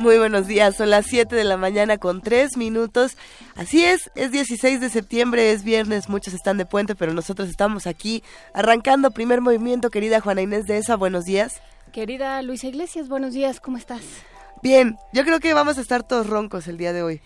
[0.00, 3.18] Muy buenos días, son las 7 de la mañana con 3 minutos.
[3.54, 7.86] Así es, es 16 de septiembre, es viernes, muchos están de puente, pero nosotros estamos
[7.86, 8.22] aquí
[8.54, 9.90] arrancando primer movimiento.
[9.90, 11.60] Querida Juana Inés de esa, buenos días.
[11.92, 14.00] Querida Luisa Iglesias, buenos días, ¿cómo estás?
[14.62, 17.20] Bien, yo creo que vamos a estar todos roncos el día de hoy,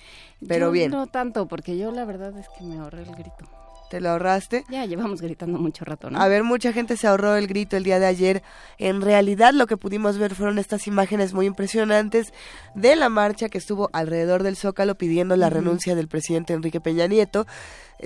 [0.48, 0.90] pero bien.
[0.90, 3.48] No tanto, porque yo la verdad es que me ahorré el grito.
[3.90, 4.64] ¿Te lo ahorraste?
[4.70, 6.20] Ya llevamos gritando mucho rato, ¿no?
[6.20, 8.42] A ver, mucha gente se ahorró el grito el día de ayer.
[8.78, 12.32] En realidad lo que pudimos ver fueron estas imágenes muy impresionantes
[12.74, 17.06] de la marcha que estuvo alrededor del Zócalo pidiendo la renuncia del presidente Enrique Peña
[17.06, 17.46] Nieto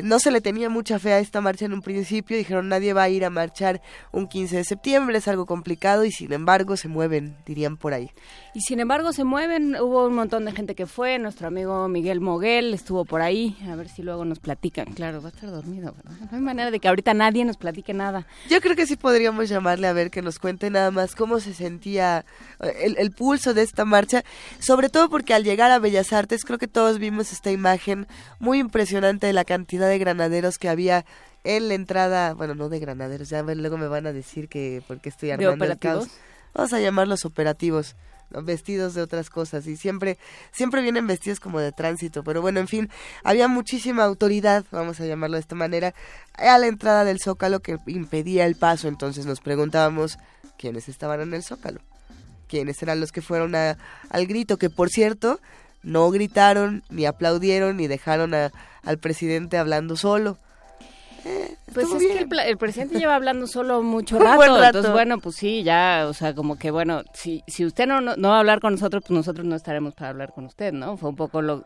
[0.03, 3.03] no se le tenía mucha fe a esta marcha en un principio, dijeron nadie va
[3.03, 3.81] a ir a marchar
[4.13, 8.11] un 15 de septiembre, es algo complicado y sin embargo se mueven, dirían por ahí.
[8.55, 12.21] Y sin embargo se mueven, hubo un montón de gente que fue, nuestro amigo Miguel
[12.21, 15.95] Moguel estuvo por ahí, a ver si luego nos platican, claro, va a estar dormido,
[16.05, 18.27] no hay manera de que ahorita nadie nos platique nada.
[18.49, 21.55] Yo creo que sí podríamos llamarle a ver que nos cuente nada más cómo se
[21.55, 22.25] sentía
[22.81, 24.25] el, el pulso de esta marcha,
[24.59, 28.07] sobre todo porque al llegar a Bellas Artes creo que todos vimos esta imagen
[28.39, 31.05] muy impresionante de la cantidad de granaderos que había
[31.45, 35.09] en la entrada, bueno, no de granaderos, ya luego me van a decir que porque
[35.09, 36.09] estoy armando el caos.
[36.55, 37.95] Vamos a llamarlos operativos,
[38.31, 40.19] vestidos de otras cosas y siempre
[40.53, 42.91] siempre vienen vestidos como de tránsito, pero bueno, en fin,
[43.25, 45.95] había muchísima autoridad, vamos a llamarlo de esta manera,
[46.35, 50.19] a la entrada del Zócalo que impedía el paso, entonces nos preguntábamos
[50.59, 51.81] quiénes estaban en el Zócalo.
[52.49, 53.77] ¿Quiénes eran los que fueron a,
[54.09, 54.57] al grito?
[54.57, 55.39] Que por cierto,
[55.83, 58.53] no gritaron, ni aplaudieron, ni dejaron a,
[58.85, 60.39] al presidente hablando solo.
[61.25, 65.63] Eh, pues es que el, presidente lleva hablando solo mucho rato, entonces bueno, pues sí,
[65.63, 68.73] ya, o sea, como que bueno, si, si usted no, no, va a hablar con
[68.73, 70.97] nosotros, pues nosotros no estaremos para hablar con usted, ¿no?
[70.97, 71.65] Fue un poco lo...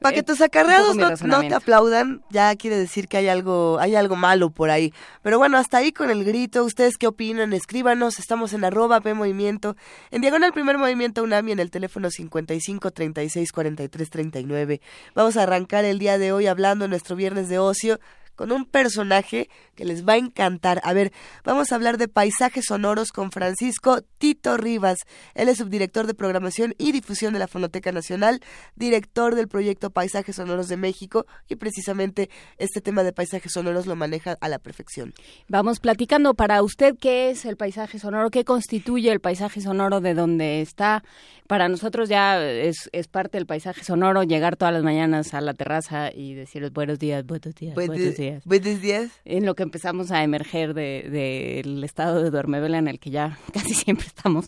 [0.00, 4.14] Para que tus acarreados no, te aplaudan, ya quiere decir que hay algo, hay algo
[4.14, 4.92] malo por ahí.
[5.22, 6.64] Pero bueno, hasta ahí con el grito.
[6.64, 7.52] ¿Ustedes qué opinan?
[7.52, 8.18] Escríbanos.
[8.18, 9.74] Estamos en arroba P Movimiento.
[10.10, 14.80] En Diagonal Primer Movimiento UNAMI en el teléfono 55 36 43 39.
[15.14, 17.98] Vamos a arrancar el día de hoy hablando nuestro viernes de ocio
[18.36, 20.80] con un personaje que les va a encantar.
[20.84, 21.12] A ver,
[21.44, 24.98] vamos a hablar de paisajes sonoros con Francisco Tito Rivas.
[25.34, 28.40] Él es subdirector de programación y difusión de la Fonoteca Nacional,
[28.76, 33.96] director del proyecto Paisajes Sonoros de México y precisamente este tema de paisajes sonoros lo
[33.96, 35.14] maneja a la perfección.
[35.48, 40.14] Vamos platicando para usted qué es el paisaje sonoro, qué constituye el paisaje sonoro de
[40.14, 41.02] donde está.
[41.46, 45.54] Para nosotros ya es, es parte del paisaje sonoro llegar todas las mañanas a la
[45.54, 49.10] terraza y decirles buenos días, buenos días, buenos días Buenos días.
[49.24, 53.38] En lo que empezamos a emerger del de, estado de duermevela en el que ya
[53.52, 54.46] casi siempre estamos.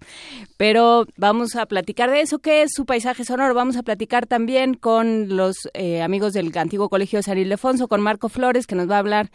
[0.57, 3.55] Pero vamos a platicar de eso, que es su paisaje sonoro.
[3.55, 8.01] Vamos a platicar también con los eh, amigos del antiguo Colegio de San Ildefonso, con
[8.01, 9.31] Marco Flores, que nos va a hablar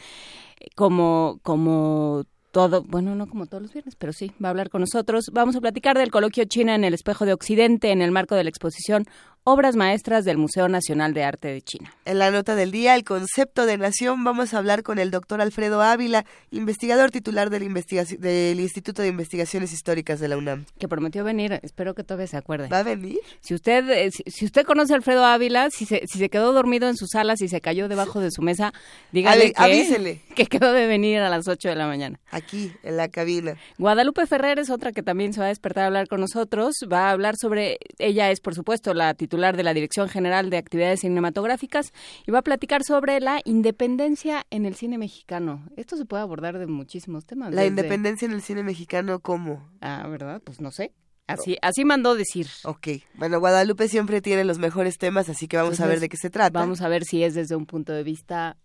[0.59, 4.69] eh, como, como todo, bueno, no como todos los viernes, pero sí, va a hablar
[4.69, 5.31] con nosotros.
[5.33, 8.43] Vamos a platicar del coloquio China en el espejo de Occidente en el marco de
[8.43, 9.05] la exposición
[9.45, 11.93] Obras Maestras del Museo Nacional de Arte de China.
[12.05, 15.41] En la nota del día, el concepto de nación, vamos a hablar con el doctor
[15.41, 17.73] Alfredo Ávila, investigador titular del,
[18.19, 20.63] del Instituto de Investigaciones Históricas de la UNAM.
[20.79, 22.69] Que prometió venir, espero que todavía se acuerde.
[22.69, 23.19] ¿Va a venir?
[23.41, 26.87] Si usted, eh, si, usted conoce a Alfredo Ávila, si se, si se quedó dormido
[26.87, 28.71] en sus salas y se cayó debajo de su mesa,
[29.11, 30.21] dígale que, avísele.
[30.35, 32.17] que quedó de venir a las 8 de la mañana.
[32.31, 33.57] Aquí, en la cabina.
[33.77, 36.75] Guadalupe Ferrer es otra que también se va a despertar a hablar con nosotros.
[36.89, 40.57] Va a hablar sobre, ella es por supuesto la titular de la Dirección General de
[40.57, 41.91] Actividades Cinematográficas
[42.27, 45.65] y va a platicar sobre la independencia en el cine mexicano.
[45.75, 47.53] Esto se puede abordar de muchísimos temas.
[47.53, 49.69] La independencia en el cine mexicano, ¿cómo?
[49.81, 50.41] Ah, ¿verdad?
[50.43, 50.93] Pues no sé.
[51.25, 52.47] Así, así mandó decir.
[52.63, 52.87] Ok.
[53.15, 56.29] Bueno, Guadalupe siempre tiene los mejores temas, así que vamos a ver de qué se
[56.29, 56.59] trata.
[56.59, 58.57] Vamos a ver si es desde un punto de vista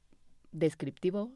[0.53, 1.33] descriptivo,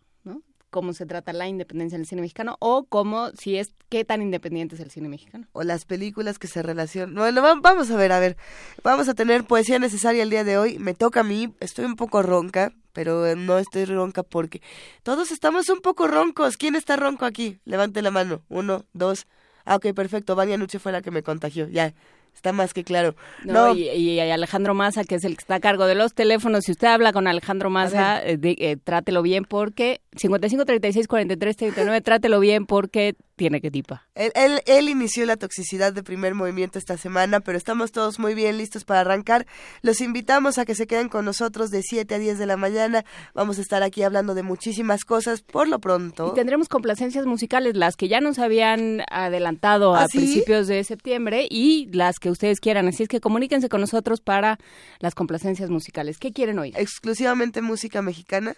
[0.72, 4.22] cómo se trata la independencia en el cine mexicano o cómo, si es, qué tan
[4.22, 5.46] independiente es el cine mexicano.
[5.52, 7.14] O las películas que se relacionan.
[7.14, 8.36] Bueno, vamos a ver, a ver.
[8.82, 10.78] Vamos a tener poesía necesaria el día de hoy.
[10.78, 14.62] Me toca a mí, estoy un poco ronca, pero no estoy ronca porque
[15.02, 16.56] todos estamos un poco roncos.
[16.56, 17.60] ¿Quién está ronco aquí?
[17.64, 18.42] Levante la mano.
[18.48, 19.26] Uno, dos.
[19.64, 20.34] Ah, ok, perfecto.
[20.34, 21.68] Vania Nuche fue la que me contagió.
[21.68, 21.94] Ya,
[22.34, 23.14] está más que claro.
[23.44, 26.72] No, Y, Alejandro Maza, que es el que está a cargo de los teléfonos, si
[26.72, 32.40] usted habla con Alejandro Maza, eh, eh, trátelo bien porque 55 36 43 39, trátelo
[32.40, 34.06] bien porque tiene que tipa.
[34.14, 38.34] Él, él, él, inició la toxicidad de primer movimiento esta semana, pero estamos todos muy
[38.34, 39.46] bien listos para arrancar.
[39.80, 43.04] Los invitamos a que se queden con nosotros de 7 a 10 de la mañana.
[43.34, 46.28] Vamos a estar aquí hablando de muchísimas cosas por lo pronto.
[46.30, 51.46] Y tendremos complacencias musicales, las que ya nos habían adelantado a ¿Ah, principios de septiembre
[51.50, 52.86] y las que ustedes quieran.
[52.86, 54.58] Así es que comuníquense con nosotros para
[54.98, 56.18] las complacencias musicales.
[56.18, 56.74] ¿Qué quieren hoy?
[56.76, 58.54] Exclusivamente música mexicana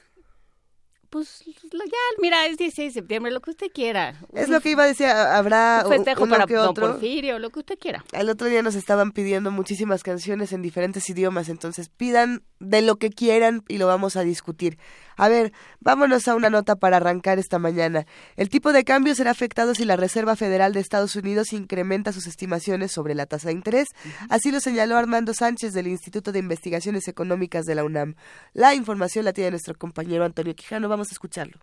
[1.14, 4.20] pues ya, mira, es 16 de septiembre, lo que usted quiera.
[4.32, 6.88] Es lo que iba a decir, habrá un festejo para que otro.
[6.88, 8.04] Porfirio, lo que usted quiera.
[8.10, 12.96] El otro día nos estaban pidiendo muchísimas canciones en diferentes idiomas, entonces pidan de lo
[12.96, 14.76] que quieran y lo vamos a discutir.
[15.16, 18.06] A ver, vámonos a una nota para arrancar esta mañana.
[18.36, 22.26] El tipo de cambio será afectado si la Reserva Federal de Estados Unidos incrementa sus
[22.26, 23.88] estimaciones sobre la tasa de interés.
[24.28, 28.16] Así lo señaló Armando Sánchez del Instituto de Investigaciones Económicas de la UNAM.
[28.52, 30.88] La información la tiene nuestro compañero Antonio Quijano.
[30.88, 31.58] Vamos a escucharlo.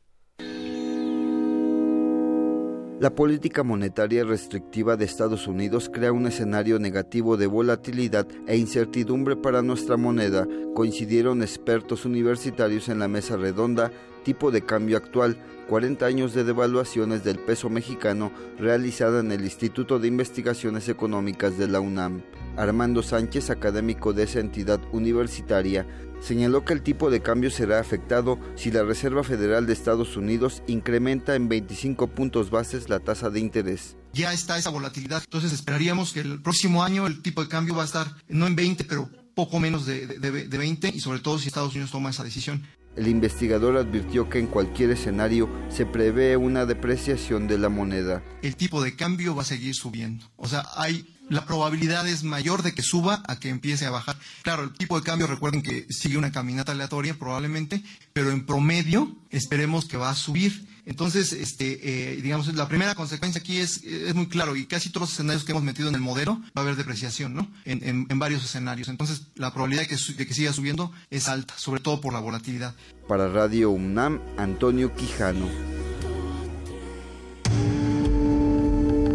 [3.02, 9.36] La política monetaria restrictiva de Estados Unidos crea un escenario negativo de volatilidad e incertidumbre
[9.36, 13.92] para nuestra moneda, coincidieron expertos universitarios en la mesa redonda
[14.24, 15.38] tipo de cambio actual,
[15.68, 21.68] 40 años de devaluaciones del peso mexicano realizada en el Instituto de Investigaciones Económicas de
[21.68, 22.24] la UNAM.
[22.58, 25.88] Armando Sánchez, académico de esa entidad universitaria,
[26.20, 30.62] señaló que el tipo de cambio será afectado si la Reserva Federal de Estados Unidos
[30.68, 33.96] incrementa en 25 puntos bases la tasa de interés.
[34.14, 37.84] Ya está esa volatilidad, entonces esperaríamos que el próximo año el tipo de cambio va
[37.84, 41.48] a estar no en 20, pero poco menos de, de 20 y sobre todo si
[41.48, 42.62] Estados Unidos toma esa decisión.
[42.96, 48.22] El investigador advirtió que en cualquier escenario se prevé una depreciación de la moneda.
[48.42, 50.26] El tipo de cambio va a seguir subiendo.
[50.36, 54.18] O sea, hay la probabilidad es mayor de que suba a que empiece a bajar.
[54.42, 59.16] Claro, el tipo de cambio, recuerden que sigue una caminata aleatoria probablemente, pero en promedio
[59.30, 60.68] esperemos que va a subir.
[60.86, 61.80] Entonces, este,
[62.14, 65.44] eh, digamos, la primera consecuencia aquí es, es muy claro y casi todos los escenarios
[65.44, 67.48] que hemos metido en el modelo va a haber depreciación, ¿no?
[67.66, 68.88] En, varios escenarios.
[68.88, 72.20] Entonces, la probabilidad de que, de que siga subiendo es alta, sobre todo por la
[72.20, 72.76] volatilidad.
[73.08, 75.48] Para Radio UNAM, Antonio Quijano.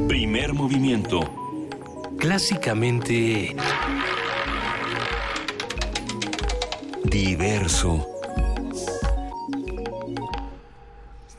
[0.09, 1.21] Primer movimiento
[2.19, 3.55] clásicamente
[7.05, 8.16] diverso.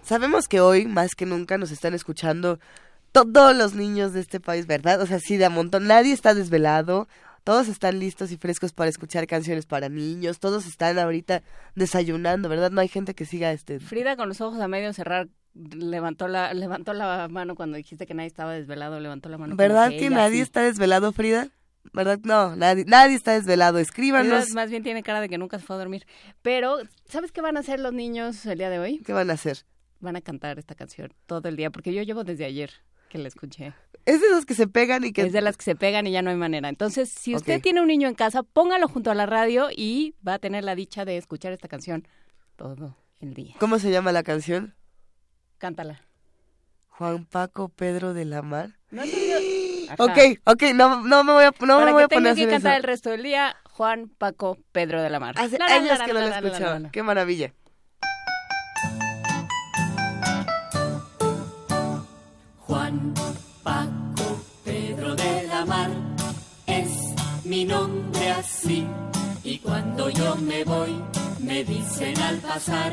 [0.07, 2.59] Sabemos que hoy, más que nunca, nos están escuchando
[3.11, 5.01] todos los niños de este país, ¿verdad?
[5.01, 5.85] O sea, sí, de a montón.
[5.85, 7.09] Nadie está desvelado.
[7.43, 10.39] Todos están listos y frescos para escuchar canciones para niños.
[10.39, 11.43] Todos están ahorita
[11.75, 12.71] desayunando, ¿verdad?
[12.71, 13.81] No hay gente que siga este.
[13.81, 18.13] Frida con los ojos a medio cerrar levantó la levantó la mano cuando dijiste que
[18.13, 19.57] nadie estaba desvelado, levantó la mano.
[19.57, 21.49] ¿Verdad que, nadie está desvelado, Frida?
[21.91, 22.19] ¿Verdad?
[22.23, 23.77] No, nadie, nadie está desvelado.
[23.77, 24.51] Escríbanos.
[24.51, 26.05] más bien tiene cara de que nunca se fue a dormir.
[26.41, 26.77] Pero,
[27.09, 28.99] ¿sabes qué van a hacer los niños el día de hoy?
[28.99, 29.65] ¿Qué van a hacer?
[29.99, 32.71] Van a cantar esta canción todo el día, porque yo llevo desde ayer
[33.09, 33.73] que la escuché.
[34.05, 35.23] Es de las que se pegan y que...
[35.23, 36.69] Es de las que se pegan y ya no hay manera.
[36.69, 40.35] Entonces, si usted tiene un niño en casa, póngalo junto a la radio y va
[40.35, 42.07] a tener la dicha de escuchar esta canción
[42.55, 43.55] todo el día.
[43.59, 44.75] ¿Cómo se llama la canción?
[45.57, 46.01] Cántala.
[46.89, 48.77] Juan Paco Pedro de la Mar.
[48.91, 49.03] No
[49.99, 52.83] Ok, ok, no, no me voy a, no me voy a poner que cantar el
[52.83, 55.35] resto del día, Juan Paco Pedro de la Mar.
[55.37, 56.91] Hace años que no lo escuchaba.
[56.91, 57.53] Qué maravilla.
[62.67, 63.13] Juan
[63.63, 65.89] Paco Pedro de la Mar
[66.65, 66.89] es
[67.45, 68.85] mi nombre así.
[69.43, 71.01] Y cuando yo me voy,
[71.39, 72.91] me dicen al pasar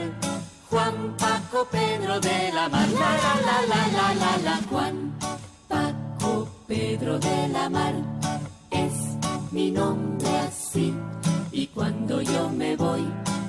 [0.71, 5.13] Juan Paco Pedro de la Mar, la la la la la la la Juan
[5.69, 7.95] Paco Pedro de la Mar
[8.71, 8.93] es
[9.51, 10.95] mi nombre así
[11.53, 13.05] y cuando yo me voy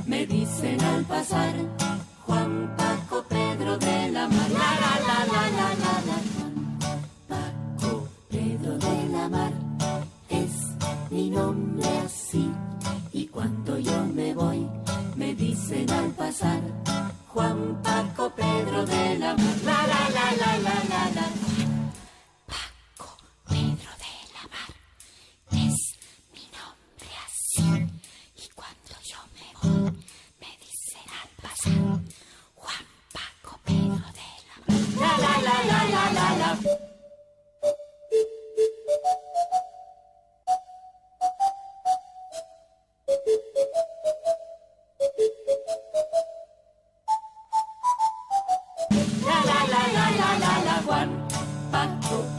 [0.05, 1.53] me dicen al pasar
[2.25, 6.79] Juan Paco Pedro de la Mar, la la la la la la la Juan
[7.27, 9.53] Paco Pedro de la Mar
[10.29, 10.51] es
[11.11, 12.51] mi nombre así
[13.13, 14.67] y cuando yo me voy
[15.15, 16.61] me dicen al pasar
[17.27, 19.55] Juan Paco Pedro de la Mar.
[19.65, 21.27] La la la la la la la.
[22.47, 23.17] Paco
[23.49, 24.71] Pedro de la Mar.
[25.51, 25.77] Es
[26.33, 27.67] mi nombre así.
[28.37, 29.91] Y cuando yo me voy,
[30.39, 31.94] me dicen al pasar.
[49.25, 50.05] La la la.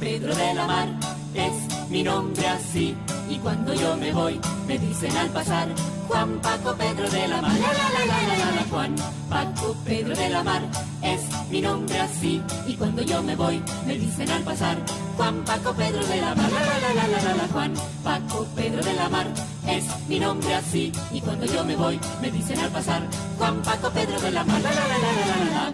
[0.01, 0.89] Pedro de la Mar
[1.35, 2.97] es mi nombre así.
[3.29, 5.69] Y cuando yo me voy, me dicen al pasar,
[6.09, 7.53] Juan Paco Pedro de la Mar.
[7.53, 8.95] La, la, la, la, la, Juan
[9.29, 10.63] Paco Pedro de la Mar
[11.03, 12.41] es mi nombre así.
[12.67, 14.79] Y cuando yo me voy, me dicen al pasar,
[15.17, 16.51] Juan Paco Pedro de la Mar.
[16.53, 19.27] La, la, la, la, la, la, Juan Paco Pedro de la Mar
[19.69, 20.93] es mi nombre así.
[21.13, 23.03] Y cuando yo me voy, me dicen al pasar,
[23.39, 24.61] Juan Paco Pedro de la Mar.
[24.61, 25.73] La, la, la, la, la, la.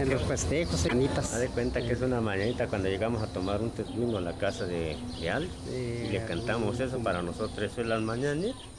[0.00, 1.34] en los festejos, mañanitas.
[1.34, 4.32] Haz de cuenta que es una mañanita cuando llegamos a tomar un testimonio a la
[4.32, 8.77] casa de, de Al y le cantamos eso para nosotros, eso es las mañanitas.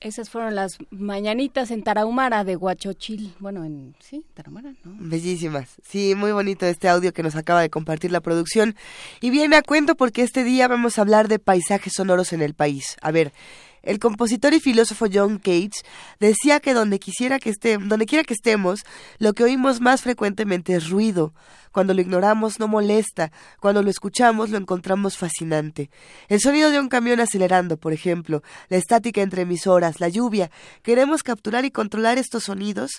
[0.00, 3.34] Esas fueron las mañanitas en Tarahumara de Huachochil.
[3.38, 4.96] Bueno, en sí, Tarahumara, ¿no?
[4.98, 5.76] Bellísimas.
[5.86, 8.76] Sí, muy bonito este audio que nos acaba de compartir la producción.
[9.20, 12.54] Y viene a cuento porque este día vamos a hablar de paisajes sonoros en el
[12.54, 12.96] país.
[13.02, 13.34] A ver,
[13.82, 15.82] el compositor y filósofo John Cage
[16.18, 18.80] decía que donde quisiera que estemos, donde quiera que estemos,
[19.18, 21.32] lo que oímos más frecuentemente es ruido.
[21.72, 25.90] Cuando lo ignoramos no molesta, cuando lo escuchamos lo encontramos fascinante.
[26.28, 30.50] El sonido de un camión acelerando, por ejemplo, la estática entre emisoras, la lluvia.
[30.82, 32.90] Queremos capturar y controlar estos sonidos,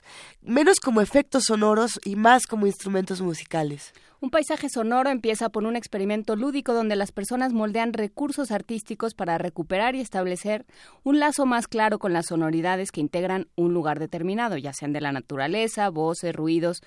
[0.42, 3.94] menos como efectos sonoros y más como instrumentos musicales.
[4.24, 9.40] Un paisaje sonoro empieza por un experimento lúdico donde las personas moldean recursos artísticos para
[9.40, 10.68] recuperar y establecer
[11.02, 15.02] un lazo más claro con las sonoridades que integran un lugar determinado, ya sean de
[15.02, 16.84] la naturaleza, voces, ruidos,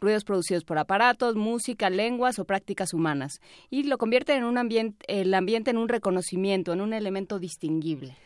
[0.00, 5.04] ruidos producidos por aparatos, música, lenguas o prácticas humanas, y lo convierte en un ambiente,
[5.08, 8.16] el ambiente en un reconocimiento, en un elemento distinguible.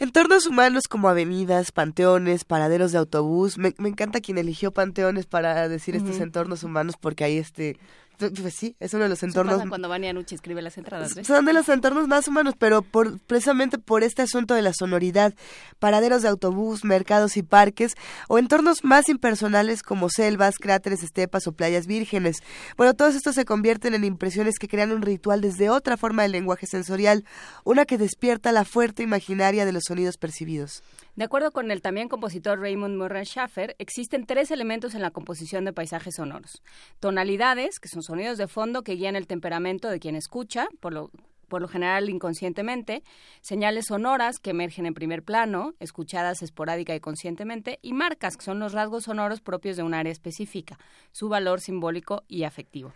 [0.00, 3.58] Entornos humanos como avenidas, panteones, paraderos de autobús.
[3.58, 7.76] Me, encanta quien eligió panteones para decir estos entornos humanos porque ahí este
[8.18, 9.62] pues sí, es uno de los entornos.
[9.68, 11.14] cuando Vanianucci escribe las entradas.
[11.24, 15.34] Son de los entornos más humanos, pero por, precisamente por este asunto de la sonoridad,
[15.78, 17.94] paraderos de autobús, mercados y parques,
[18.28, 22.38] o entornos más impersonales como selvas, cráteres, estepas o playas vírgenes.
[22.76, 26.32] Bueno, todos estos se convierten en impresiones que crean un ritual desde otra forma del
[26.32, 27.24] lenguaje sensorial,
[27.64, 30.82] una que despierta la fuerte imaginaria de los sonidos percibidos.
[31.18, 35.64] De acuerdo con el también compositor Raymond Moran Schaffer, existen tres elementos en la composición
[35.64, 36.62] de paisajes sonoros.
[37.00, 41.10] Tonalidades, que son sonidos de fondo que guían el temperamento de quien escucha, por lo,
[41.48, 43.02] por lo general inconscientemente,
[43.40, 48.60] señales sonoras que emergen en primer plano, escuchadas esporádica y conscientemente, y marcas, que son
[48.60, 50.78] los rasgos sonoros propios de un área específica,
[51.10, 52.92] su valor simbólico y afectivo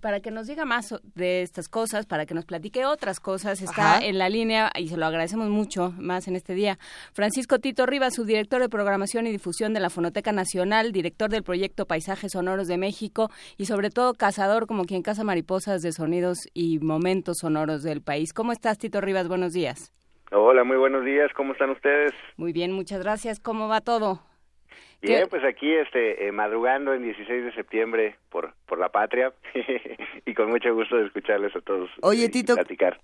[0.00, 3.98] para que nos diga más de estas cosas, para que nos platique otras cosas, está
[3.98, 6.78] en la línea y se lo agradecemos mucho más en este día.
[7.12, 11.86] Francisco Tito Rivas, subdirector de programación y difusión de la Fonoteca Nacional, director del proyecto
[11.86, 16.78] Paisajes Sonoros de México y sobre todo cazador como quien caza mariposas de sonidos y
[16.78, 18.32] momentos sonoros del país.
[18.32, 19.28] ¿Cómo estás, Tito Rivas?
[19.28, 19.92] Buenos días.
[20.32, 21.30] Hola, muy buenos días.
[21.36, 22.12] ¿Cómo están ustedes?
[22.36, 23.38] Muy bien, muchas gracias.
[23.38, 24.31] ¿Cómo va todo?
[25.02, 29.32] Bien, pues aquí este, eh, madrugando en 16 de septiembre por, por la patria
[30.26, 31.90] y con mucho gusto de escucharles a todos.
[32.02, 32.54] Oye, Tito,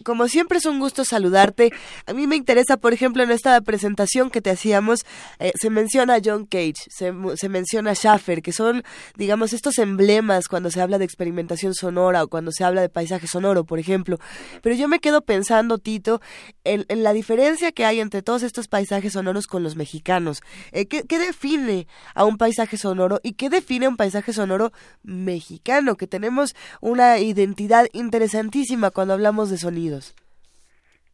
[0.04, 1.72] como siempre es un gusto saludarte.
[2.06, 5.00] A mí me interesa, por ejemplo, en esta presentación que te hacíamos,
[5.40, 8.84] eh, se menciona a John Cage, se, se menciona a Schaffer, que son,
[9.16, 13.26] digamos, estos emblemas cuando se habla de experimentación sonora o cuando se habla de paisaje
[13.26, 14.18] sonoro, por ejemplo.
[14.62, 16.20] Pero yo me quedo pensando, Tito,
[16.62, 20.42] en, la diferencia que hay entre todos estos paisajes sonoros con los mexicanos.
[20.70, 24.70] Eh, ¿qué, ¿Qué define a un paisaje sonoro y qué define un paisaje sonoro
[25.02, 30.14] mexicano, que tenemos una identidad interesantísima cuando hablamos de sonidos.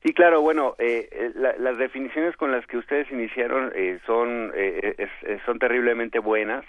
[0.03, 4.53] Sí, claro, bueno, eh, eh las definiciones con las que ustedes iniciaron eh, son,
[5.47, 6.65] son terriblemente buenas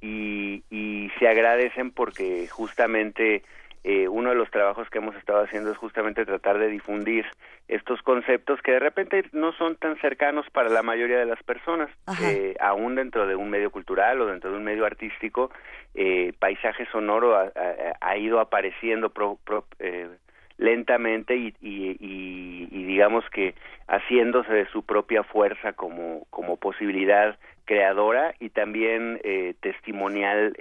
[0.00, 3.42] y se agradecen porque justamente
[3.84, 7.26] eh, uno de los trabajos que hemos estado haciendo es justamente tratar de difundir
[7.68, 11.90] estos conceptos que de repente no son tan cercanos para la mayoría de las personas,
[12.22, 15.50] eh, aún dentro de un medio cultural o dentro de un medio artístico,
[15.94, 19.12] eh, paisaje sonoro ha, ido apareciendo
[19.78, 20.08] eh,
[20.58, 23.54] lentamente y, y, digamos que
[23.88, 29.20] haciéndose de su propia fuerza como, como posibilidad creadora y también
[29.60, 30.56] testimonial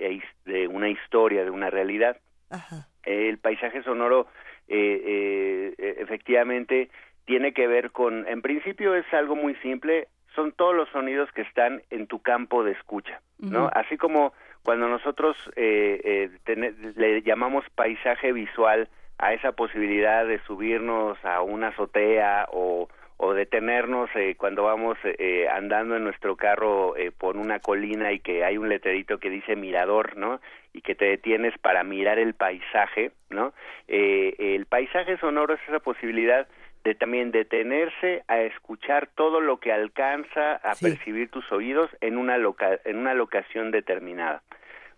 [0.46, 2.18] de una historia, de una realidad.
[2.50, 4.28] Ajá el paisaje sonoro
[4.68, 6.90] eh, eh, e, efectivamente
[7.26, 11.42] tiene que ver con, en principio es algo muy simple, son todos los sonidos que
[11.42, 13.70] están en tu campo de escucha, ¿no?
[13.74, 14.34] Así como
[14.64, 21.68] cuando nosotros eh, eh le llamamos paisaje visual a esa posibilidad de subirnos a una
[21.70, 22.90] azotea o,
[23.24, 28.20] o detenernos eh, cuando vamos eh, andando en nuestro carro eh, por una colina y
[28.20, 30.42] que hay un letrerito que dice mirador, ¿no?
[30.74, 33.54] Y que te detienes para mirar el paisaje, ¿no?
[33.88, 36.48] el paisaje sonoro es esa posibilidad
[36.84, 42.38] de también detenerse a escuchar todo lo que alcanza a percibir tus oídos en una
[42.38, 44.42] loca en una locación determinada.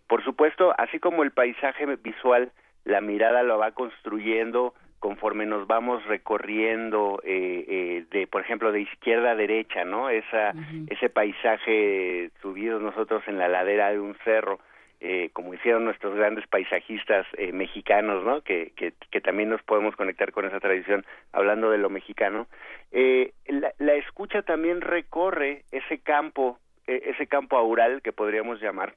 [0.07, 2.51] Por supuesto, así como el paisaje visual,
[2.85, 8.81] la mirada lo va construyendo conforme nos vamos recorriendo eh, eh, de por ejemplo de
[8.81, 10.53] izquierda a derecha no esa
[10.87, 14.59] ese paisaje subido nosotros en la ladera de un cerro
[15.01, 19.95] eh, como hicieron nuestros grandes paisajistas eh, mexicanos no que, que, que también nos podemos
[19.95, 22.47] conectar con esa tradición hablando de lo mexicano
[22.91, 28.95] eh, la, la escucha también recorre ese campo eh, ese campo aural que podríamos llamar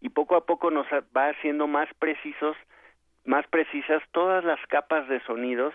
[0.00, 2.56] y poco a poco nos va haciendo más precisos
[3.28, 5.74] más precisas todas las capas de sonidos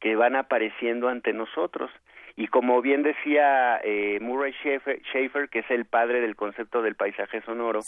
[0.00, 1.90] que van apareciendo ante nosotros.
[2.36, 7.40] Y como bien decía eh, Murray Schaefer, que es el padre del concepto del paisaje
[7.42, 7.80] sonoro,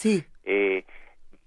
[0.45, 0.85] eh,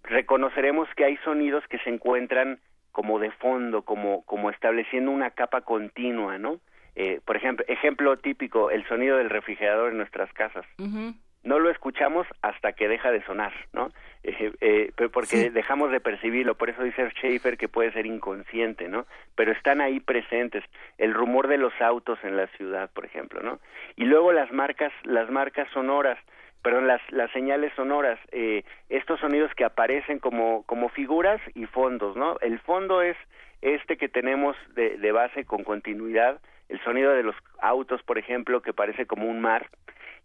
[0.03, 2.59] reconoceremos que hay sonidos que se encuentran
[2.91, 6.59] como de fondo, como, como estableciendo una capa continua, ¿no?
[6.95, 10.65] Eh, por ejemplo, ejemplo típico, el sonido del refrigerador en nuestras casas
[11.45, 13.91] no lo escuchamos hasta que deja de sonar, ¿no?
[14.23, 19.05] Eh, eh, porque dejamos de percibirlo, por eso dice Schaefer que puede ser inconsciente, ¿no?
[19.35, 20.63] Pero están ahí presentes,
[20.97, 23.59] el rumor de los autos en la ciudad, por ejemplo, ¿no?
[23.95, 26.17] Y luego las marcas, las marcas sonoras,
[26.63, 32.17] perdón, las, las señales sonoras, eh, estos sonidos que aparecen como, como figuras y fondos,
[32.17, 32.39] ¿no?
[32.41, 33.15] El fondo es
[33.61, 38.63] este que tenemos de, de base con continuidad, el sonido de los autos, por ejemplo,
[38.63, 39.69] que parece como un mar,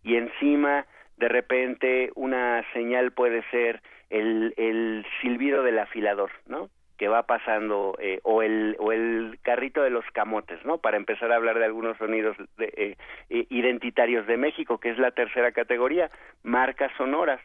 [0.03, 0.87] y encima
[1.21, 6.71] de repente una señal puede ser el, el silbido del afilador, ¿no?
[6.97, 10.79] que va pasando eh, o el o el carrito de los camotes, ¿no?
[10.79, 12.95] Para empezar a hablar de algunos sonidos de,
[13.31, 16.11] eh, identitarios de México, que es la tercera categoría,
[16.43, 17.41] marcas sonoras.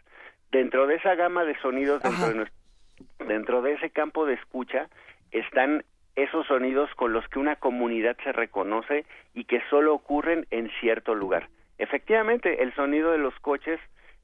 [0.51, 2.47] Dentro de esa gama de sonidos dentro de,
[3.27, 4.89] dentro de ese campo de escucha
[5.31, 5.85] están
[6.17, 11.15] esos sonidos con los que una comunidad se reconoce y que solo ocurren en cierto
[11.15, 11.47] lugar.
[11.77, 13.79] Efectivamente, el sonido de los coches,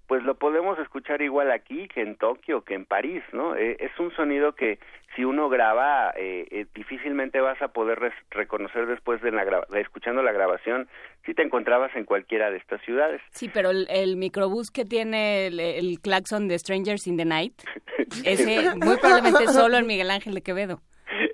[0.08, 3.56] pues lo podemos escuchar igual aquí que en Tokio, que en París, ¿no?
[3.56, 4.80] Eh, es un sonido que
[5.16, 10.32] si uno graba, eh, eh, difícilmente vas a poder reconocer después de, la escuchando la
[10.32, 10.88] grabación
[11.26, 13.22] si te encontrabas en cualquiera de estas ciudades.
[13.32, 17.54] Sí, pero el, microbús que tiene el, claxon de Strangers in the Night,
[18.26, 20.82] ese muy probablemente solo en Miguel Ángel de Quevedo.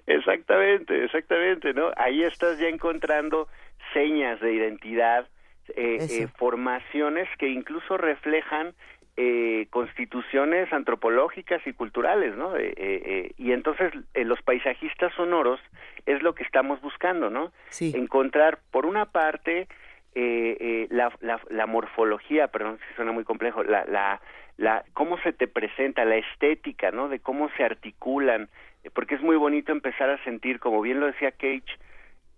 [0.05, 1.91] Exactamente, exactamente, ¿no?
[1.95, 3.47] Ahí estás ya encontrando
[3.93, 5.27] señas de identidad
[5.75, 8.73] eh, eh, formaciones que incluso reflejan
[9.15, 12.53] eh, constituciones antropológicas y culturales, ¿no?
[12.59, 15.59] y entonces los paisajistas sonoros
[16.05, 17.51] es lo que estamos buscando, ¿no?
[17.79, 19.67] Encontrar, por una parte,
[20.13, 24.21] la, la, la, morfología, perdón si suena muy complejo, la, la,
[24.57, 27.09] la, cómo se te presenta, la estética, ¿no?
[27.09, 28.49] De cómo se articulan,
[28.93, 31.77] porque es muy bonito empezar a sentir, como bien lo decía Cage,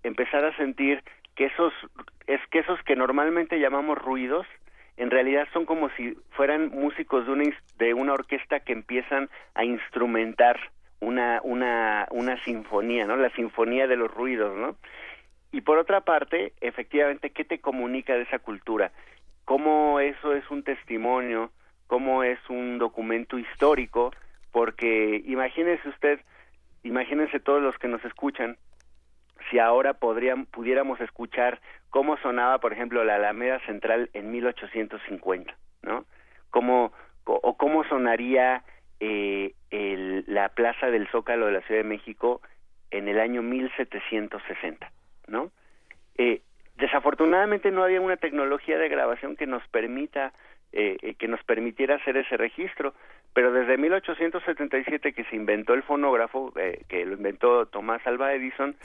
[0.04, 1.04] empezar a sentir
[1.40, 1.72] que esos
[2.28, 4.46] es que esos que normalmente llamamos ruidos
[4.98, 7.44] en realidad son como si fueran músicos de una
[7.78, 10.60] de una orquesta que empiezan a instrumentar
[11.00, 13.16] una una una sinfonía, ¿no?
[13.16, 14.76] La sinfonía de los ruidos, ¿no?
[15.54, 18.92] Y por otra parte, efectivamente, ¿qué te comunica de esa cultura?
[19.46, 21.52] ¿Cómo eso es un testimonio?
[21.88, 24.12] ¿Cómo es un documento histórico?
[24.52, 26.20] Porque imagínese usted,
[26.84, 28.58] imagínense todos los que nos escuchan,
[29.50, 31.60] si ahora podrían, pudiéramos escuchar
[31.90, 36.06] cómo sonaba, por ejemplo, la Alameda Central en 1850, ¿no?
[36.50, 36.92] Cómo,
[37.26, 38.64] o cómo sonaría
[39.00, 42.42] eh, el, la Plaza del Zócalo de la Ciudad de México
[42.92, 44.92] en el año 1760,
[45.28, 45.52] ¿no?
[46.18, 46.42] Eh,
[46.78, 50.34] desafortunadamente no había una tecnología de grabación que nos permita
[50.72, 52.94] eh, eh que nos permitiera hacer ese registro,
[53.34, 58.76] pero desde 1877 que se inventó el fonógrafo, eh, que lo inventó Tomás Alva Edison,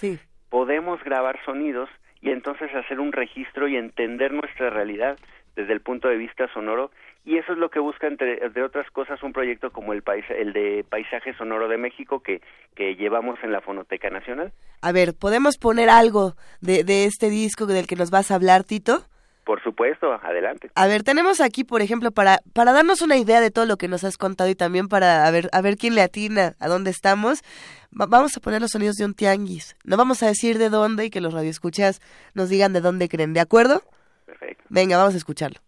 [0.54, 1.88] podemos grabar sonidos
[2.20, 5.18] y entonces hacer un registro y entender nuestra realidad
[5.56, 6.92] desde el punto de vista sonoro
[7.24, 10.84] y eso es lo que busca entre otras cosas un proyecto como el el de
[10.88, 12.40] paisaje sonoro de México que
[12.76, 14.52] que llevamos en la Fonoteca Nacional.
[14.80, 18.62] A ver, podemos poner algo de de este disco del que nos vas a hablar,
[18.62, 19.06] Tito.
[19.44, 20.70] Por supuesto, adelante.
[20.74, 23.88] A ver, tenemos aquí, por ejemplo, para, para darnos una idea de todo lo que
[23.88, 26.90] nos has contado y también para a ver, a ver quién le atina a dónde
[26.90, 27.42] estamos,
[27.90, 29.76] vamos a poner los sonidos de un tianguis.
[29.84, 32.00] No vamos a decir de dónde y que los radioescuchas
[32.32, 33.82] nos digan de dónde creen, ¿de acuerdo?
[34.24, 34.64] Perfecto.
[34.70, 35.60] Venga, vamos a escucharlo.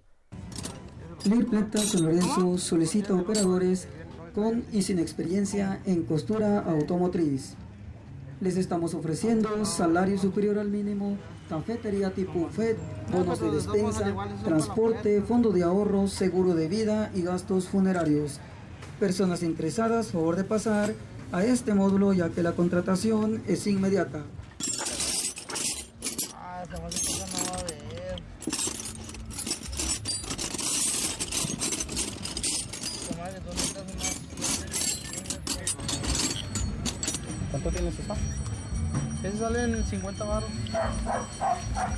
[1.28, 3.88] Leir Plata San Lorenzo solicita operadores
[4.34, 7.56] con y sin experiencia en costura automotriz.
[8.40, 11.16] Les estamos ofreciendo salario superior al mínimo,
[11.48, 12.76] cafetería tipo FED,
[13.12, 18.40] bonos de despensa, transporte, fondo de ahorro, seguro de vida y gastos funerarios.
[18.98, 20.94] Personas interesadas, favor de pasar
[21.32, 24.24] a este módulo ya que la contratación es inmediata.
[37.50, 38.16] ¿Cuánto tienes esta?
[39.26, 40.48] Ese salen 50 baros.
[40.70, 41.90] ¿Para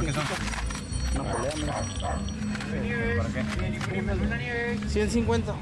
[0.00, 0.24] qué son?
[2.82, 3.22] Mira.
[3.22, 4.78] ¿Para qué?
[4.88, 5.54] 150.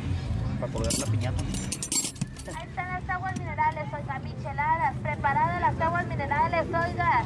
[0.60, 1.42] Para colgar la piñata.
[1.42, 7.24] Ahí están las aguas minerales, oiga, micheladas, preparadas las aguas minerales, oiga.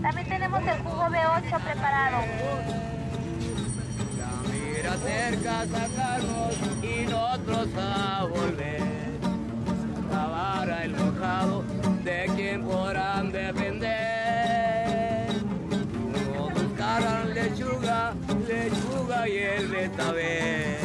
[0.00, 2.18] También tenemos el jugo B8 preparado.
[4.50, 9.01] Mira cerca sacarnos y nosotros a volver.
[10.22, 11.64] La vara, el mojado,
[12.04, 15.26] de quien podrán depender.
[16.12, 18.14] No buscarán lechuga,
[18.46, 20.76] lechuga y el betabel.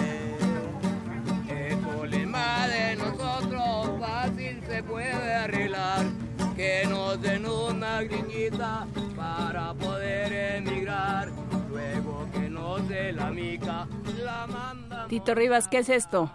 [1.49, 6.03] El problema de nosotros fácil se puede arreglar.
[6.55, 11.29] Que nos den una griñita para poder emigrar.
[11.69, 15.05] Luego que nos dé la mica, la manda.
[15.07, 16.31] Tito Rivas, ¿qué es esto?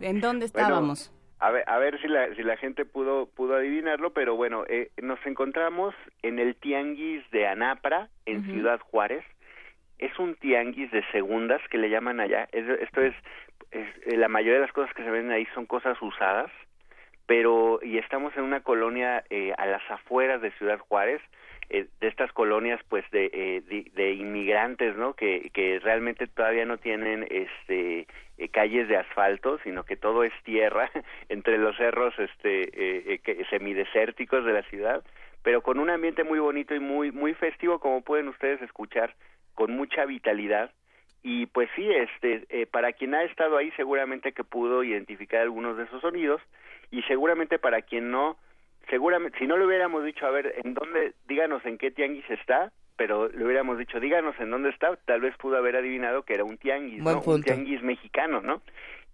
[0.00, 1.10] ¿En dónde estábamos?
[1.40, 4.90] A ver, a ver si la, si la gente pudo, pudo adivinarlo, pero bueno, eh,
[5.02, 8.44] nos encontramos en el Tianguis de Anapra, en.
[8.44, 9.24] Ciudad Juárez.
[9.98, 12.48] Es un tianguis de segundas que le llaman allá.
[12.52, 13.14] Es- esto es,
[13.70, 16.50] es- eh, la mayoría de las cosas que se venden ahí son cosas usadas,
[17.26, 21.20] pero y estamos en una colonia eh, a las afueras de Ciudad Juárez,
[21.70, 25.14] eh, de estas colonias pues de, eh, de, inmigrantes, ¿no?
[25.14, 28.06] Que, que realmente todavía no tienen este
[28.38, 30.90] eh, calles de asfalto, sino que todo es tierra
[31.28, 35.04] entre los cerros este eh, que- semidesérticos de la ciudad,
[35.42, 39.14] pero con un ambiente muy bonito y muy muy festivo como pueden ustedes escuchar,
[39.54, 40.72] con mucha vitalidad
[41.22, 45.84] y pues sí, este, para quien ha estado ahí seguramente que pudo identificar algunos de
[45.84, 46.40] esos sonidos
[46.90, 48.36] y seguramente para quien no,
[48.90, 52.72] seguramente, si no le hubiéramos dicho, a ver, en dónde, díganos en qué tianguis está,
[52.96, 56.44] pero le hubiéramos dicho, díganos en dónde está, tal vez pudo haber adivinado que era
[56.44, 57.02] un tianguis.
[57.02, 58.60] Un tianguis mexicano, ¿no?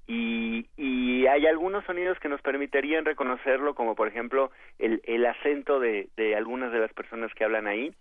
[0.09, 5.81] Y, y hay algunos sonidos que nos permitirían reconocerlo, como por ejemplo el, el acento
[5.81, 7.93] de, de algunas de las personas que hablan ahí,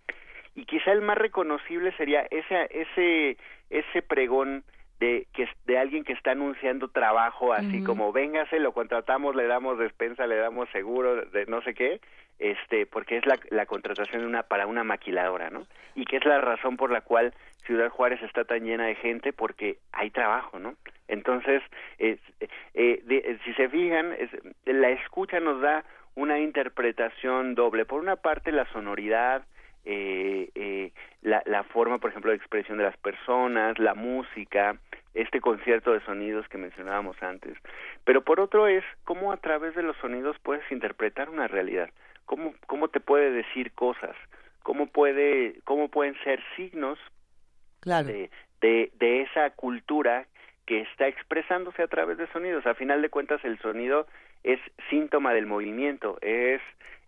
[0.54, 3.36] y quizá el más reconocible sería ese ese
[3.70, 4.64] ese pregón
[5.00, 9.78] de que de alguien que está anunciando trabajo así como véngase lo contratamos le damos
[9.78, 12.00] despensa le damos seguro de no sé qué
[12.38, 16.24] este porque es la, la contratación de una para una maquiladora no y que es
[16.24, 17.34] la razón por la cual
[17.66, 20.74] Ciudad Juárez está tan llena de gente porque hay trabajo no
[21.08, 21.62] entonces
[21.98, 22.20] es-
[22.74, 24.30] eh, de- si se fijan es-
[24.64, 27.84] la escucha nos da una interpretación doble.
[27.84, 29.44] Por una parte la sonoridad
[29.86, 34.76] eh, eh, la, la forma, por ejemplo, de expresión de las personas, la música,
[35.14, 37.56] este concierto de sonidos que mencionábamos antes.
[38.04, 41.88] Pero por otro es cómo a través de los sonidos puedes interpretar una realidad,
[42.26, 44.14] cómo, cómo te puede decir cosas,
[44.62, 46.98] cómo puede, cómo pueden ser signos
[47.80, 48.08] Claro.
[48.08, 50.26] de, de, de esa cultura
[50.66, 52.66] que está expresándose a través de sonidos.
[52.66, 54.06] A final de cuentas, el sonido
[54.42, 54.58] es
[54.90, 56.60] síntoma del movimiento, es,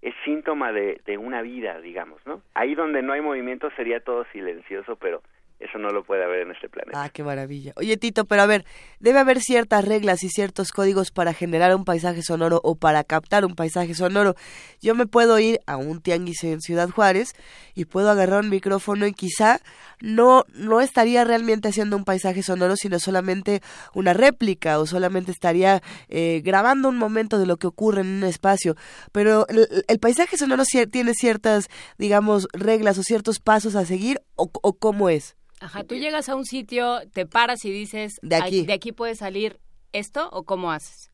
[0.02, 2.42] es síntoma de, de una vida, digamos, ¿no?
[2.54, 5.22] Ahí donde no hay movimiento sería todo silencioso, pero
[5.60, 7.02] eso no lo puede haber en este planeta.
[7.02, 7.72] Ah, qué maravilla.
[7.76, 8.64] Oye, Tito, pero a ver,
[9.00, 13.44] debe haber ciertas reglas y ciertos códigos para generar un paisaje sonoro o para captar
[13.44, 14.36] un paisaje sonoro.
[14.80, 17.32] Yo me puedo ir a un tianguis en Ciudad Juárez
[17.74, 19.60] y puedo agarrar un micrófono y quizá
[20.00, 23.60] no, no estaría realmente haciendo un paisaje sonoro, sino solamente
[23.94, 28.24] una réplica o solamente estaría eh, grabando un momento de lo que ocurre en un
[28.24, 28.76] espacio.
[29.10, 31.68] Pero el, paisaje sonoro tiene ciertas,
[31.98, 35.34] digamos, reglas o ciertos pasos a seguir o, o cómo es.
[35.60, 38.60] Ajá, tú llegas a un sitio, te paras y dices, De aquí.
[38.60, 39.58] "Ay, ¿de aquí puede salir
[39.92, 41.10] esto o cómo haces?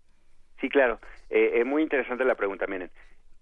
[0.60, 1.00] Sí, claro.
[1.30, 2.66] Eh, es muy interesante la pregunta.
[2.66, 2.90] Miren,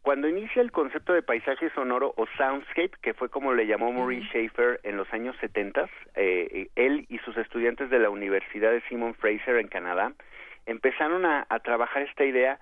[0.02, 4.26] cuando inicia el concepto de paisaje sonoro o soundscape, que fue como le llamó Maurice
[4.28, 9.14] Schaeffer en los años 70, eh, él y sus estudiantes de la Universidad de Simon
[9.14, 10.12] Fraser en Canadá
[10.66, 12.58] empezaron a, a trabajar esta idea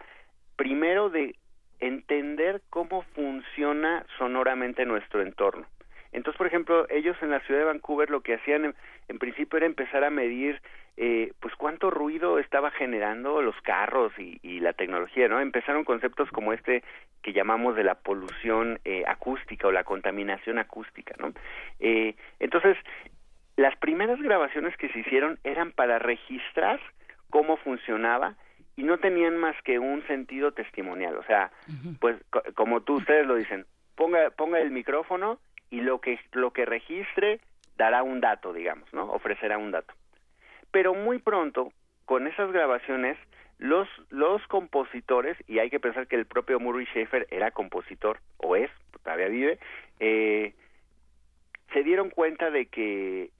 [0.57, 1.35] primero de
[1.79, 5.67] entender cómo funciona sonoramente nuestro entorno.
[6.13, 8.75] Entonces, por ejemplo, ellos en la ciudad de Vancouver lo que hacían en,
[9.09, 10.61] en principio era empezar a medir,
[10.97, 15.41] eh, pues, cuánto ruido estaba generando los carros y, y la tecnología, ¿no?
[15.41, 16.83] Empezaron conceptos como este
[17.23, 21.33] que llamamos de la polución eh, acústica o la contaminación acústica, ¿no?
[21.79, 22.77] Eh, entonces,
[23.57, 26.81] las primeras grabaciones que se hicieron eran para registrar
[27.31, 28.35] cómo funcionaba
[28.77, 31.51] y no tenían más que un sentido testimonial, o sea,
[32.01, 35.39] pues co- como tú ustedes lo dicen, ponga ponga el micrófono
[35.71, 37.41] y lo que lo que registre
[37.77, 39.11] dará un dato, digamos, ¿no?
[39.13, 39.95] Ofrecerá un dato.
[40.71, 41.73] Pero muy pronto
[42.05, 43.17] con esas grabaciones
[43.59, 48.57] los los compositores y hay que pensar que el propio Murray Schafer era compositor o
[48.57, 48.71] es
[49.03, 49.59] todavía vive
[50.01, 50.55] eh,
[51.73, 53.31] se dieron cuenta de que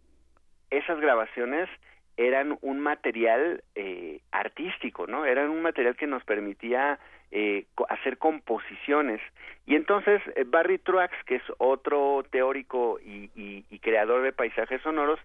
[0.71, 1.69] esas grabaciones
[2.17, 5.25] eran un material eh, artístico, ¿no?
[5.25, 6.99] Eran un material que nos permitía
[7.31, 9.21] eh, hacer composiciones.
[9.67, 15.19] Y entonces eh, Barry Truax, que es otro teórico y, y- creador de paisajes sonoros,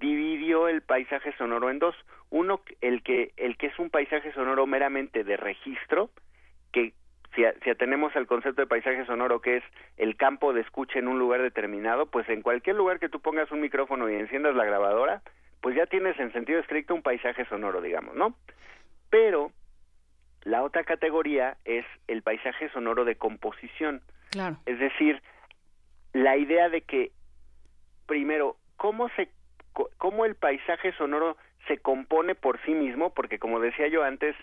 [0.00, 1.94] dividió el paisaje sonoro en dos.
[2.30, 6.10] Uno, el que, el que es un paisaje sonoro meramente de registro,
[6.72, 6.92] que
[7.34, 9.64] si, si atenemos al concepto de paisaje sonoro que es
[9.96, 13.50] el campo de escucha en un lugar determinado, pues en cualquier lugar que tú pongas
[13.52, 15.22] un micrófono y enciendas la grabadora,
[15.60, 18.34] pues ya tienes en sentido estricto un paisaje sonoro, digamos, ¿no?
[19.10, 19.52] Pero
[20.42, 24.02] la otra categoría es el paisaje sonoro de composición.
[24.30, 24.56] Claro.
[24.66, 25.22] Es decir,
[26.12, 27.12] la idea de que,
[28.06, 29.28] primero, cómo se
[29.98, 31.36] cómo el paisaje sonoro
[31.68, 34.34] se compone por sí mismo, porque como decía yo antes,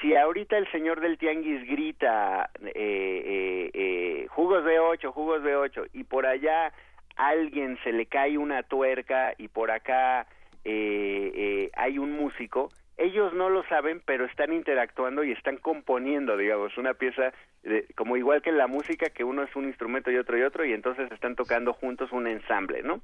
[0.00, 5.56] si ahorita el señor del tianguis grita eh, eh, eh, jugos de ocho, jugos de
[5.56, 6.72] ocho, y por allá
[7.16, 10.26] alguien se le cae una tuerca y por acá
[10.64, 16.36] eh, eh, hay un músico, ellos no lo saben, pero están interactuando y están componiendo,
[16.36, 17.32] digamos, una pieza
[17.62, 20.42] de- como igual que en la música, que uno es un instrumento y otro y
[20.42, 23.00] otro, y entonces están tocando juntos un ensamble, ¿no?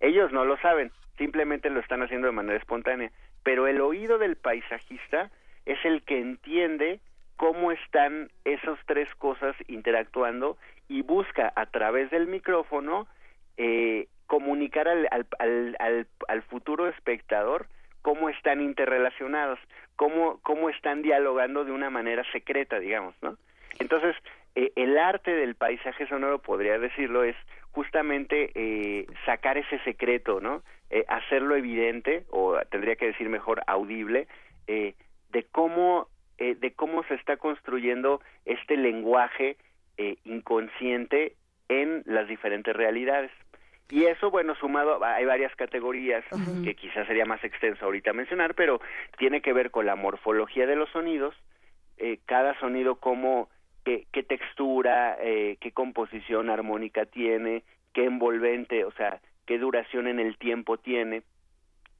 [0.00, 3.10] Ellos no lo saben, simplemente lo están haciendo de manera espontánea,
[3.42, 5.30] pero el oído del paisajista
[5.66, 7.00] es el que entiende
[7.36, 10.56] cómo están esas tres cosas interactuando
[10.88, 13.08] y busca a través del micrófono
[13.56, 17.66] eh, comunicar al, al, al, al, al futuro espectador
[18.02, 19.58] cómo están interrelacionados,
[19.96, 23.36] cómo, cómo están dialogando de una manera secreta, digamos, ¿no?
[23.78, 24.14] Entonces,
[24.54, 27.36] eh, el arte del paisaje sonoro, podría decirlo, es
[27.72, 30.62] justamente eh, sacar ese secreto, ¿no?
[30.90, 34.28] Eh, hacerlo evidente, o tendría que decir mejor audible,
[34.66, 34.94] eh,
[35.30, 39.56] de cómo de cómo se está construyendo este lenguaje
[40.24, 41.36] inconsciente
[41.68, 43.30] en las diferentes realidades.
[43.92, 46.24] Y eso, bueno, sumado, hay varias categorías
[46.64, 48.80] que quizás sería más extenso ahorita mencionar, pero
[49.18, 51.34] tiene que ver con la morfología de los sonidos,
[51.98, 52.98] eh, cada sonido
[53.84, 60.20] qué, qué textura, eh, qué composición armónica tiene, qué envolvente, o sea, qué duración en
[60.20, 61.22] el tiempo tiene.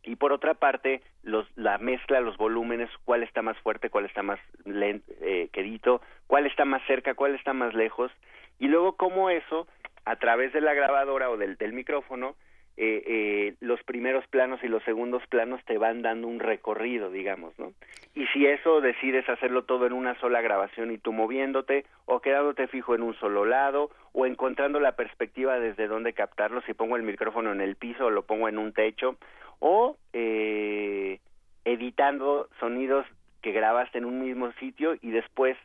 [0.03, 4.23] Y por otra parte, los, la mezcla, los volúmenes, cuál está más fuerte, cuál está
[4.23, 8.11] más lento, eh, quedito, cuál está más cerca, cuál está más lejos.
[8.59, 9.67] Y luego cómo eso,
[10.05, 12.35] a través de la grabadora o del, micrófono,
[12.77, 17.57] eh, eh, los primeros planos y los segundos planos te van dando un recorrido, digamos,
[17.59, 17.73] ¿no?
[18.15, 22.67] Y si eso decides hacerlo todo en una sola grabación y tú moviéndote o quedándote
[22.67, 27.03] fijo en un solo lado o encontrando la perspectiva desde donde captarlo, si pongo el
[27.03, 29.17] micrófono en el piso o lo pongo en un techo
[29.61, 31.21] o eh,
[31.65, 33.07] editando sonidos
[33.43, 35.57] que grabaste en un mismo sitio y después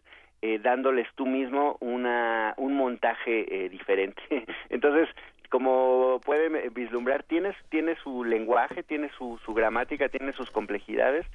[0.42, 4.22] eh, dándoles tú mismo una un montaje eh, diferente.
[4.70, 5.10] Entonces,
[5.50, 11.26] como pueden eh, vislumbrar, tiene, tiene su lenguaje, tiene su, su gramática, tiene sus complejidades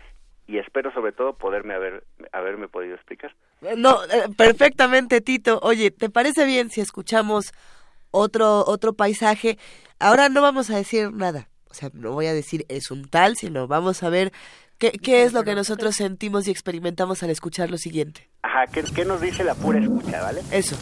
[0.47, 3.35] y espero sobre todo poderme haber haberme podido explicar.
[3.77, 5.61] No, eh, perfectamente, Tito.
[5.62, 7.53] Oye, ¿te parece bien si escuchamos
[8.11, 9.59] otro otro paisaje?
[9.99, 11.49] Ahora no vamos a decir nada.
[11.71, 14.33] O sea, no voy a decir es un tal, sino vamos a ver
[14.83, 18.29] qué, qué es lo que nosotros sentimos y experimentamos al escuchar lo siguiente.
[18.42, 20.42] Ajá, ¿qué, qué nos dice la pura escucha, vale?
[20.51, 20.77] Eso.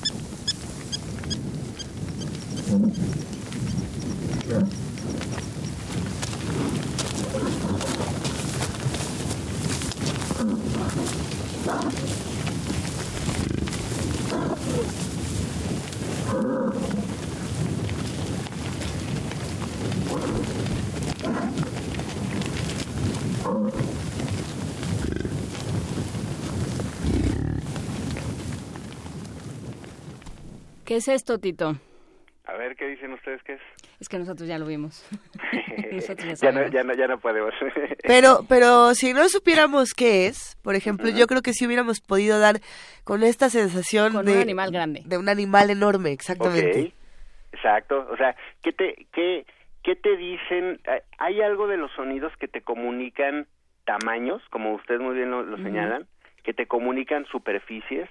[30.90, 31.76] ¿Qué es esto, Tito?
[32.46, 33.60] A ver, ¿qué dicen ustedes que es?
[34.00, 35.08] Es que nosotros ya lo vimos.
[35.92, 37.54] nosotros ya ya, no, ya, no, ya no podemos.
[38.02, 42.40] Pero, pero si no supiéramos qué es, por ejemplo, yo creo que sí hubiéramos podido
[42.40, 42.56] dar
[43.04, 45.02] con esta sensación Con de un animal grande.
[45.04, 46.92] de un animal enorme, exactamente.
[47.52, 48.08] Exacto.
[48.10, 49.46] O sea, ¿qué te, qué,
[49.84, 50.80] qué te dicen?
[50.88, 53.46] Eh, ¿Hay algo de los sonidos que te comunican
[53.84, 56.08] tamaños, como ustedes muy bien lo, señalan,
[56.42, 58.08] que te comunican superficies?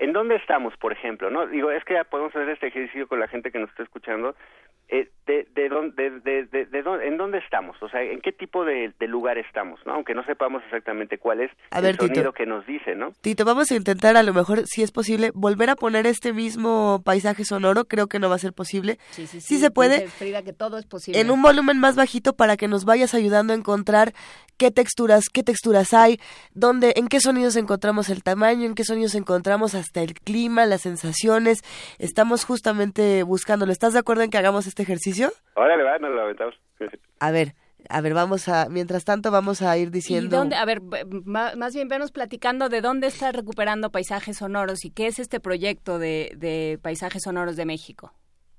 [0.00, 1.28] ¿En dónde estamos, por ejemplo?
[1.28, 3.82] No, digo, es que ya podemos hacer este ejercicio con la gente que nos está
[3.82, 4.34] escuchando.
[4.92, 7.80] Eh, de, de, dónde, de, de, de, dónde, ¿En dónde estamos?
[7.80, 9.78] O sea, ¿en qué tipo de, de lugar estamos?
[9.86, 9.92] ¿no?
[9.92, 12.32] Aunque no sepamos exactamente cuál es A el ver, sonido Tito.
[12.32, 13.12] que nos dice, ¿no?
[13.20, 17.00] Tito, vamos a intentar a lo mejor, si es posible, volver a poner este mismo
[17.04, 17.84] paisaje sonoro.
[17.84, 18.98] Creo que no va a ser posible.
[19.10, 20.00] Sí, sí, Sí se puede.
[20.00, 21.20] dice Frida que todo es posible.
[21.20, 24.12] En un volumen más bajito para que nos vayas ayudando a encontrar
[24.56, 26.18] qué texturas, qué texturas hay,
[26.54, 30.80] dónde, en qué sonidos encontramos el tamaño, en qué sonidos encontramos hasta el clima, las
[30.82, 31.60] sensaciones.
[32.00, 33.70] Estamos justamente buscándolo.
[33.70, 35.30] ¿Estás de acuerdo en que hagamos este ejercicio?
[35.54, 36.54] Órale, va, nos lo aventamos.
[37.18, 37.54] A ver,
[37.88, 40.36] a ver, vamos a, mientras tanto vamos a ir ¿Y diciendo.
[40.36, 40.56] dónde?
[40.56, 40.80] A ver,
[41.24, 45.98] más bien venos platicando de dónde está recuperando paisajes sonoros y qué es este proyecto
[45.98, 48.12] de, de paisajes sonoros de México.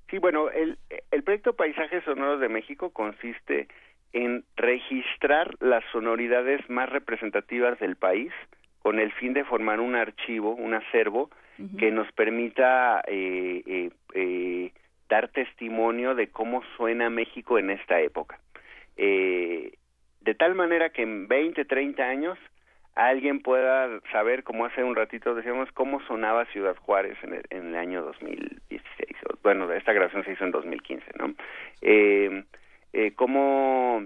[0.10, 0.78] Sí, bueno, el,
[1.12, 3.70] el proyecto Paisajes Sonoros de México consiste
[4.12, 8.34] en registrar las sonoridades más representativas del país
[8.80, 11.30] con el fin de formar un archivo, un acervo
[11.78, 14.74] que nos permita eh, eh, eh,
[15.12, 18.40] dar testimonio de cómo suena México en esta época.
[18.96, 19.74] Eh,
[20.22, 22.38] de tal manera que en 20, 30 años
[22.96, 27.68] alguien pueda saber, como hace un ratito decíamos, cómo sonaba Ciudad Juárez en el, en
[27.68, 29.18] el año 2016.
[29.30, 31.34] o- Bueno, esta grabación se hizo en 2015, ¿no?
[31.82, 32.44] Eh,
[32.94, 34.06] eh, cómo,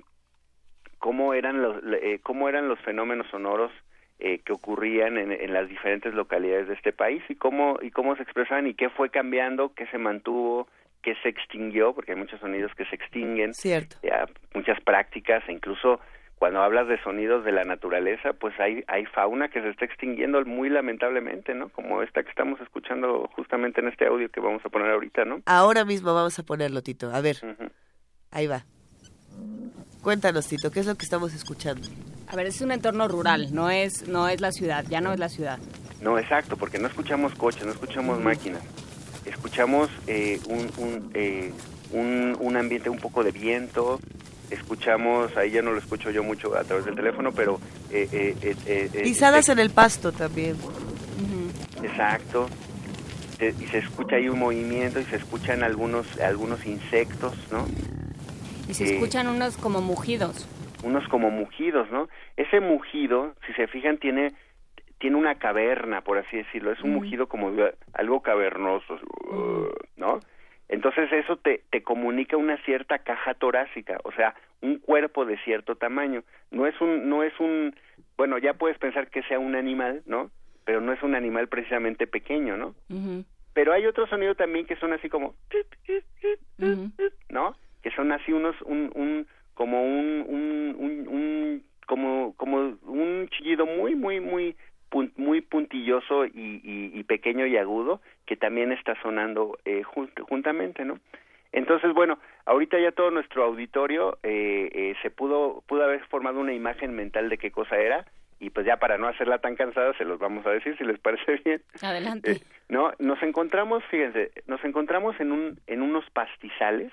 [1.00, 3.72] cómo eran los eh, cómo eran los fenómenos sonoros
[4.20, 8.16] eh, que ocurrían en, en las diferentes localidades de este país y cómo y cómo
[8.16, 10.68] se expresaban y qué fue cambiando, qué se mantuvo,
[11.06, 13.98] qué se extinguió, porque hay muchos sonidos que se extinguen, Cierto.
[14.02, 16.00] ya, muchas prácticas, e incluso
[16.40, 20.44] cuando hablas de sonidos de la naturaleza, pues hay hay fauna que se está extinguiendo
[20.46, 21.70] muy lamentablemente, ¿no?
[21.70, 25.42] Como esta que estamos escuchando justamente en este audio que vamos a poner ahorita, ¿no?
[25.46, 27.12] Ahora mismo vamos a ponerlo, Tito.
[27.14, 27.38] A ver,
[28.32, 28.66] ahí va.
[30.02, 31.88] Cuéntanos, Tito, ¿qué es lo que estamos escuchando?
[32.28, 35.20] A ver, es un entorno rural, no es, no es la ciudad, ya no es
[35.20, 35.60] la ciudad.
[36.02, 38.64] No, exacto, porque no escuchamos coches, no escuchamos máquinas.
[39.46, 41.54] Escuchamos eh, un, un, eh,
[41.92, 44.00] un, un ambiente un poco de viento,
[44.50, 47.60] escuchamos, ahí ya no lo escucho yo mucho a través del teléfono, pero...
[47.92, 50.56] Eh, eh, eh, eh, eh, Pisadas eh, en el pasto también.
[51.84, 52.48] Exacto.
[53.38, 57.68] Se- y se escucha ahí un movimiento y se escuchan algunos, algunos insectos, ¿no?
[58.68, 60.48] Y se Eh, escuchan unos como mugidos.
[60.82, 62.10] unos como mugidos, ¿no?
[62.36, 64.34] Ese mugido, si se fijan, tiene
[65.06, 67.54] tiene una caverna, por así decirlo, es un mugido como
[67.94, 69.00] algo cavernoso,
[69.98, 70.20] ¿no?
[70.68, 75.76] Entonces eso te, te comunica una cierta caja torácica, o sea, un cuerpo de cierto
[75.76, 76.24] tamaño.
[76.50, 77.76] No es un, no es un,
[78.18, 80.32] bueno, ya puedes pensar que sea un animal, ¿no?
[80.66, 82.74] Pero no es un animal precisamente pequeño, ¿no?
[83.54, 85.36] Pero hay otro sonido también que son así como,
[87.30, 87.56] ¿no?
[87.84, 93.68] Que son así unos, un, un como un, un, un, un- como, como un chillido
[93.68, 94.56] muy, muy, muy,
[95.18, 100.86] muy puntilloso y, y, y pequeño y agudo que también está sonando eh, jun- juntamente,
[100.86, 101.00] ¿no?
[101.52, 106.54] Entonces, bueno, ahorita ya todo nuestro auditorio eh, eh, se pudo, pudo haber formado una
[106.54, 108.06] imagen mental de qué cosa era
[108.40, 111.00] y pues ya para no hacerla tan cansada se los vamos a decir si les
[111.00, 111.62] parece bien.
[111.82, 112.32] Adelante.
[112.32, 116.92] Eh, no, nos encontramos, fíjense, nos encontramos en un en unos pastizales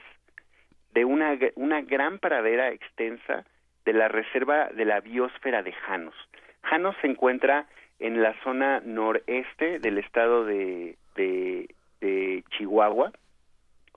[0.93, 3.45] de una una gran pradera extensa
[3.85, 6.15] de la reserva de la biosfera de Janos.
[6.63, 7.67] Janos se encuentra
[8.03, 11.69] en la zona noreste del estado de, de,
[12.51, 13.13] Chihuahua,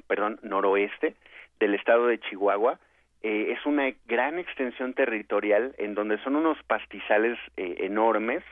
[0.07, 1.15] perdón, noroeste
[1.59, 2.79] del estado de Chihuahua.
[3.23, 8.43] Eh, es una gran extensión territorial en donde son unos pastizales eh, enormes,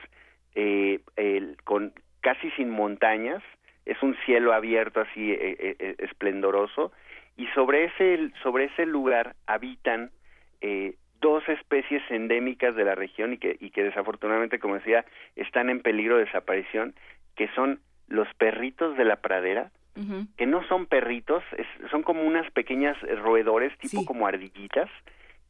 [0.56, 1.00] eh,
[1.62, 3.42] con casi sin montañas,
[3.86, 5.36] es un cielo abierto así
[5.98, 6.90] esplendoroso
[7.36, 10.10] y sobre ese sobre ese lugar habitan
[11.24, 15.04] dos especies endémicas de la región y que y que desafortunadamente como decía
[15.36, 16.94] están en peligro de desaparición
[17.34, 19.70] que son los perritos de la pradera
[20.36, 24.90] que no son perritos, es- son como unas pequeñas eh, roedores tipo como ardillitas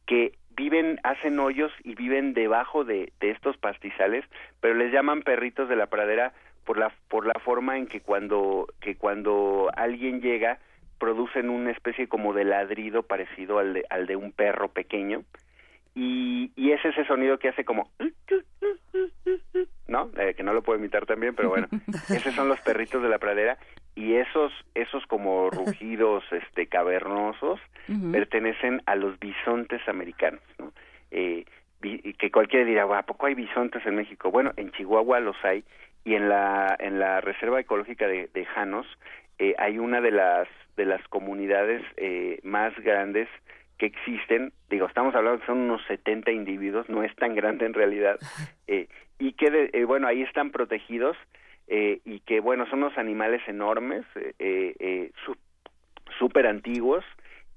[0.05, 4.23] que viven, hacen hoyos y viven debajo de, de estos pastizales,
[4.61, 6.31] pero les llaman perritos de la pradera
[6.63, 10.59] por la por la forma en que cuando que cuando alguien llega
[10.99, 15.23] producen una especie como de ladrido parecido al de, al de un perro pequeño
[15.95, 17.89] y, y es ese sonido que hace como
[19.87, 20.11] ¿no?
[20.17, 21.67] Eh, que no lo puedo imitar también, pero bueno,
[22.09, 23.57] esos son los perritos de la pradera
[23.95, 27.59] y esos esos como rugidos este cavernosos
[28.11, 30.71] pertenecen a los bisontes americanos, ¿no?
[31.11, 31.45] Eh,
[32.17, 35.63] que cualquiera dirá, "¿A poco hay bisontes en México?" Bueno, en Chihuahua los hay
[36.03, 38.87] y en la en la reserva ecológica de, de Janos
[39.37, 43.29] eh, hay una de las de las comunidades eh, más grandes
[43.77, 47.73] que existen, digo, estamos hablando que son unos 70 individuos, no es tan grande en
[47.73, 48.17] realidad,
[48.67, 48.87] eh,
[49.19, 51.17] y que, de- eh, bueno, ahí están protegidos
[51.67, 55.11] eh, y que bueno, son unos animales enormes, eh, eh,
[56.19, 57.03] súper antiguos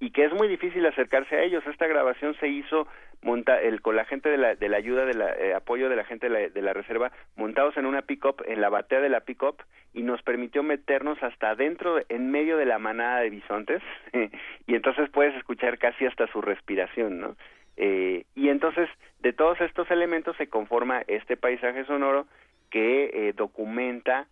[0.01, 1.64] y que es muy difícil acercarse a ellos.
[1.66, 2.87] Esta grabación se hizo
[3.23, 6.05] monta el, con la gente de la, de la ayuda, de la, apoyo de la
[6.05, 9.21] gente de la, de la reserva, montados en una pick-up, en la batea de la
[9.21, 9.62] pick-up,
[9.93, 13.83] y nos permitió meternos hasta adentro, en medio de la manada de bisontes,
[14.66, 17.37] y entonces puedes escuchar casi hasta su respiración, ¿no?
[17.77, 18.89] Eh, y entonces,
[19.21, 22.27] de todos estos elementos se conforma este paisaje sonoro
[22.71, 24.27] que eh, documenta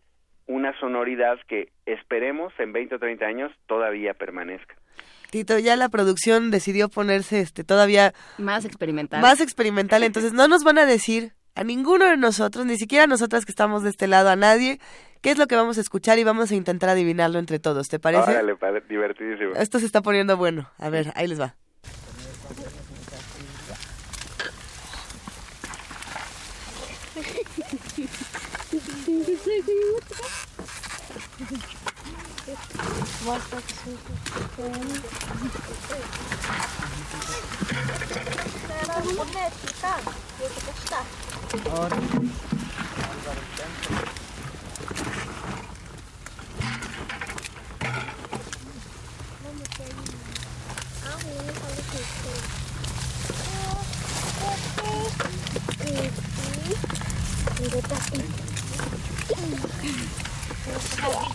[0.47, 4.74] una sonoridad que esperemos en 20 o 30 años todavía permanezca.
[5.37, 9.20] Tito, ya la producción decidió ponerse este todavía más experimental.
[9.20, 13.07] Más experimental, entonces no nos van a decir a ninguno de nosotros, ni siquiera a
[13.07, 14.80] nosotras que estamos de este lado, a nadie,
[15.20, 17.99] qué es lo que vamos a escuchar y vamos a intentar adivinarlo entre todos, ¿te
[17.99, 18.30] parece?
[18.30, 18.57] Órale,
[18.89, 19.57] divertidísimo.
[19.57, 20.70] Esto se está poniendo bueno.
[20.78, 21.55] A ver, ahí les va.
[33.27, 33.91] Vamos que você
[34.55, 34.72] tem.
[38.81, 40.11] Era um bonete, sabe?
[40.39, 41.05] Eu vou testar.
[41.72, 42.37] Ótimo.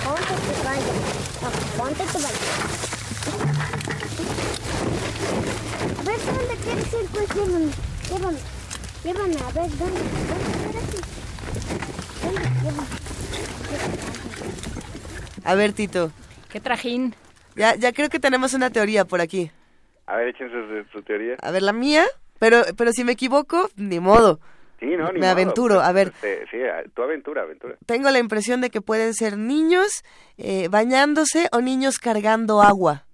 [0.03, 0.93] Ponte tu baño.
[1.77, 2.41] Ponte tu baño.
[5.97, 7.05] A ver, ¿dónde quieres ir?
[7.11, 7.71] Pues llévame,
[8.09, 8.39] llévame.
[9.03, 10.01] Llévame, a ver, ¿dónde?
[10.27, 10.51] ¿Dónde?
[12.21, 12.45] ¿Dónde?
[12.63, 14.10] Llévame.
[15.43, 16.11] A ver, Tito.
[16.51, 17.15] ¿Qué trajín?
[17.55, 19.51] Ya, ya creo que tenemos una teoría por aquí.
[20.05, 21.35] A ver, échense su, teoría.
[21.41, 22.05] A ver, la mía,
[22.39, 24.39] pero, pero si me equivoco, ni modo.
[24.79, 26.07] Sí, no, ni Me aventuro, a ver.
[26.07, 26.57] Este, sí,
[26.93, 27.77] tu aventura, aventura.
[27.85, 30.03] Tengo la impresión de que pueden ser niños
[30.37, 33.05] eh, bañándose o niños cargando agua.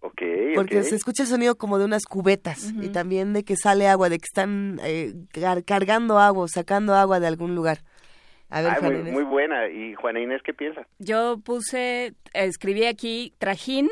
[0.00, 0.20] Ok,
[0.54, 4.10] Porque se escucha el sonido como de unas cubetas y también de que sale agua,
[4.10, 5.14] de que están eh,
[5.64, 7.78] cargando agua, sacando agua de algún lugar.
[8.50, 9.68] A ver, muy, muy, buena.
[9.68, 10.86] ¿Y Juana Inés qué piensa?
[10.98, 13.88] Yo puse, escribí aquí trajín,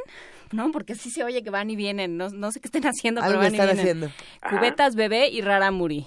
[0.53, 0.71] ¿no?
[0.71, 2.17] Porque sí se oye que van y vienen.
[2.17, 3.79] No, no sé qué estén haciendo, pero van y vienen.
[3.79, 4.09] haciendo.
[4.49, 6.07] Cubetas bebé y raramuri.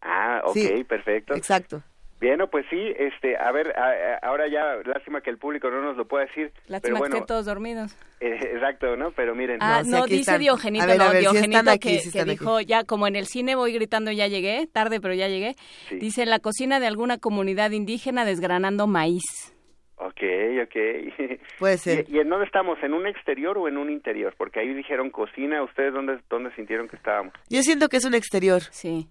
[0.00, 1.34] Ah, ok, perfecto.
[1.34, 1.82] Exacto.
[2.20, 3.74] Bien, pues sí, este, a ver,
[4.22, 6.52] ahora ya, lástima que el público no nos lo pueda decir.
[6.68, 7.96] Lástima pero que estén todos dormidos.
[8.20, 9.10] Eh, exacto, ¿no?
[9.12, 9.58] Pero miren.
[9.60, 14.10] Ah, no, dice Diogenito, no, Diogenito que, dijo, ya como en el cine voy gritando
[14.10, 15.54] ya llegué, tarde pero ya llegué.
[15.90, 19.52] Dice, en la cocina de alguna comunidad indígena desgranando maíz.
[19.96, 20.22] Ok,
[20.64, 21.40] ok.
[21.58, 22.06] Puede ser.
[22.08, 22.78] ¿Y, en dónde estamos?
[22.82, 24.34] ¿En un exterior o en un interior?
[24.36, 27.32] Porque ahí dijeron cocina, ¿ustedes dónde, dónde sintieron que estábamos?
[27.48, 28.62] Yo siento que es un exterior.
[28.70, 29.08] Sí.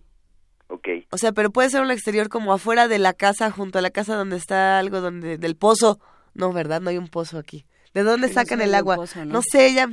[1.11, 3.91] O sea, pero puede ser un exterior como afuera de la casa, junto a la
[3.91, 5.99] casa donde está algo donde del pozo.
[6.33, 6.81] No, ¿verdad?
[6.81, 7.65] No hay un pozo aquí.
[7.93, 8.97] ¿De dónde sacan el agua?
[9.25, 9.41] ¿no?
[9.41, 9.87] sé, ya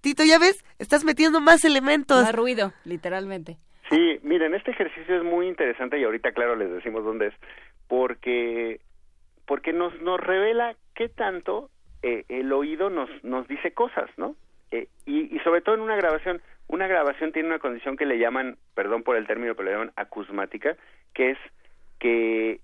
[0.00, 2.22] Tito, ya ves, estás metiendo más elementos.
[2.22, 3.58] Más ruido, literalmente.
[3.88, 7.34] Sí, miren, este ejercicio es muy interesante y ahorita claro les decimos dónde es,
[7.86, 8.80] porque
[9.46, 11.70] porque nos nos revela qué tanto
[12.02, 14.34] eh, el oído nos nos dice cosas, ¿no?
[14.72, 18.18] Eh, y, y sobre todo en una grabación una grabación tiene una condición que le
[18.18, 20.76] llaman, perdón por el término, pero le llaman acusmática,
[21.14, 21.38] que es
[21.98, 22.60] que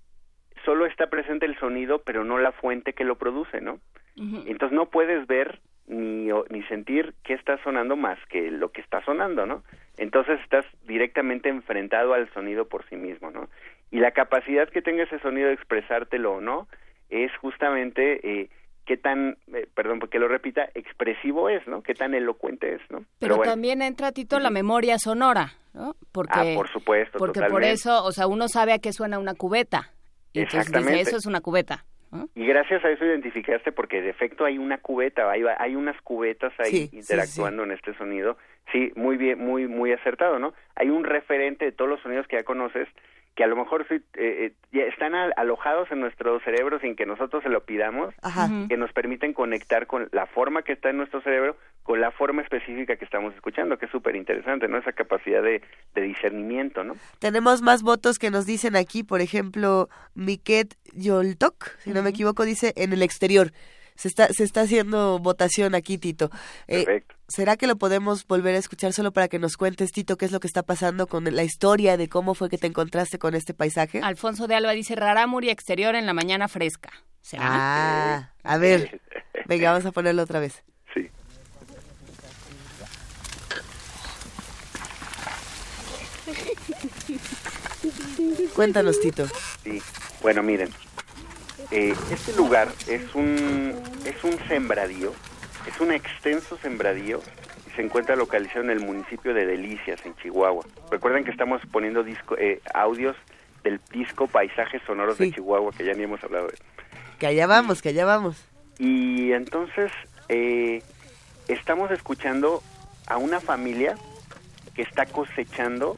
[0.65, 3.79] solo está presente el sonido, pero no la fuente que lo produce, ¿no?
[4.15, 9.03] Entonces no puedes ver ni, ni sentir qué está sonando más que lo que está
[9.03, 9.63] sonando, ¿no?
[9.97, 13.49] Entonces estás directamente enfrentado al sonido por sí mismo, ¿no?
[13.89, 16.67] Y la capacidad que tenga ese sonido de expresártelo o no
[17.09, 18.49] es justamente eh,
[18.85, 21.81] qué tan, eh, perdón, porque lo repita, expresivo es, ¿no?
[21.81, 23.05] Qué tan elocuente es, ¿no?
[23.19, 25.95] Pero, también entra, Tito, la memoria sonora, ¿no?
[26.11, 29.33] Porque, ah, por supuesto, Porque por eso, o sea, uno sabe a qué suena una
[29.33, 29.91] cubeta.
[30.33, 30.97] Y Exactamente.
[30.97, 31.85] Dice, eso es una cubeta.
[32.35, 36.53] Y gracias a eso identificaste, porque de efecto hay una cubeta, hay, hay unas cubetas
[36.59, 38.37] ahí interactuando en este sonido.
[38.71, 40.53] Sí, muy bien, muy, muy acertado, ¿no?
[40.75, 42.87] Hay un referente de todos los sonidos que ya conoces
[43.35, 47.41] que a lo mejor eh, eh, ya están alojados en nuestro cerebro sin que nosotros
[47.41, 48.13] se lo pidamos,
[48.69, 52.41] que nos permiten conectar con la forma que está en nuestro cerebro con la forma
[52.41, 54.77] específica que estamos escuchando, que es súper interesante, ¿no?
[54.77, 55.61] Esa capacidad de,
[55.95, 56.95] discernimiento, ¿no?
[57.19, 62.45] Tenemos más votos que nos dicen aquí, por ejemplo, Miket Yoltok, si no me equivoco,
[62.45, 63.51] dice en el exterior.
[63.95, 66.29] Se está, se está haciendo votación aquí, Tito.
[66.67, 67.15] Eh, Perfecto.
[67.27, 70.31] ¿Será que lo podemos volver a escuchar solo para que nos cuentes, Tito, qué es
[70.31, 73.53] lo que está pasando con la historia de cómo fue que te encontraste con este
[73.53, 74.01] paisaje?
[74.03, 76.91] Alfonso de Alba dice Rarámuri exterior en la mañana fresca.
[77.21, 77.43] ¿Será?
[77.45, 79.01] Ah, a ver.
[79.47, 80.63] Venga, vamos a ponerlo otra vez.
[80.93, 81.09] Sí.
[88.53, 89.25] Cuéntanos, Tito.
[89.63, 89.81] Sí,
[90.21, 90.69] bueno, miren,
[91.73, 93.73] eh, este lugar es un,
[94.05, 95.11] es un sembradío,
[95.67, 97.19] es un extenso sembradío
[97.67, 100.63] y se encuentra localizado en el municipio de Delicias, en Chihuahua.
[100.91, 103.15] Recuerden que estamos poniendo disco, eh, audios
[103.63, 106.57] del disco Paisajes Sonoros de Chihuahua, que ya ni hemos hablado de
[107.17, 108.37] Que allá vamos, que allá vamos.
[108.77, 109.91] Y entonces
[110.29, 110.83] eh,
[111.47, 112.61] estamos escuchando
[113.07, 113.95] a una familia
[114.75, 115.97] que está cosechando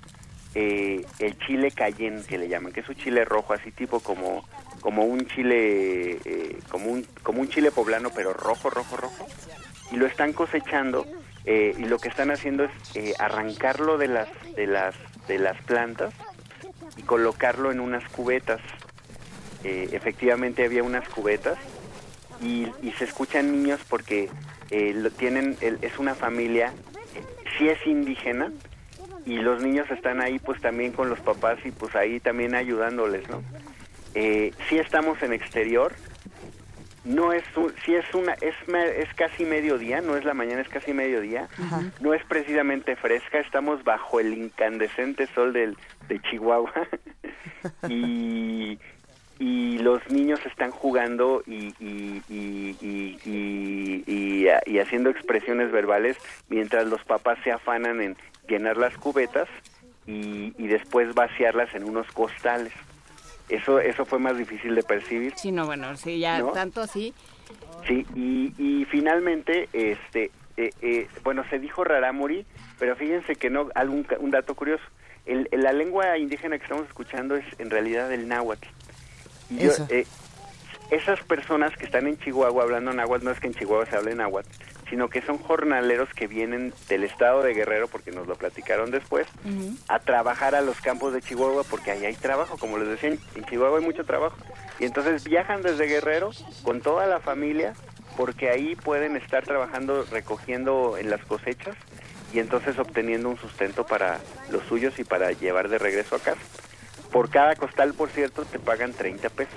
[0.53, 4.45] eh, el chile cayenne que le llaman, que es un chile rojo, así tipo como
[4.85, 9.25] como un chile eh, como un como un chile poblano, pero rojo, rojo, rojo.
[9.91, 11.07] Y lo están cosechando
[11.43, 14.93] eh, y lo que están haciendo es eh, arrancarlo de las de las
[15.27, 16.13] de las plantas
[16.97, 18.61] y colocarlo en unas cubetas.
[19.63, 21.57] Eh, efectivamente había unas cubetas
[22.39, 24.29] y, y se escuchan niños porque
[24.69, 26.71] eh, lo tienen es una familia
[27.57, 28.51] sí es indígena
[29.25, 33.27] y los niños están ahí pues también con los papás y pues ahí también ayudándoles
[33.29, 33.41] no
[34.15, 35.93] eh, sí estamos en exterior.
[37.03, 37.43] No es
[37.85, 41.47] sí es una es es casi mediodía no es la mañana es casi mediodía.
[42.01, 46.71] No es precisamente fresca estamos bajo el incandescente sol del de Chihuahua.
[47.89, 48.79] Y
[49.37, 56.15] y los niños están jugando y, y, y, y, y- y- y haciendo expresiones verbales
[56.47, 58.15] mientras los papás se afanan en
[58.47, 59.49] llenar las cubetas
[60.07, 62.71] y, y después vaciarlas en unos costales.
[63.49, 65.33] Eso, eso fue más difícil de percibir.
[65.37, 66.51] Sí, no, bueno, sí, ya ¿No?
[66.51, 67.13] tanto así.
[67.87, 72.45] Sí, y, y finalmente, este, eh, eh, bueno, se dijo rarámuri,
[72.79, 74.83] pero fíjense que no, algún, un dato curioso.
[75.27, 78.67] El, el- la lengua indígena que estamos escuchando es en realidad el náhuatl.
[79.51, 79.85] Y yo, Eso.
[79.89, 80.05] eh,
[80.89, 84.15] esas personas que están en Chihuahua hablando náhuatl, no es que en Chihuahua se hable
[84.15, 84.49] náhuatl,
[84.89, 89.27] sino que son jornaleros que vienen del estado de Guerrero, porque nos lo platicaron después,
[89.87, 93.19] a trabajar a los campos de Chihuahua porque ahí hay trabajo, como les decía, en-
[93.35, 94.37] en Chihuahua hay mucho trabajo.
[94.79, 96.31] Y entonces viajan desde Guerrero
[96.63, 97.73] con toda la familia
[98.17, 101.75] porque ahí pueden estar trabajando, recogiendo en las cosechas
[102.33, 104.19] y entonces obteniendo un sustento para
[104.49, 106.41] los suyos y para llevar de regreso a casa.
[107.11, 109.53] Por cada costal, por cierto, te pagan 30 pesos.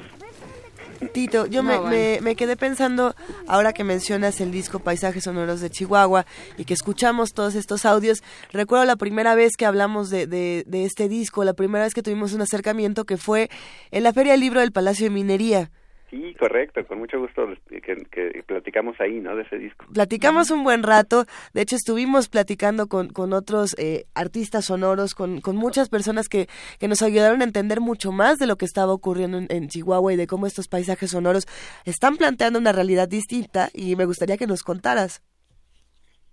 [1.13, 1.91] Tito, yo No, me, bueno.
[1.91, 3.15] me, me quedé pensando,
[3.47, 6.27] ahora que mencionas el disco Paisajes Sonoros de Chihuahua
[6.57, 8.23] y que escuchamos todos estos audios,
[8.53, 12.03] recuerdo la primera vez que hablamos de, de, de este disco, la primera vez que
[12.03, 13.49] tuvimos un acercamiento que fue
[13.91, 15.71] en la Feria del Libro del Palacio de Minería.
[16.11, 19.37] Sí, correcto, con mucho gusto que, que platicamos ahí, ¿no?
[19.37, 19.85] De ese disco.
[19.93, 25.43] Platicamos un buen rato, de hecho estuvimos platicando con, con otros eh, artistas sonoros, con,
[25.43, 26.49] con muchas personas que,
[26.79, 30.15] que nos ayudaron a entender mucho más de lo que estaba ocurriendo en, en Chihuahua
[30.15, 31.47] y de cómo estos paisajes sonoros
[31.85, 35.23] están planteando una realidad distinta y me gustaría que nos contaras.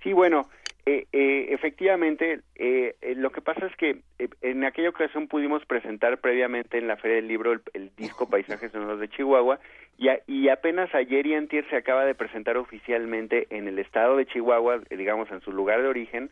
[0.04, 0.48] Sí, bueno,
[0.86, 5.66] eh, eh, efectivamente, eh, eh, lo que pasa es que eh, en aquella ocasión pudimos
[5.66, 9.60] presentar previamente en la Feria del Libro el, el disco Paisajes Sonoros de Chihuahua
[9.98, 14.16] y, a- y apenas ayer y antier se acaba de presentar oficialmente en el estado
[14.18, 16.30] de Chihuahua, eh, digamos en su lugar de origen,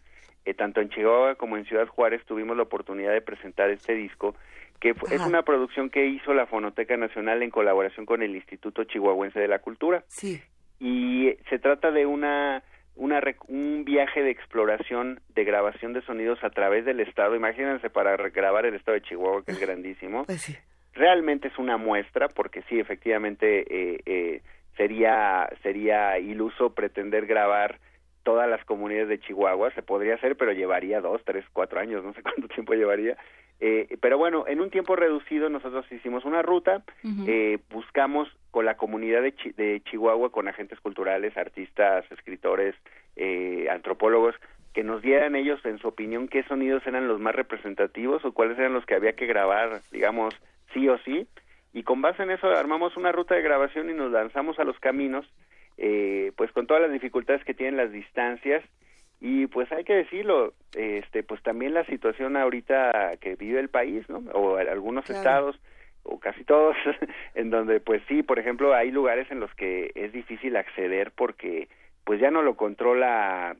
[0.58, 4.36] tanto en Chihuahua como en Ciudad Juárez tuvimos la oportunidad de presentar este disco
[4.82, 5.30] que fu- es Ajá.
[5.30, 9.60] una producción que hizo la Fonoteca Nacional en colaboración con el Instituto Chihuahuense de la
[9.60, 10.42] Cultura Sí.
[10.82, 12.62] y se trata de una,
[12.96, 17.36] una un viaje de exploración de grabación de sonidos a través del estado.
[17.36, 20.26] Imagínense para grabar el estado de Chihuahua, que es grandísimo.
[20.26, 20.56] Pues sí.
[20.94, 24.42] Realmente es una muestra, porque sí, efectivamente eh, eh,
[24.78, 27.80] sería sería iluso pretender grabar
[28.24, 29.72] todas las comunidades de Chihuahua.
[29.72, 33.18] Se podría hacer, pero llevaría dos, tres, cuatro años, no sé cuánto tiempo llevaría.
[33.60, 36.84] Eh, pero bueno, en un tiempo reducido nosotros hicimos una ruta,
[37.28, 42.76] eh, buscamos con la comunidad de, Chi- de Chihuahua, con agentes culturales, artistas, escritores,
[43.16, 44.36] eh, antropólogos,
[44.74, 48.58] que nos dieran ellos, en su opinión, qué sonidos eran los más representativos o cuáles
[48.58, 50.34] eran los que había que grabar, digamos,
[50.74, 51.28] sí o sí.
[51.74, 54.78] Y con base en eso armamos una ruta de grabación y nos lanzamos a los
[54.80, 55.26] caminos,
[55.78, 58.64] eh, pues con todas las dificultades que tienen las distancias
[59.20, 64.08] y pues hay que decirlo, este, pues también la situación ahorita que vive el país,
[64.10, 64.18] ¿no?
[64.34, 65.20] O algunos Claro.
[65.20, 65.60] estados
[66.04, 66.76] o casi todos,
[67.36, 71.70] en donde pues sí, por ejemplo, hay lugares en los que es difícil acceder porque
[72.04, 73.56] pues ya no lo controla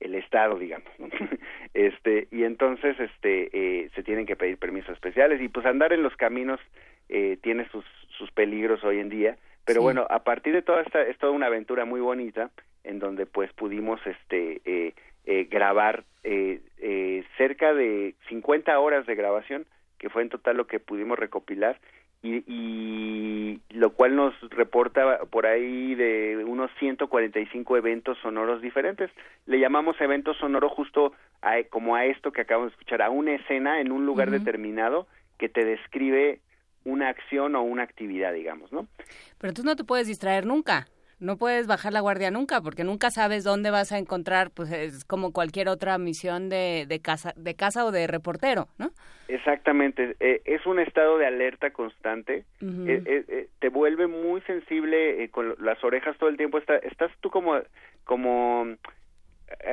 [0.00, 1.08] el estado, digamos, ¿no?
[1.74, 6.02] este y entonces este eh, se tienen que pedir permisos especiales y pues andar en
[6.02, 6.60] los caminos
[7.08, 7.84] eh, tiene sus
[8.16, 9.36] sus peligros hoy en día,
[9.68, 9.84] Pero Sí.
[9.84, 12.50] bueno, a partir de toda esta, es toda una aventura muy bonita
[12.84, 14.94] en donde pues pudimos este eh,
[15.26, 19.66] eh, grabar eh, eh, cerca de 50 horas de grabación,
[19.98, 21.78] que fue en total lo que pudimos recopilar
[22.22, 29.10] y, y lo cual nos reporta por ahí de unos 145 eventos sonoros diferentes.
[29.46, 31.12] Le llamamos evento sonoro justo
[31.42, 35.06] a, como a esto que acabamos de escuchar, a una escena en un lugar determinado
[35.38, 36.40] que te describe
[36.88, 38.88] una acción o una actividad, digamos, ¿no?
[39.38, 40.86] Pero tú no te puedes distraer nunca.
[41.20, 45.04] No puedes bajar la guardia nunca, porque nunca sabes dónde vas a encontrar, pues es
[45.04, 48.92] como cualquier otra misión de, de casa, de casa o de reportero, ¿no?
[49.26, 55.24] Exactamente, eh, es un estado de alerta constante, eh, eh, eh, te vuelve muy sensible
[55.24, 57.58] eh, con las orejas todo el tiempo, está, estás tú como,
[58.04, 58.64] como,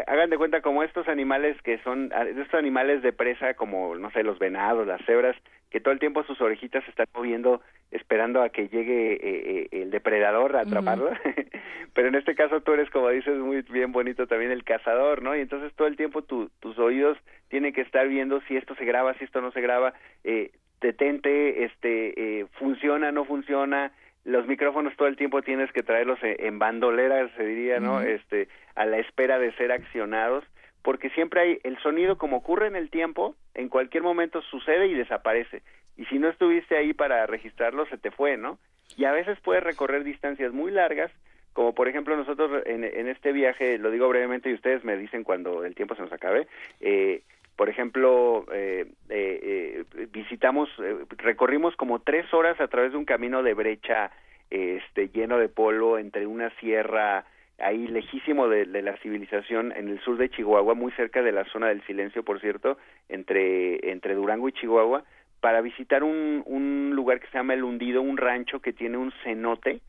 [0.07, 4.09] hagan de cuenta como estos animales que son, ah, estos animales de presa como, no
[4.11, 5.35] sé, los venados, las cebras,
[5.69, 7.61] que todo el tiempo sus orejitas se están moviendo
[7.91, 11.09] esperando a que llegue eh, eh, el depredador a atraparlo,
[11.93, 15.35] pero en este caso tú eres, como dices, muy bien bonito también el cazador, ¿no?
[15.35, 17.17] Y entonces todo el tiempo tu- tus oídos
[17.49, 20.51] tienen que estar viendo si esto se graba, si esto no se graba, eh,
[20.81, 23.91] detente, este, eh, funciona, no funciona,
[24.25, 28.01] los micrófonos todo el tiempo tienes que traerlos en, en bandolera, se diría, ¿no?
[28.01, 30.43] Este, a la espera de ser accionados,
[30.81, 34.95] porque siempre hay el sonido como ocurre en el tiempo, en cualquier momento sucede y
[34.95, 35.61] desaparece.
[35.95, 38.59] Y si no estuviste ahí para registrarlo, se te fue, ¿no?
[38.97, 41.11] Y a veces puedes recorrer distancias muy largas,
[41.53, 45.23] como por ejemplo nosotros en, en este viaje, lo digo brevemente y ustedes me dicen
[45.23, 46.47] cuando el tiempo se nos acabe,
[46.81, 47.21] eh,
[47.55, 53.05] por ejemplo, eh, eh, eh, visitamos, eh, recorrimos como tres horas a través de un
[53.05, 54.11] camino de brecha
[54.49, 57.25] este, lleno de polvo entre una sierra
[57.57, 61.45] ahí lejísimo de, de la civilización en el sur de Chihuahua, muy cerca de la
[61.45, 62.77] zona del silencio, por cierto,
[63.07, 65.03] entre, entre Durango y Chihuahua,
[65.39, 69.13] para visitar un, un lugar que se llama El Hundido, un rancho que tiene un
[69.23, 69.79] cenote,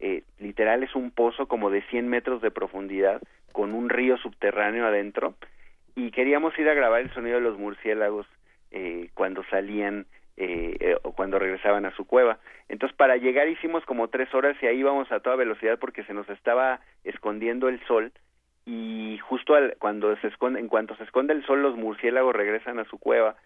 [0.00, 4.86] eh, literal es un pozo como de 100 metros de profundidad, con un río subterráneo
[4.86, 5.34] adentro,
[5.94, 8.26] y queríamos ir a grabar el sonido de los murciélagos
[8.70, 12.38] eh, cuando salían eh, eh, o cuando regresaban a su cueva.
[12.68, 16.14] Entonces para llegar hicimos como tres horas y ahí íbamos a toda velocidad porque se
[16.14, 18.12] nos estaba escondiendo el sol
[18.64, 22.78] y justo al, cuando se esconde, en cuanto se esconde el sol los murciélagos regresan
[22.78, 23.36] a su cueva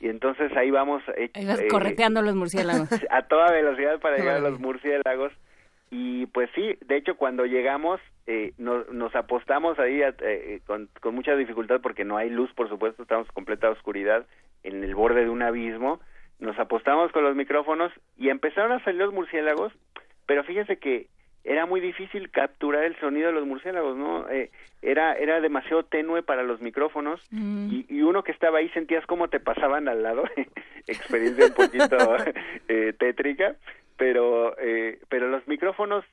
[0.00, 2.88] y entonces ahí vamos eh, Ahí vas eh, correteando los murciélagos.
[3.10, 5.32] a toda velocidad para llegar a los murciélagos
[5.90, 10.88] y pues sí, de hecho cuando llegamos eh, nos, nos apostamos ahí eh, eh, con,
[11.00, 14.26] con mucha dificultad porque no hay luz, por supuesto, estamos en completa oscuridad
[14.62, 16.00] en el borde de un abismo,
[16.38, 19.72] nos apostamos con los micrófonos y empezaron a salir los murciélagos,
[20.26, 21.06] pero fíjese que
[21.46, 24.28] era muy difícil capturar el sonido de los murciélagos, ¿no?
[24.28, 24.50] Eh,
[24.82, 29.28] era era demasiado tenue para los micrófonos y, y uno que estaba ahí sentías cómo
[29.28, 30.24] te pasaban al lado,
[30.88, 31.96] experiencia un poquito
[32.68, 33.54] eh, tétrica,
[33.96, 36.04] pero eh, pero los micrófonos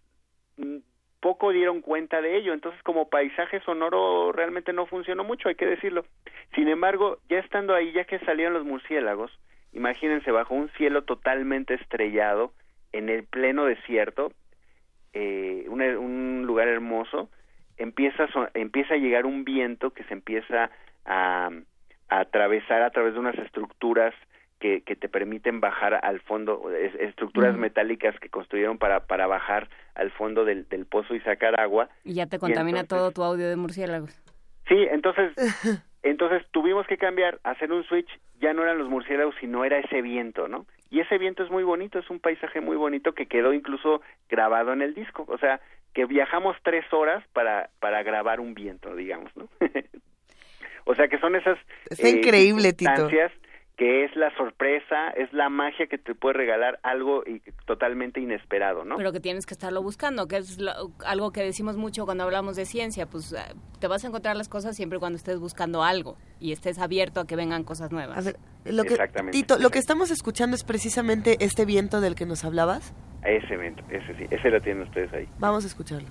[0.58, 0.78] mm,
[1.20, 5.66] poco dieron cuenta de ello, entonces como paisaje sonoro realmente no funcionó mucho, hay que
[5.66, 6.06] decirlo.
[6.54, 9.32] Sin embargo, ya estando ahí, ya que salieron los murciélagos,
[9.72, 12.52] imagínense bajo un cielo totalmente estrellado,
[12.92, 14.34] en el pleno desierto,
[15.14, 17.30] eh, un, un lugar hermoso,
[17.78, 20.72] empieza a, empieza a llegar un viento que se empieza
[21.06, 21.50] a
[22.10, 24.14] atravesar a través de unas estructuras
[24.64, 29.68] que, que te permiten bajar al fondo, es- estructuras metálicas que construyeron para, para bajar
[29.94, 31.90] al fondo del, del pozo y sacar agua.
[32.06, 34.18] Y ya te contamina entonces- todo tu audio de murciélagos.
[34.70, 35.34] Sí, entonces,
[36.02, 38.08] entonces tuvimos que cambiar, hacer un switch,
[38.40, 40.66] ya no eran los murciélagos, sino era ese viento, ¿no?
[40.90, 44.72] Y ese viento es muy bonito, es un paisaje muy bonito que quedó incluso grabado
[44.72, 45.60] en el disco, o sea,
[45.94, 49.50] que viajamos tres horas para, para grabar un viento, digamos, ¿no?
[50.86, 51.58] o sea, que son esas...
[51.90, 52.92] Está increíble, Tito.
[53.78, 58.86] Que es la sorpresa, es la magia que te puede regalar algo y- totalmente inesperado,
[58.86, 58.98] ¿no?
[58.98, 62.56] Pero que tienes que estarlo buscando, que es lo- algo que decimos mucho cuando hablamos
[62.56, 63.38] de ciencia, pues eh,
[63.80, 67.26] te vas a encontrar las cosas siempre cuando estés buscando algo y estés abierto a
[67.26, 68.18] que vengan cosas nuevas.
[68.18, 69.38] A ver, lo que, Exactamente.
[69.40, 72.94] Tito, lo que estamos escuchando es precisamente este viento del que nos hablabas.
[73.26, 75.28] Ese evento, ese sí, ese lo tienen ustedes ahí.
[75.40, 76.10] Vamos a escucharlo.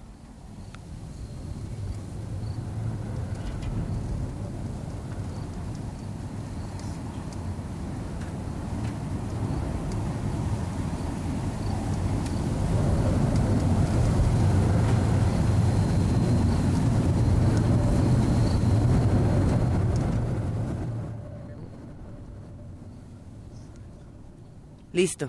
[24.92, 25.26] Listo.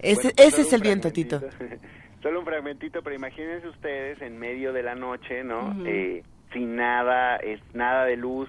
[0.00, 1.40] Ese, Bueno, ese es el viento, Tito.
[2.22, 5.74] Solo un fragmentito, pero imagínense ustedes en medio de la noche, ¿no?
[5.86, 6.22] Eh,
[6.52, 8.48] sin nada, es nada de luz,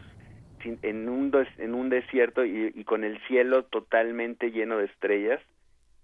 [0.62, 4.86] sin- en un des- en un desierto y, y con el cielo totalmente lleno de
[4.86, 5.40] estrellas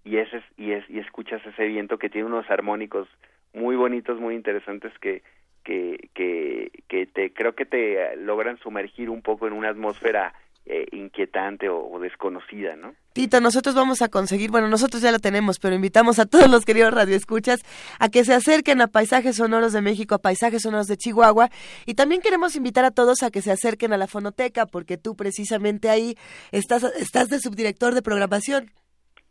[0.04, 3.06] y, y ese y es y escuchas ese viento que tiene unos armónicos
[3.52, 5.22] muy bonitos, muy interesantes que
[5.62, 10.32] que que, que te creo que te logran sumergir un poco en una atmósfera
[10.66, 12.94] eh, inquietante o, desconocida, ¿no?
[13.12, 16.64] Tito, nosotros vamos a conseguir, bueno, nosotros ya lo tenemos, pero invitamos a todos los
[16.64, 17.60] queridos radioescuchas
[17.98, 21.48] a que se acerquen a Paisajes Sonoros de México, a Paisajes Sonoros de Chihuahua,
[21.86, 25.16] y también queremos invitar a todos a que se acerquen a la fonoteca, porque tú
[25.16, 26.14] precisamente ahí
[26.52, 28.70] estás, estás de subdirector de programación.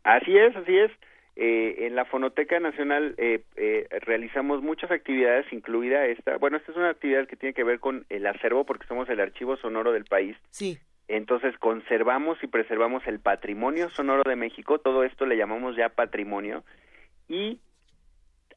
[0.04, 0.90] Así es, así es.
[1.36, 6.36] Eh, en la Fonoteca Nacional eh, eh, realizamos muchas actividades, incluida esta.
[6.36, 9.20] Bueno, esta es una actividad que tiene que ver con el acervo, porque somos el
[9.20, 10.36] archivo sonoro del país.
[10.50, 10.78] Sí.
[11.10, 16.62] Entonces conservamos y preservamos el patrimonio sonoro de México, todo esto le llamamos ya patrimonio,
[17.28, 17.58] y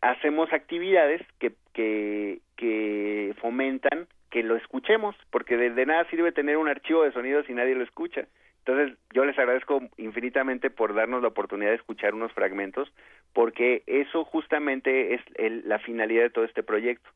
[0.01, 6.67] hacemos actividades que, que, que fomentan que lo escuchemos, porque de, nada sirve tener un
[6.67, 8.27] archivo de sonido si nadie lo escucha.
[8.59, 12.93] Entonces, yo les agradezco infinitamente por darnos la oportunidad de escuchar unos fragmentos,
[13.33, 17.09] porque eso justamente es el, la finalidad de todo este proyecto,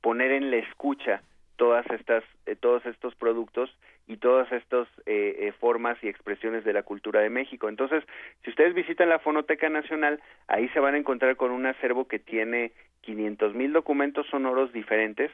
[0.00, 1.22] poner en la escucha
[1.56, 3.76] todas estas, eh, todos estos productos
[4.08, 7.68] y todas estas eh, eh, formas y expresiones de la cultura de México.
[7.68, 8.02] Entonces,
[8.42, 12.18] si ustedes visitan la Fonoteca Nacional, ahí se van a encontrar con un acervo que
[12.18, 15.30] tiene 500 mil documentos sonoros diferentes,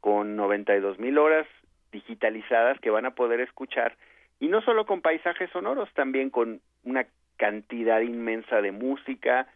[0.00, 1.46] con 92 mil horas
[1.92, 3.96] digitalizadas que van a poder escuchar,
[4.40, 7.06] y no solo con paisajes sonoros, también con una
[7.36, 9.46] cantidad inmensa de música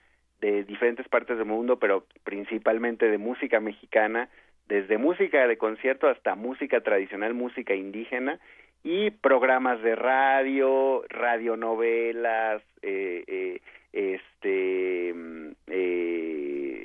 [0.41, 4.29] de diferentes partes del mundo, pero principalmente de música mexicana,
[4.71, 8.39] desde música de concierto hasta música tradicional, música indígena
[8.85, 13.61] y programas de radio, radionovelas, eh, eh,
[13.93, 16.81] este, mm, eh,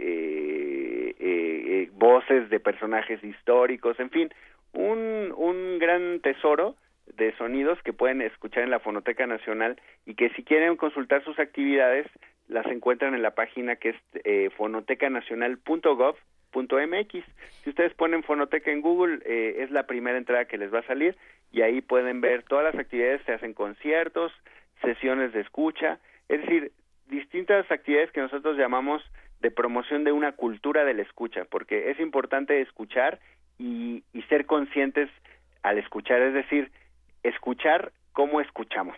[1.20, 4.30] eh, voces de personajes históricos, en fin,
[4.74, 6.76] un, un gran tesoro
[7.18, 11.38] de sonidos que pueden escuchar en la Fonoteca Nacional y que si quieren consultar sus
[11.38, 12.08] actividades
[12.48, 14.50] las encuentran en la página que es eh,
[16.56, 17.24] fonotecanacional.gov .mx.
[17.64, 20.88] Si ustedes ponen fonoteca en Google, eh, es la primera entrada que les va a
[20.88, 21.16] salir
[21.52, 24.32] y ahí pueden ver todas las actividades, se hacen conciertos,
[24.82, 26.00] sesiones de escucha,
[26.30, 26.72] es decir,
[27.08, 29.04] distintas actividades que nosotros llamamos
[29.42, 33.20] de promoción de una cultura de la escucha, porque es importante escuchar
[33.58, 35.10] y, y ser conscientes
[35.62, 36.72] al escuchar, es decir,
[37.24, 38.98] escuchar cómo escuchamos.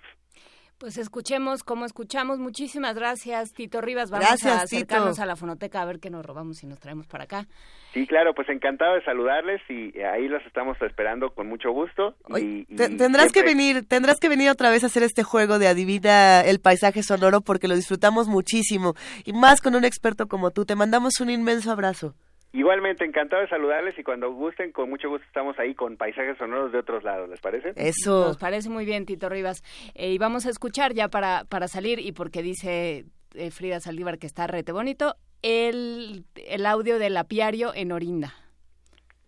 [0.78, 2.38] Pues escuchemos cómo escuchamos.
[2.38, 4.12] Muchísimas gracias, Tito Rivas.
[4.12, 7.24] Vamos a acercarnos a la fonoteca a ver qué nos robamos y nos traemos para
[7.24, 7.48] acá.
[7.94, 12.16] Sí, claro, pues encantado de saludarles y ahí los estamos esperando con mucho gusto.
[12.38, 16.42] y, tendrás que venir, tendrás que venir otra vez a hacer este juego de adivina
[16.42, 18.94] el paisaje sonoro porque lo disfrutamos muchísimo
[19.26, 20.66] y más con un experto como tú.
[20.66, 22.14] Te mandamos un inmenso abrazo.
[22.54, 26.72] Igualmente, encantado de saludarles y cuando gusten, con mucho gusto estamos ahí con paisajes sonoros
[26.72, 27.74] de otros lados, ¿les parece?
[27.76, 28.28] Eso.
[28.28, 29.64] Nos parece muy bien, Tito Rivas.
[29.94, 34.18] Eh, y vamos a escuchar ya para, para salir y porque dice eh, Frida Saldívar
[34.18, 38.34] que está rete bonito, el, el audio del apiario en Orinda.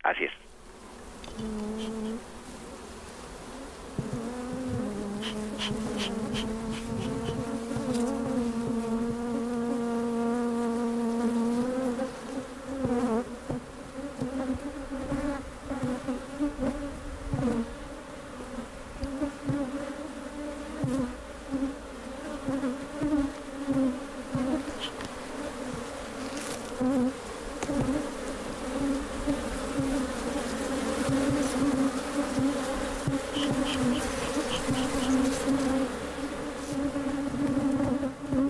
[0.04, 0.32] Así es.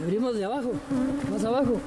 [0.04, 0.72] Abrimos de abajo,
[1.32, 1.80] más abajo.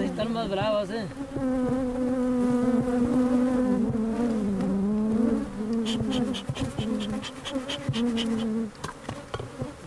[0.00, 1.06] Están más bravos, eh.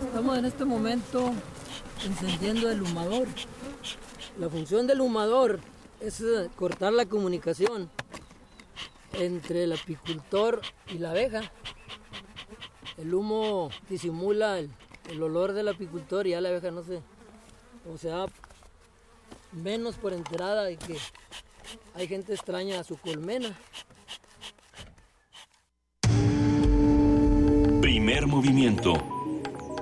[0.02, 0.66] Estamos en este
[2.06, 3.28] encendiendo el humador.
[4.38, 5.60] La función del humador
[6.00, 7.90] es eh, cortar la comunicación
[9.14, 11.52] entre el apicultor y la abeja.
[12.98, 14.70] El humo disimula el,
[15.10, 17.02] el olor del apicultor y ya la abeja no se...
[17.92, 18.26] O sea,
[19.52, 20.98] menos por enterada de que
[21.96, 23.58] hay gente extraña a su colmena.
[27.82, 29.19] Primer movimiento.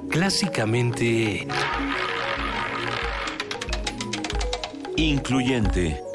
[0.10, 1.48] Clásicamente...
[4.96, 6.07] Incluyente.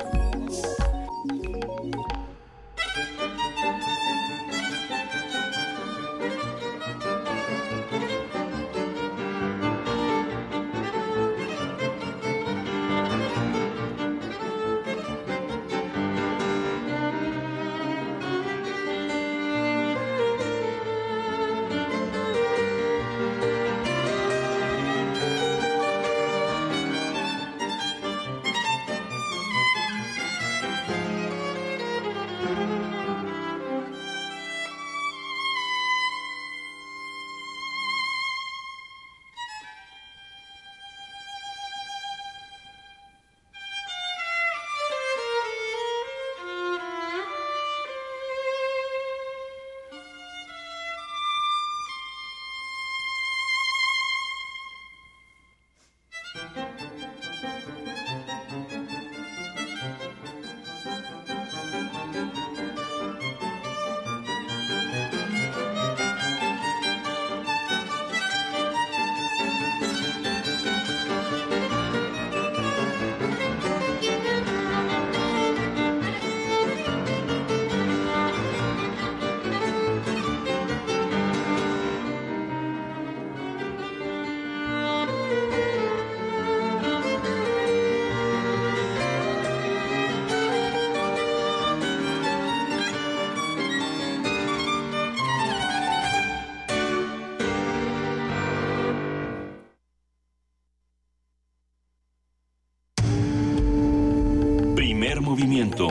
[105.12, 105.88] Primer movimiento.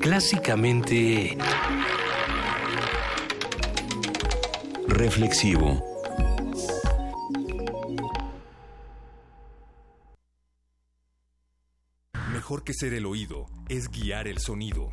[0.00, 1.38] Clásicamente...
[4.88, 5.80] Reflexivo.
[12.32, 14.92] Mejor que ser el oído es guiar el sonido.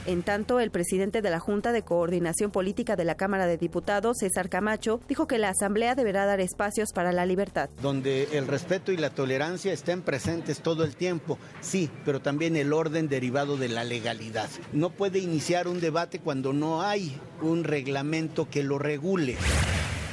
[0.08, 4.20] En tanto, el presidente de la Junta de Coordinación Política de la Cámara de Diputados,
[4.20, 7.70] César Camacho, dijo que la Asamblea deberá dar espacios para la libertad.
[7.82, 12.72] Donde el respeto y la tolerancia estén presentes todo el tiempo, sí, pero también el
[12.72, 14.50] orden derivado de la legalidad.
[14.72, 19.36] No puede iniciar un debate cuando no hay un reglamento que lo regule.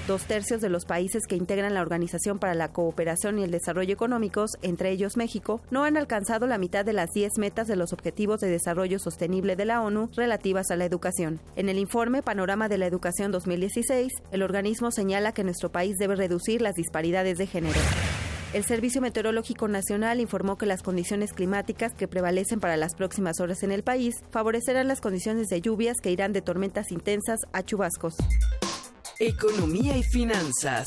[0.06, 3.94] Dos tercios de los países que integran la Organización para la Cooperación y el Desarrollo
[3.94, 7.94] Económicos, entre ellos México, no han alcanzado la mitad de las 10 metas de los
[7.94, 11.40] Objetivos de Desarrollo Sostenible de la ONU relativas a la educación.
[11.56, 16.16] En el informe Panorama de la Educación 2016, el organismo señala que nuestro país debe
[16.16, 17.80] reducir las disparidades de género.
[18.52, 23.62] El Servicio Meteorológico Nacional informó que las condiciones climáticas que prevalecen para las próximas horas
[23.62, 28.16] en el país favorecerán las condiciones de lluvias que irán de tormentas intensas a chubascos.
[29.26, 30.86] Economía y finanzas.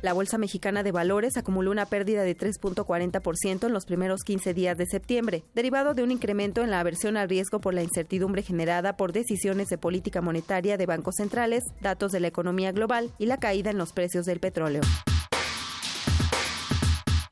[0.00, 4.78] La Bolsa Mexicana de Valores acumuló una pérdida de 3.40% en los primeros 15 días
[4.78, 8.96] de septiembre, derivado de un incremento en la aversión al riesgo por la incertidumbre generada
[8.96, 13.36] por decisiones de política monetaria de bancos centrales, datos de la economía global y la
[13.36, 14.80] caída en los precios del petróleo.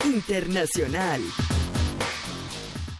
[0.05, 1.22] Internacional.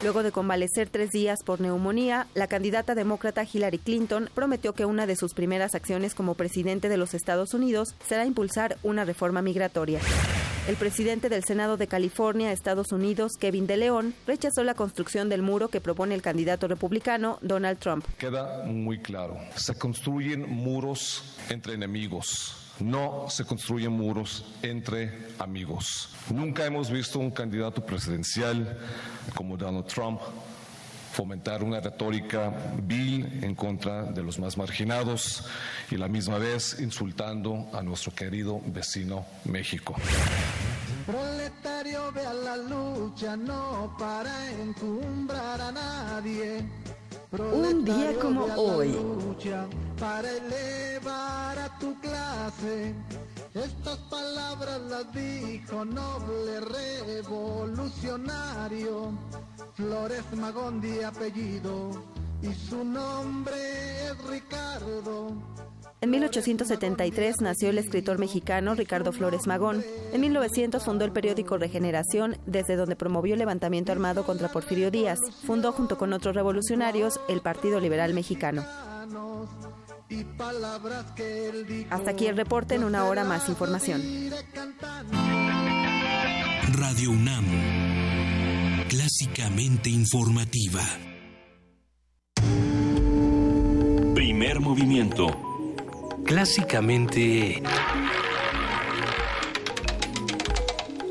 [0.07, 5.05] Luego de convalecer tres días por neumonía, la candidata demócrata Hillary Clinton prometió que una
[5.05, 9.99] de sus primeras acciones como presidente de los Estados Unidos será impulsar una reforma migratoria.
[10.69, 15.43] El presidente del Senado de California, Estados Unidos, Kevin De León, rechazó la construcción del
[15.43, 18.07] muro que propone el candidato republicano Donald Trump.
[18.17, 22.66] Queda muy claro, se construyen muros entre enemigos.
[22.81, 26.11] No se construyen muros entre amigos.
[26.31, 28.79] Nunca hemos visto un candidato presidencial
[29.35, 30.21] como Donald Trump
[31.17, 32.53] fomentar una retórica
[32.83, 35.47] vil en contra de los más marginados
[35.91, 39.95] y la misma vez insultando a nuestro querido vecino México.
[41.07, 46.63] Proletario, ve a la lucha, no para encumbrar a nadie.
[47.33, 48.97] Un día como hoy.
[49.99, 52.95] Para elevar a tu clase.
[53.53, 59.11] Estas palabras las dijo noble revolucionario.
[59.75, 61.91] Flores Magón de apellido
[62.43, 65.33] y su nombre es Ricardo.
[66.03, 69.83] En 1873 nació el escritor mexicano Ricardo Flores Magón.
[70.13, 75.19] En 1900 fundó el periódico Regeneración, desde donde promovió el levantamiento armado contra Porfirio Díaz.
[75.47, 78.63] Fundó junto con otros revolucionarios el Partido Liberal Mexicano.
[81.91, 84.03] Hasta aquí el reporte en una hora más información.
[86.75, 87.47] Radio UNAM,
[88.89, 90.83] clásicamente informativa.
[94.15, 95.46] Primer movimiento.
[96.27, 97.63] Clásicamente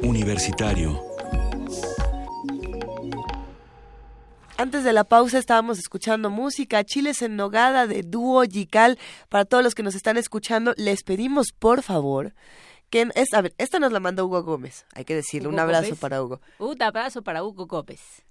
[0.02, 1.02] universitario.
[4.58, 9.00] Antes de la pausa estábamos escuchando música, Chiles en Nogada de Dúo Yical.
[9.30, 12.34] Para todos los que nos están escuchando, les pedimos por favor
[12.90, 15.88] que es, a ver, esta nos la mandó Hugo Gómez, hay que decirle, un abrazo
[15.88, 16.00] Gómez.
[16.00, 16.42] para Hugo.
[16.60, 18.25] Un abrazo para Hugo Gómez.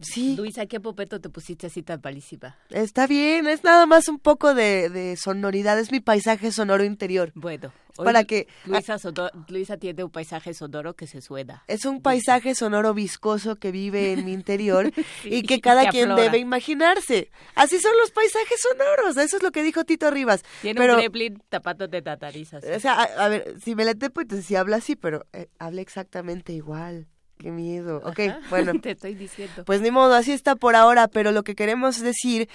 [0.00, 0.34] Sí.
[0.36, 2.56] Luisa, ¿qué popeto te pusiste así tan palísima?
[2.70, 7.30] Está bien, es nada más un poco de, de sonoridad, es mi paisaje sonoro interior.
[7.34, 11.62] Bueno, hoy para que Luisa, Soto- Luisa tiene un paisaje sonoro que se suena.
[11.68, 14.90] es un paisaje sonoro viscoso que vive en mi interior
[15.22, 16.24] Sí, y que cada que quien aflora.
[16.24, 17.30] debe imaginarse.
[17.54, 20.42] Así son los paisajes sonoros, eso es lo que dijo Tito Rivas.
[20.60, 22.64] Tiene pero, un gremlin tapando de tatarizas.
[22.64, 25.48] o sea, a, a ver, si me la tepo, entonces sí habla así, pero eh,
[25.58, 27.06] habla exactamente igual.
[27.38, 28.00] Qué miedo.
[28.04, 28.72] Ok, Ajá, bueno.
[28.80, 29.64] Te estoy diciendo.
[29.64, 32.48] Pues ni modo, así está por ahora, pero lo que queremos decir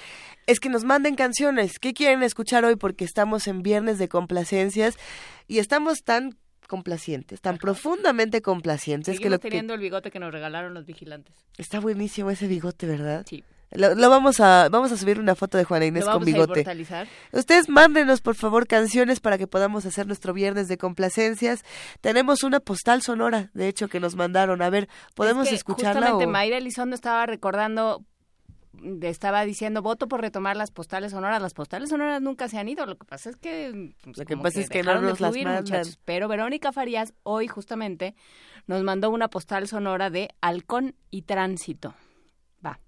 [0.47, 1.80] es que nos manden canciones.
[1.80, 2.75] ¿Qué quieren escuchar hoy?
[2.75, 4.97] Porque estamos en viernes de complacencias
[5.47, 10.19] y estamos tan complacientes, tan profundamente complacientes que Seguimos lo que teniendo el bigote que
[10.19, 11.36] nos regalaron los vigilantes.
[11.57, 13.25] está buenísimo ese bigote, ¿verdad?
[13.27, 13.43] Sí.
[13.72, 16.65] Lo, lo vamos a vamos a subir una foto de Juana Inés con a bigote.
[17.32, 21.63] Ustedes mándenos por favor canciones para que podamos hacer nuestro viernes de complacencias.
[22.01, 24.61] Tenemos una postal sonora, de hecho, que nos mandaron.
[24.63, 25.99] A ver, ¿podemos Es que escucharla?
[26.01, 28.03] Justamente o- Mayra Elizondo estaba recordando,
[28.74, 31.39] mm, estaba diciendo, voto por retomar las postales sonoras.
[31.39, 32.88] Las postales sonoras nunca se han ido.
[32.88, 33.93] Lo que pasa es que...
[34.03, 35.57] pues, Lo que pasa es que no nos las mandan.
[35.63, 35.99] muchachos.
[36.05, 38.15] Pero Verónica Farías hoy justamente
[38.65, 41.93] nos mandó una postal sonora de Halcón y Tránsito.
[42.65, 42.80] Va.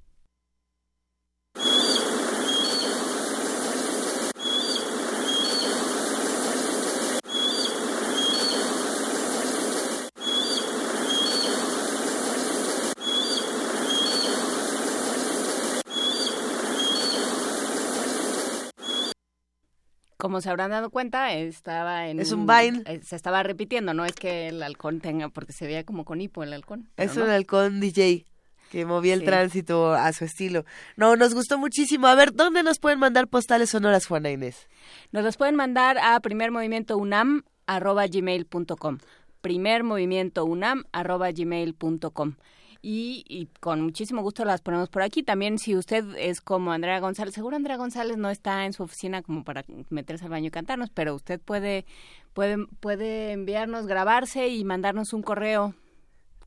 [20.22, 22.20] Como se habrán dado cuenta, estaba en...
[22.20, 25.84] Es un eh, Se estaba repitiendo, no es que el halcón tenga, porque se veía
[25.84, 26.92] como con hipo el halcón.
[26.96, 27.24] Es no.
[27.24, 28.28] un halcón DJ
[28.70, 29.26] que movía el Sí.
[29.26, 30.64] tránsito a su estilo.
[30.96, 32.06] No, nos gustó muchísimo.
[32.06, 34.70] A ver, ¿dónde nos pueden mandar postales sonoras, Juana Inés?
[35.12, 38.98] Nos los pueden mandar a primermovimientounam.gmail.com
[39.42, 42.36] primermovimientounam.gmail.com
[42.82, 45.24] y, y con muchísimo gusto las ponemos por aquí.
[45.24, 49.22] También si usted es como Andrea González, seguro Andrea González no está en su oficina
[49.22, 51.86] como para meterse al baño y cantarnos, pero usted puede,
[52.34, 55.76] puede, puede enviarnos, grabarse y mandarnos un correo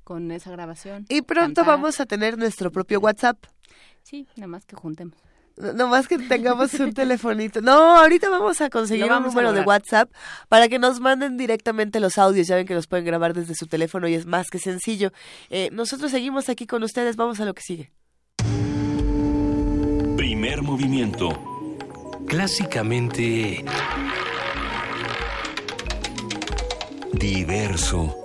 [0.03, 1.07] con esa grabación.
[1.09, 1.67] Y pronto Cantar.
[1.67, 3.39] vamos a tener nuestro propio WhatsApp.
[4.03, 5.17] Sí, nada más que juntemos.
[5.57, 7.61] No no más que tengamos un telefonito.
[7.61, 9.61] No, ahorita vamos a conseguir un número de.
[9.63, 10.11] WhatsApp
[10.49, 12.47] para que nos manden directamente los audios.
[12.47, 15.13] Ya ven que los pueden grabar desde su teléfono y es más que sencillo.
[15.51, 17.17] Eh, nosotros seguimos aquí con ustedes.
[17.17, 17.93] Vamos a lo que sigue.
[20.17, 21.29] Primer movimiento.
[22.27, 23.65] Clásicamente
[27.13, 28.24] diverso.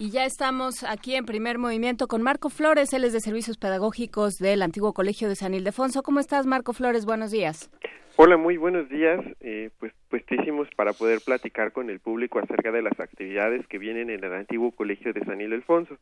[0.00, 4.38] Y ya estamos aquí en primer movimiento con Marco Flores, él es de Servicios Pedagógicos
[4.38, 6.04] del antiguo Colegio de San Ildefonso.
[6.04, 7.04] ¿Cómo estás, Marco Flores?
[7.04, 7.68] Buenos días.
[8.14, 9.18] Hola, muy buenos días.
[9.40, 14.08] Eh, pues puestísimos para poder platicar con el público acerca de las actividades que vienen
[14.10, 15.96] en el antiguo colegio de San Ildefonso.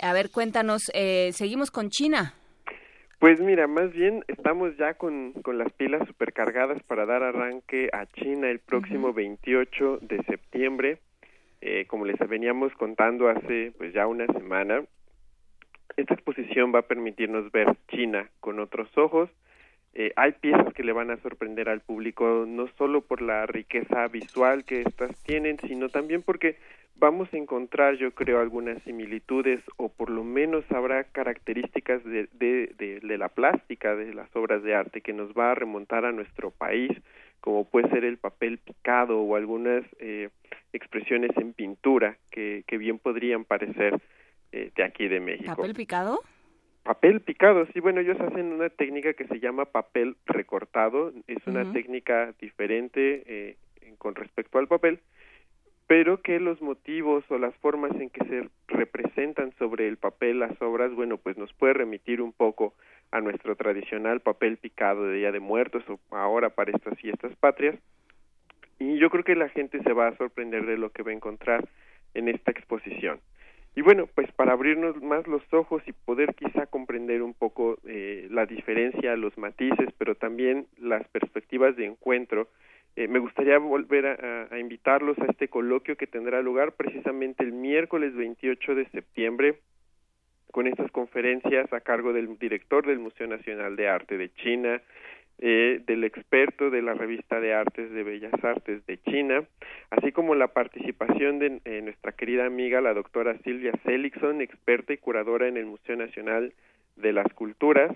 [0.00, 2.32] A ver, cuéntanos, eh, seguimos con China.
[3.18, 8.06] Pues mira, más bien estamos ya con, con las pilas supercargadas para dar arranque a
[8.06, 11.00] China el próximo 28 de septiembre.
[11.66, 14.84] Eh, como les veníamos contando hace pues ya una semana,
[15.96, 19.30] esta exposición va a permitirnos ver China con otros ojos.
[19.94, 24.06] Eh, hay piezas que le van a sorprender al público no solo por la riqueza
[24.08, 26.58] visual que estas tienen, sino también porque
[26.96, 32.74] vamos a encontrar, yo creo, algunas similitudes o por lo menos habrá características de, de,
[32.76, 36.12] de, de la plástica de las obras de arte que nos va a remontar a
[36.12, 36.90] nuestro país,
[37.44, 40.30] como puede ser el papel picado o algunas eh,
[40.72, 44.00] expresiones en pintura que, que bien podrían parecer
[44.50, 45.54] eh, de aquí de México.
[45.54, 46.20] ¿Papel picado?
[46.84, 51.70] Papel picado, sí, bueno, ellos hacen una técnica que se llama papel recortado, es una
[51.70, 53.56] técnica diferente eh,
[53.98, 55.00] con respecto al papel,
[55.86, 60.62] pero que los motivos o las formas en que se representan sobre el papel las
[60.62, 62.72] obras, bueno, pues nos puede remitir un poco
[63.14, 67.76] a nuestro tradicional papel picado de Día de Muertos o ahora para estas fiestas patrias.
[68.80, 71.14] Y yo creo que la gente se va a sorprender de lo que va a
[71.14, 71.64] encontrar
[72.14, 73.20] en esta exposición.
[73.76, 78.26] Y bueno, pues para abrirnos más los ojos y poder quizá comprender un poco eh,
[78.32, 82.48] la diferencia, los matices, pero también las perspectivas de encuentro,
[82.96, 87.52] eh, me gustaría volver a, a- invitarlos a este coloquio que tendrá lugar precisamente el
[87.52, 89.60] miércoles 28 de septiembre
[90.54, 94.80] con estas conferencias a cargo del director del Museo Nacional de Arte de China,
[95.40, 99.42] eh, del experto de la revista de artes de Bellas Artes de China,
[99.90, 104.98] así como la participación de eh, nuestra querida amiga la doctora Silvia Seligson, experta y
[104.98, 106.52] curadora en el Museo Nacional
[106.94, 107.90] de las Culturas,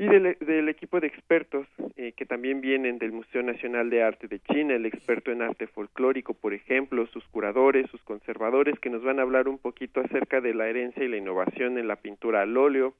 [0.00, 1.66] y del, del equipo de expertos
[1.98, 5.66] eh, que también vienen del Museo Nacional de Arte de China, el experto en arte
[5.66, 10.40] folclórico, por ejemplo, sus curadores, sus conservadores, que nos van a hablar un poquito acerca
[10.40, 12.94] de la herencia y la innovación en la pintura al óleo,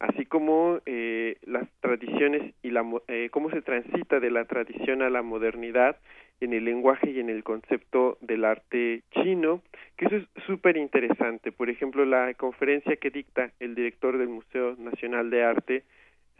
[0.00, 5.08] así como eh, las tradiciones y la, eh, cómo se transita de la tradición a
[5.08, 5.96] la modernidad
[6.40, 9.62] en el lenguaje y en el concepto del arte chino,
[9.96, 11.52] que eso es súper interesante.
[11.52, 15.84] Por ejemplo, la conferencia que dicta el director del Museo Nacional de Arte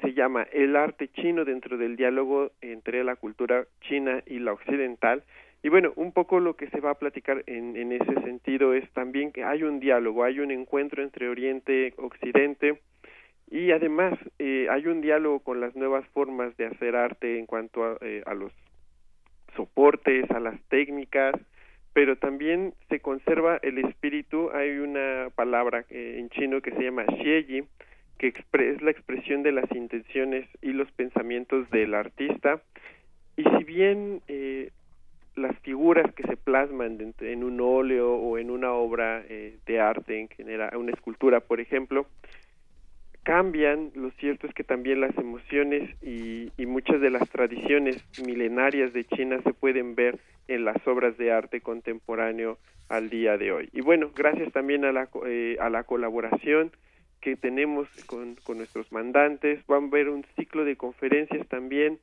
[0.00, 5.22] se llama El arte chino dentro del diálogo entre la cultura china y la occidental.
[5.62, 8.88] Y bueno, un poco lo que se va a platicar en, en ese sentido es
[8.92, 12.78] también que hay un diálogo, hay un encuentro entre Oriente y Occidente,
[13.50, 17.84] y además eh, hay un diálogo con las nuevas formas de hacer arte en cuanto
[17.84, 18.52] a, eh, a los
[19.54, 21.34] soportes, a las técnicas,
[21.92, 24.50] pero también se conserva el espíritu.
[24.52, 27.64] Hay una palabra eh, en chino que se llama xieyi,
[28.18, 32.60] que es la expresión de las intenciones y los pensamientos del artista.
[33.36, 34.70] Y si bien eh,
[35.36, 40.20] las figuras que se plasman en un óleo o en una obra eh, de arte
[40.20, 42.06] en general, una escultura, por ejemplo,
[43.22, 48.92] cambian, lo cierto es que también las emociones y, y muchas de las tradiciones milenarias
[48.92, 50.18] de China se pueden ver
[50.48, 53.68] en las obras de arte contemporáneo al día de hoy.
[53.72, 56.72] Y bueno, gracias también a la, eh, a la colaboración
[57.20, 61.98] que tenemos con, con nuestros mandantes, van a ver un ciclo de conferencias también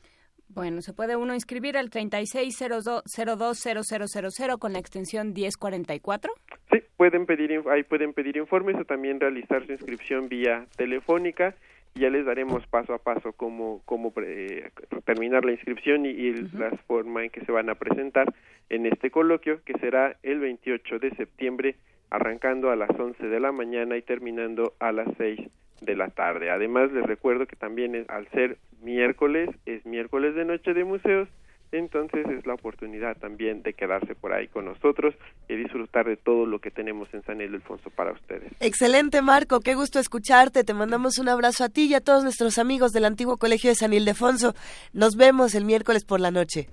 [0.50, 6.32] Bueno, se puede uno inscribir al 36020000 con la extensión 1044.
[6.72, 11.56] Sí, pueden pedir, ahí pueden pedir informes o también realizar su inscripción vía telefónica
[11.96, 14.70] ya les daremos paso a paso cómo, cómo eh,
[15.06, 18.34] terminar la inscripción y, y el- la forma en que se van a presentar
[18.70, 21.76] en este coloquio que será el 28 de septiembre
[22.10, 25.40] arrancando a las 11 de la mañana y terminando a las 6
[25.82, 26.50] de la tarde.
[26.50, 31.28] Además les recuerdo que también es- al ser miércoles es miércoles de noche de museos
[31.78, 35.16] entonces es la oportunidad también de quedarse por ahí con nosotros
[35.50, 38.52] y disfrutar de todo lo que tenemos en San Ildefonso para ustedes.
[38.60, 39.60] Excelente, Marco.
[39.60, 40.64] Qué gusto escucharte.
[40.64, 43.76] Te mandamos un abrazo a ti y a todos nuestros amigos del antiguo colegio de
[43.76, 44.54] San Ildefonso.
[44.94, 46.68] Nos vemos el miércoles por la noche.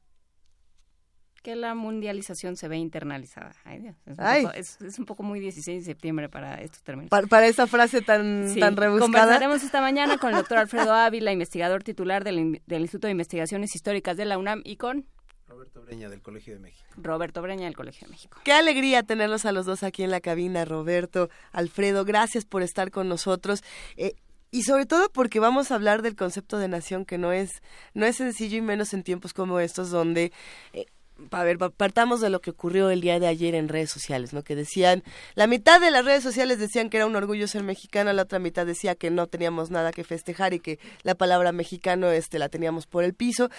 [1.42, 3.52] que la mundialización se ve internalizada.
[3.64, 4.44] Ay, Dios, es, un Ay.
[4.44, 7.10] Poco, es, es un poco muy 16 de septiembre para estos términos.
[7.10, 9.06] Para, para esa frase tan, Sí, tan rebuscada.
[9.12, 13.76] Conversaremos esta mañana con el doctor Alfredo Ávila, investigador titular del, del Instituto de Investigaciones
[13.76, 15.06] Históricas de la UNAM, y con
[15.48, 16.88] Roberto Breña del Colegio de México.
[16.96, 18.40] Roberto Breña del Colegio de México.
[18.44, 22.90] Qué alegría tenerlos a los dos aquí en la cabina, Roberto, Alfredo, gracias por estar
[22.92, 23.64] con nosotros.
[23.98, 24.14] Eh,
[24.50, 27.62] y sobre todo porque vamos a hablar del concepto de nación que no es,
[27.94, 30.32] no es sencillo y menos en tiempos como estos donde...
[30.74, 30.86] eh,
[31.30, 34.34] a ver, pa- partamos de lo que ocurrió el día de ayer en redes sociales,
[34.34, 34.44] ¿no?
[34.44, 35.04] Que decían,
[35.36, 38.40] la mitad de las redes sociales decían que era un orgullo ser mexicano, la otra
[38.40, 42.50] mitad decía que no teníamos nada que festejar y que la palabra mexicano este la
[42.50, 43.50] teníamos por el piso.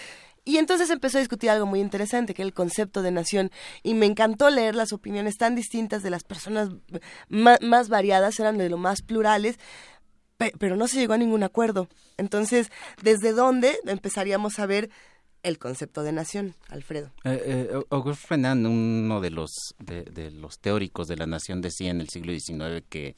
[0.44, 3.52] Y entonces empezó a discutir algo muy interesante, que era el concepto de nación.
[3.84, 6.70] Y me encantó leer las opiniones tan distintas de las personas
[7.28, 9.56] ma- más variadas, eran de lo más plurales,
[10.38, 11.88] pe- pero no se llegó a ningún acuerdo.
[12.16, 12.70] Entonces,
[13.02, 14.90] ¿desde dónde empezaríamos a ver
[15.42, 17.10] el concepto de nación, Alfredo?
[17.24, 21.90] Eh, eh, Auguste Renan, uno de los, de, de los teóricos de la nación, decía
[21.90, 23.16] en el siglo XIX que,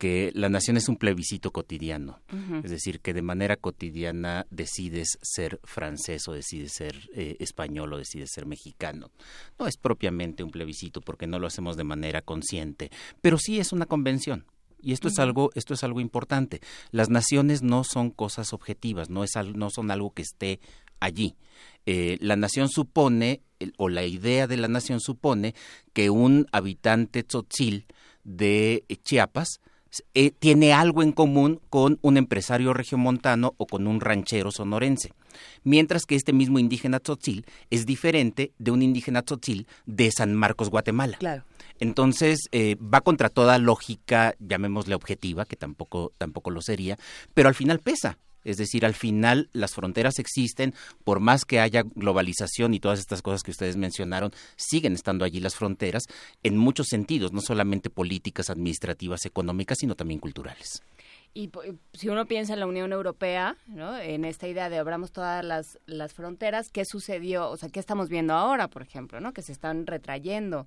[0.00, 2.20] que la nación es un plebiscito cotidiano.
[2.64, 7.98] Es decir, que de manera cotidiana decides ser francés o decides ser eh, español o
[7.98, 9.10] decides ser mexicano.
[9.58, 12.90] No es propiamente un plebiscito porque no lo hacemos de manera consciente,
[13.20, 14.46] pero sí es una convención.
[14.82, 16.62] Y esto es algo, esto es algo importante.
[16.90, 20.60] Las naciones no son cosas objetivas, no es no son algo que esté
[21.00, 21.34] allí.
[21.86, 25.54] Eh, la nación supone, el- o la idea de la nación supone,
[25.92, 27.86] que un habitante tzotzil
[28.24, 29.60] de Chiapas
[30.14, 35.12] eh, tiene algo en común con un empresario regiomontano o con un ranchero sonorense.
[35.64, 40.70] Mientras que este mismo indígena tzotzil es diferente de un indígena tzotzil de San Marcos,
[40.70, 41.16] Guatemala.
[41.18, 41.42] Claro.
[41.80, 46.96] Entonces, eh, va contra toda lógica, llamémosle objetiva, que tampoco, tampoco lo sería,
[47.34, 48.16] pero al final pesa.
[48.44, 53.22] Es decir, al final las fronteras existen, por más que haya globalización y todas estas
[53.22, 56.04] cosas que ustedes mencionaron, siguen estando allí las fronteras
[56.42, 60.82] en muchos sentidos, no solamente políticas, administrativas, económicas, sino también culturales.
[61.32, 61.62] Y po-
[61.92, 63.96] si uno piensa en la Unión Europea, ¿no?
[63.96, 67.48] en esta idea de abramos todas las, las fronteras, ¿qué sucedió?
[67.50, 69.20] O sea, ¿qué estamos viendo ahora, por ejemplo?
[69.20, 69.32] ¿no?
[69.32, 70.66] Que se están retrayendo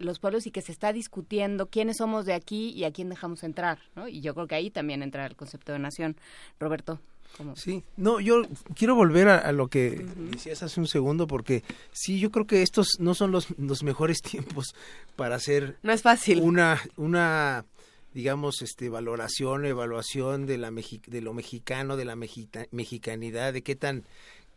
[0.00, 3.42] los pueblos y que se está discutiendo quiénes somos de aquí y a quién dejamos
[3.44, 3.78] entrar.
[3.94, 4.08] ¿no?
[4.08, 6.16] Y yo creo que ahí también entra el concepto de nación.
[6.58, 7.00] Roberto,
[7.36, 7.54] ¿cómo?
[7.56, 8.42] Sí, no, yo
[8.74, 11.62] quiero volver a, a lo que decías hace un segundo porque
[11.92, 14.74] sí, yo creo que estos no son los, los mejores tiempos
[15.16, 17.64] para hacer no es fácil una una
[18.12, 23.62] digamos este valoración evaluación de la mexi- de lo mexicano de la mexita- mexicanidad de
[23.62, 24.02] qué tan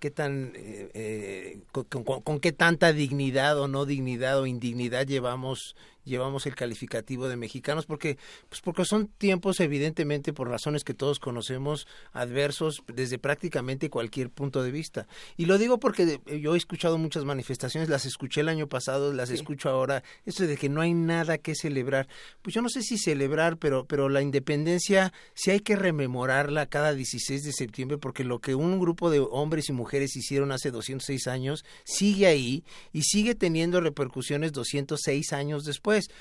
[0.04, 5.08] qué tan eh, eh, con, con- con qué tanta dignidad o no dignidad o indignidad
[5.08, 8.18] llevamos llevamos el calificativo de mexicanos porque
[8.50, 14.64] pues porque son tiempos evidentemente por razones que todos conocemos adversos desde prácticamente cualquier punto
[14.64, 15.08] de vista.
[15.38, 19.14] Y lo digo porque de- yo he escuchado muchas manifestaciones las escuché el año pasado
[19.14, 22.08] las escucho ahora esto de que no hay nada que celebrar.
[22.42, 26.94] Pues yo no sé si celebrar pero pero la independencia sí hay que rememorarla cada
[26.94, 31.28] 16 de septiembre porque lo que un grupo de hombres y mujeres hicieron hace 206
[31.28, 36.16] años sigue ahí y sigue teniendo repercusiones 206 años después después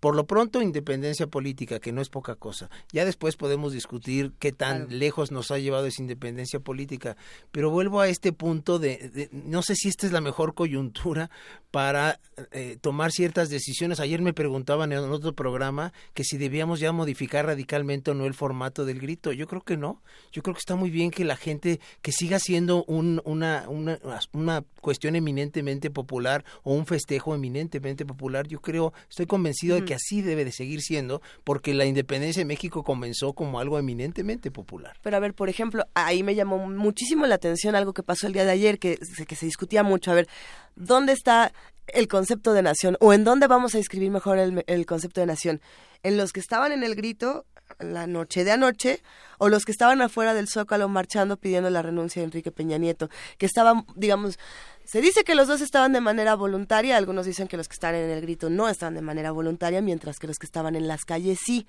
[0.00, 2.70] por lo pronto independencia política, que no es poca cosa.
[2.92, 7.16] Ya después podemos discutir qué tan lejos nos ha llevado esa independencia política,
[7.52, 11.30] pero vuelvo a este punto de, de- no sé si esta es la mejor coyuntura
[11.70, 12.18] para
[12.50, 14.00] eh, tomar ciertas decisiones.
[14.00, 18.34] Ayer me preguntaban en otro programa que si debíamos ya modificar radicalmente o no el
[18.34, 19.32] formato del grito.
[19.32, 20.02] Yo creo que no.
[20.32, 23.98] Yo creo que está muy bien que la gente que siga siendo un, una, una,
[24.32, 28.48] una cuestión eminentemente popular o un festejo eminentemente popular.
[28.48, 32.46] Yo creo, estoy convencido de que así debe de seguir siendo porque la independencia de
[32.46, 34.96] México comenzó como algo eminentemente popular.
[35.02, 38.32] Pero a ver, por ejemplo, ahí me llamó muchísimo la atención algo que pasó el
[38.32, 40.10] día de ayer, que, que se discutía mucho.
[40.10, 40.28] A ver,
[40.76, 41.52] ¿dónde está
[41.86, 42.96] el concepto de nación?
[43.00, 45.60] ¿O en dónde vamos a escribir mejor el, el concepto de nación?
[46.02, 47.46] ¿En los que estaban en el grito
[47.78, 49.02] la noche de anoche
[49.38, 53.10] o los que estaban afuera del Zócalo marchando pidiendo la renuncia de Enrique Peña Nieto?
[53.38, 54.38] Que estaban, digamos,
[54.84, 57.96] se dice que los dos estaban de manera voluntaria, algunos dicen que los que estaban
[57.96, 61.04] en el grito no estaban de manera voluntaria, mientras que los que estaban en las
[61.04, 61.66] calles sí.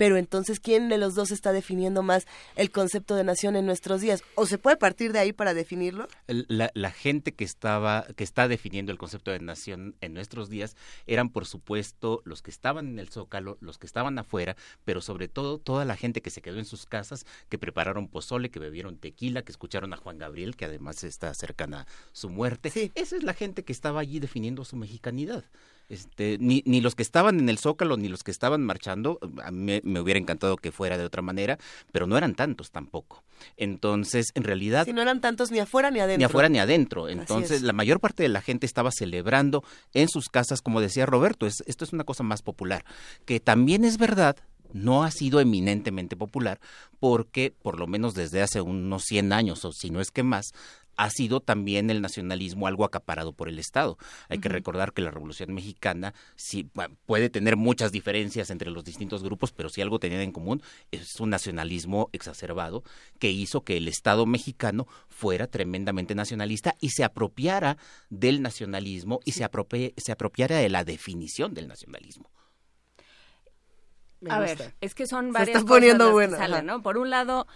[0.00, 4.00] Pero entonces, ¿quién de los dos está definiendo más el concepto de nación en nuestros
[4.00, 4.22] días?
[4.34, 6.08] ¿O se puede partir de ahí para definirlo?
[6.26, 10.74] La, la gente que estaba que está definiendo el concepto de nación en nuestros días
[11.06, 14.56] eran por supuesto los que estaban en el zócalo los que estaban afuera
[14.86, 18.50] pero sobre todo toda la gente que se quedó en sus casas que prepararon pozole
[18.50, 22.90] que bebieron tequila que escucharon a Juan Gabriel que además está cercana a su muerte
[22.94, 25.44] esa es la gente que estaba allí definiendo su mexicanidad
[25.90, 29.50] este, ni, ni los que estaban en el Zócalo, ni los que estaban marchando, a
[29.50, 31.58] mí me, hubiera encantado que fuera de otra manera,
[31.90, 33.24] pero no eran tantos tampoco.
[33.56, 36.18] Entonces, en realidad, Si no eran tantos ni afuera ni adentro.
[36.18, 37.08] ni afuera ni adentro.
[37.08, 37.62] Entonces, es.
[37.62, 41.62] la mayor parte de la gente estaba celebrando en sus casas, como decía Roberto, es,
[41.66, 42.84] esto es una cosa más popular,
[43.24, 44.36] que también es verdad.
[44.72, 46.60] No ha sido eminentemente popular
[47.00, 50.52] porque, por lo menos desde hace unos 100 años, o si no es que más,
[50.96, 53.96] ha sido también el nacionalismo algo acaparado por el Estado.
[54.28, 56.70] Hay que recordar que la Revolución Mexicana sí
[57.06, 61.18] puede tener muchas diferencias entre los distintos grupos, pero si algo tenían en común es
[61.20, 62.82] un nacionalismo exacerbado
[63.18, 67.78] que hizo que el Estado mexicano fuera tremendamente nacionalista y se apropiara
[68.10, 72.30] del nacionalismo y se, apropie- se apropiara de la definición del nacionalismo.
[74.28, 76.66] A ver, es que son Se varias está poniendo cosas que salen.
[76.66, 76.82] ¿no?
[76.82, 77.46] Por un lado,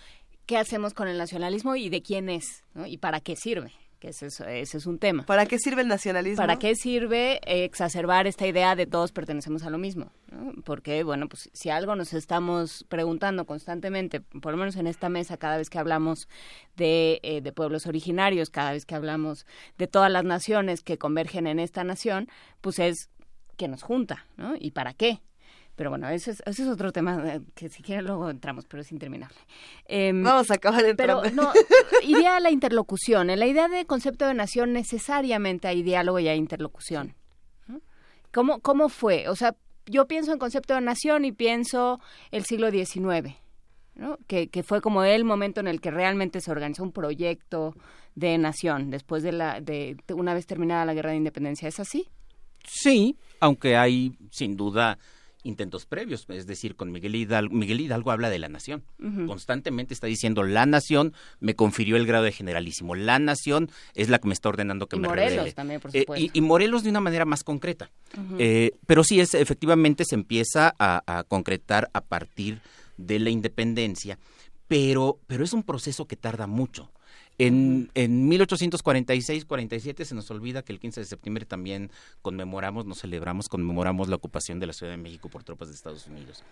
[0.46, 2.64] ¿qué hacemos con el nacionalismo y de quién es?
[2.74, 2.86] ¿no?
[2.86, 3.72] ¿Y para qué sirve?
[3.98, 5.24] Que ese es, ese es un tema.
[5.24, 6.36] ¿Para qué sirve el nacionalismo?
[6.36, 10.12] ¿Para qué sirve exacerbar esta idea de todos pertenecemos a lo mismo?
[10.30, 10.52] ¿no?
[10.64, 15.38] Porque, bueno, pues si algo nos estamos preguntando constantemente, por lo menos en esta mesa,
[15.38, 16.28] cada vez que hablamos
[16.76, 19.46] de, eh, de pueblos originarios, cada vez que hablamos
[19.78, 22.28] de todas las naciones que convergen en esta nación,
[22.60, 23.08] pues es
[23.56, 24.54] que nos junta, ¿no?
[24.58, 25.20] ¿Y para qué?
[25.76, 28.80] Pero bueno, ese es, ese es otro tema eh, que si quieren luego entramos, pero
[28.82, 29.36] es interminable.
[29.86, 31.42] Em, Vamos a acabar Pero entrando.
[31.42, 31.52] no,
[32.02, 33.30] iría a la interlocución.
[33.30, 37.14] En la idea de concepto de nación necesariamente hay diálogo y hay interlocución.
[38.32, 39.28] ¿Cómo, ¿Cómo fue?
[39.28, 39.54] O sea,
[39.86, 42.00] yo pienso en concepto de nación y pienso
[42.32, 43.36] el siglo XIX,
[43.94, 44.18] ¿no?
[44.26, 47.74] que, que fue como el momento en el que realmente se organizó un proyecto
[48.16, 51.68] de nación después de la de una vez terminada la guerra de independencia.
[51.68, 52.08] ¿Es así?
[52.64, 54.98] Sí, aunque hay sin duda
[55.44, 58.82] intentos previos, es decir, con Miguel Hidalgo, Miguel Hidalgo habla de la nación.
[59.26, 64.18] Constantemente está diciendo, la nación me confirió el grado de generalísimo, la nación es la
[64.18, 65.52] que me está ordenando que Y me Morelos revele.
[65.52, 66.24] también, por Eh, supuesto.
[66.24, 67.90] y, y Morelos de una manera más concreta.
[68.38, 72.60] Eh, pero sí, es, efectivamente se empieza a, a concretar a partir
[72.96, 74.18] de la independencia,
[74.66, 76.90] pero, pero es un proceso que tarda mucho.
[77.38, 81.90] En, en 1846-47 se nos olvida que el 15 de septiembre también
[82.22, 86.06] conmemoramos, nos celebramos, conmemoramos la ocupación de la Ciudad de México por tropas de Estados
[86.06, 86.44] Unidos.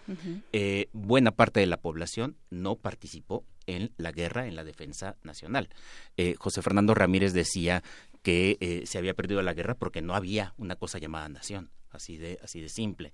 [0.52, 5.68] Eh, buena parte de la población no participó en la guerra, en la defensa nacional.
[6.16, 7.82] Eh, José Fernando Ramírez decía
[8.22, 12.16] que eh, se había perdido la guerra porque no había una cosa llamada nación, así
[12.16, 13.12] de, así de simple.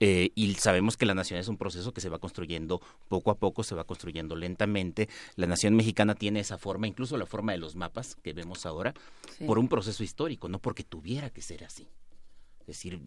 [0.00, 3.34] Eh, y sabemos que la nación es un proceso que se va construyendo poco a
[3.36, 5.08] poco, se va construyendo lentamente.
[5.36, 8.94] La nación mexicana tiene esa forma, incluso la forma de los mapas que vemos ahora,
[9.36, 9.44] Sí.
[9.44, 11.88] por un proceso histórico, no porque tuviera que ser así.
[12.60, 13.00] Es decir,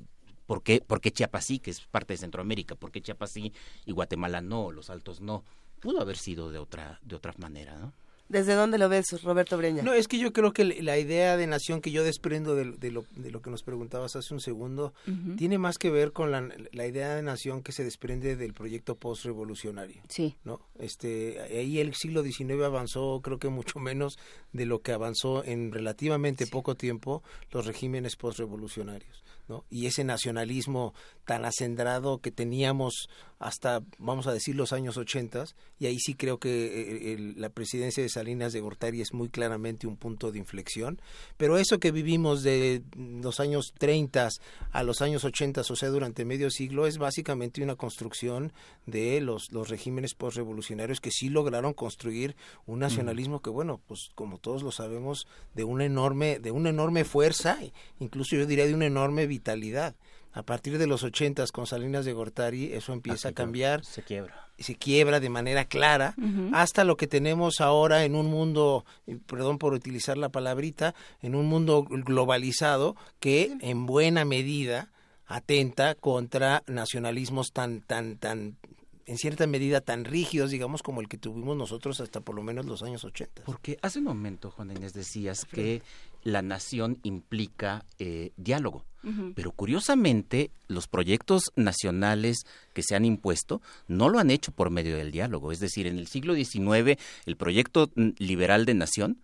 [0.45, 2.75] ¿por qué, por qué Chiapas sí, que es parte de Centroamérica?
[2.75, 3.53] ¿Por qué Chiapas sí
[3.85, 5.43] y Guatemala no, los altos no?
[5.79, 7.93] Pudo haber sido de otra, de otra manera, ¿no?
[8.31, 9.83] ¿Desde dónde lo ves, Roberto Breña?
[9.83, 12.89] No, es que yo creo que la idea de nación que yo desprendo de, de
[12.89, 14.93] lo, de lo que nos preguntabas hace un segundo
[15.37, 18.95] tiene más que ver con la, la idea de nación que se desprende del proyecto
[18.95, 20.01] postrevolucionario.
[20.07, 20.37] Sí.
[20.45, 20.61] ¿no?
[20.79, 24.17] Este, ahí el siglo XIX avanzó, creo que mucho menos
[24.53, 29.23] de lo que avanzó en relativamente poco tiempo los regímenes postrevolucionarios.
[29.49, 29.65] ¿no?
[29.69, 30.93] Y ese nacionalismo
[31.25, 33.09] tan acendrado que teníamos
[33.41, 35.45] hasta, vamos a decir, los años 80,
[35.79, 39.29] y ahí sí creo que eh, el- la presidencia de Salinas de Gortari es muy
[39.29, 41.01] claramente un punto de inflexión,
[41.37, 44.29] pero eso que vivimos de los años 30
[44.71, 48.53] a los años 80, o sea, durante medio siglo, es básicamente una construcción
[48.85, 52.35] de los, los regímenes postrevolucionarios que sí lograron construir
[52.67, 57.05] un nacionalismo que, bueno, pues como todos lo sabemos, de una enorme, de una enorme
[57.05, 57.57] fuerza,
[57.99, 59.95] incluso yo diría de una enorme vitalidad.
[60.33, 64.47] A partir de los ochentas con Salinas de Gortari eso empieza a cambiar, se quiebra.
[64.57, 66.15] se quiebra de manera clara
[66.53, 68.85] hasta lo que tenemos ahora en un mundo,
[69.27, 74.91] perdón por utilizar la palabrita, en un mundo globalizado que en buena medida
[75.25, 78.57] atenta contra nacionalismos tan tan tan
[79.05, 82.65] en cierta medida tan rígidos, digamos, como el que tuvimos nosotros hasta por lo menos
[82.65, 83.43] los años 80.
[83.43, 85.81] Porque hace un momento, Juan Inés, decías que
[86.23, 88.85] la nación implica eh, diálogo.
[89.33, 94.95] Pero curiosamente, los proyectos nacionales que se han impuesto no lo han hecho por medio
[94.95, 95.51] del diálogo.
[95.51, 99.17] Es decir, en el siglo XIX, el proyecto mm, liberal de nación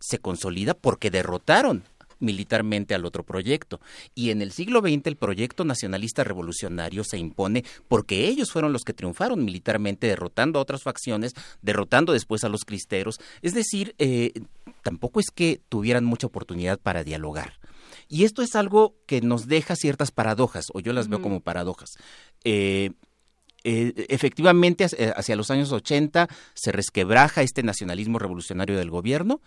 [0.00, 1.84] se consolida porque derrotaron
[2.22, 3.80] militarmente al otro proyecto.
[4.14, 8.84] Y en el siglo XX el proyecto nacionalista revolucionario se impone porque ellos fueron los
[8.84, 13.20] que triunfaron militarmente, derrotando a otras facciones, derrotando después a los cristeros.
[13.42, 14.32] Es decir, eh,
[14.82, 17.54] tampoco es que tuvieran mucha oportunidad para dialogar.
[18.08, 21.90] Y esto es algo que nos deja ciertas paradojas, o yo las veo como paradojas.
[22.44, 22.90] Eh,
[23.64, 29.40] eh, efectivamente, hacia, hacia los años 80 se resquebraja este nacionalismo revolucionario del gobierno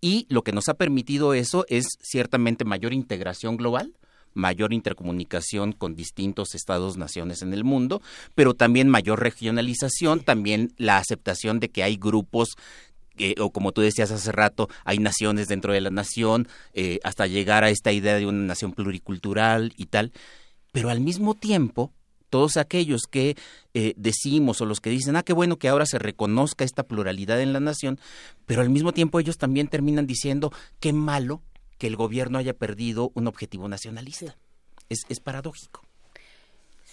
[0.00, 3.94] y lo que nos ha permitido eso es ciertamente mayor integración global,
[4.34, 8.02] mayor intercomunicación con distintos estados, naciones en el mundo,
[8.34, 12.56] pero también mayor regionalización, también la aceptación de que hay grupos
[13.20, 17.26] eh, o como tú decías hace rato, hay naciones dentro de la nación, eh, hasta
[17.26, 20.12] llegar a esta idea de una nación pluricultural y tal,
[20.72, 21.92] pero al mismo tiempo,
[22.30, 23.36] todos aquellos que
[23.74, 27.40] eh, decimos o los que dicen, ah, qué bueno que ahora se reconozca esta pluralidad
[27.40, 27.98] en la nación,
[28.46, 31.42] pero al mismo tiempo ellos también terminan diciendo, qué malo
[31.78, 34.36] que el gobierno haya perdido un objetivo nacionalista.
[34.88, 35.89] Es, es paradójico.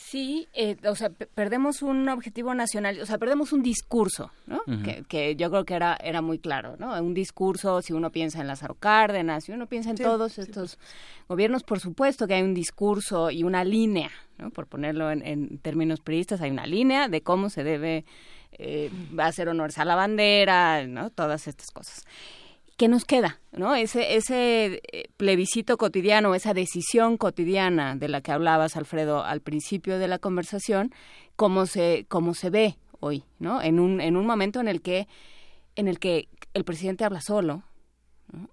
[0.10, 4.62] Sí, eh, o sea, pe- perdemos un objetivo nacional, o sea, perdemos un discurso, ¿no?
[4.84, 6.94] Que, que yo creo que era, era muy claro, ¿no?
[7.02, 10.80] Un discurso, si uno piensa en Lázaro Cárdenas, si uno piensa en Sí, todos estos
[11.28, 14.50] gobiernos, por supuesto que hay un discurso y una línea, ¿no?
[14.50, 18.06] Por ponerlo en, en términos periodistas, hay una línea de cómo se debe
[18.54, 21.10] eh, hacer honores a la bandera, ¿no?
[21.10, 22.06] Todas estas cosas.
[22.78, 23.40] ¿Qué nos queda?
[23.52, 23.76] ¿No?
[23.76, 29.98] Ese, ese eh, plebiscito cotidiano, esa decisión cotidiana de la que hablabas, Alfredo, al principio
[30.00, 30.94] de la conversación,
[31.36, 33.62] cómo se, cómo se ve hoy, ¿no?
[33.62, 35.08] En un, en un momento en el que,
[35.76, 37.64] en el que el presidente habla solo,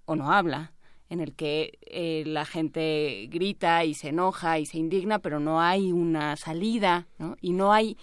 [0.05, 0.73] o no habla,
[1.11, 5.61] en el que eh, la gente grita y se enoja y se indigna, pero no
[5.61, 7.37] hay una salida, ¿no?
[7.41, 7.97] Y no hay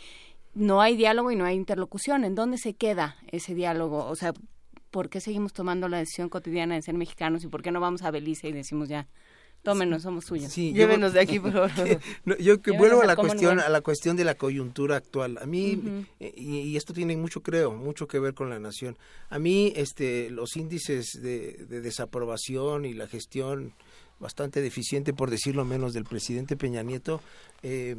[0.53, 2.25] no hay diálogo y no hay interlocución.
[2.25, 4.05] ¿En dónde se queda ese diálogo?
[4.05, 4.33] O sea,
[4.91, 8.03] ¿por qué seguimos tomando la decisión cotidiana de ser mexicanos y por qué no vamos
[8.03, 9.07] a Belice y decimos ya,
[9.63, 10.51] tómenos, somos suyos?
[10.51, 11.71] Sí, yo- Llévenos de aquí, por favor.
[12.25, 15.37] No, yo que vuelvo a la cuestión a la cuestión de la coyuntura actual.
[15.41, 18.97] A mí eh, y, y esto tiene mucho creo, mucho que ver con la nación.
[19.29, 23.73] A mí este los índices de, de desaprobación y la gestión
[24.19, 27.21] bastante deficiente por decirlo menos del presidente Peña Nieto
[27.63, 27.95] eh,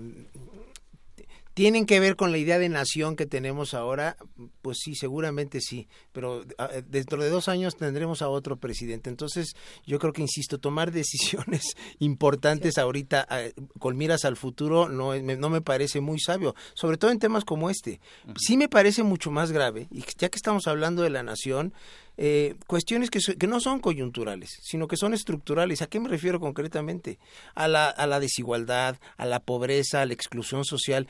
[1.55, 4.17] tienen que ver con la idea de nación que tenemos ahora,
[4.63, 9.11] pues sí, seguramente sí, pero ah, eh, dentro de dos años tendremos a otro presidente.
[9.11, 9.53] Entonces,
[9.87, 15.37] yo creo que, insisto, tomar decisiones importantes ahorita eh, con miras al futuro no, me-
[15.37, 18.01] no me parece muy sabio, sobre todo en temas como este.
[18.37, 21.73] Sí me parece mucho más grave, y ya que estamos hablando de la nación,
[22.17, 25.83] eh, cuestiones que, que no son coyunturales, sino que son estructurales.
[25.83, 27.19] ¿A qué me refiero concretamente?
[27.55, 31.09] A la, a la desigualdad, a la pobreza, a la exclusión social.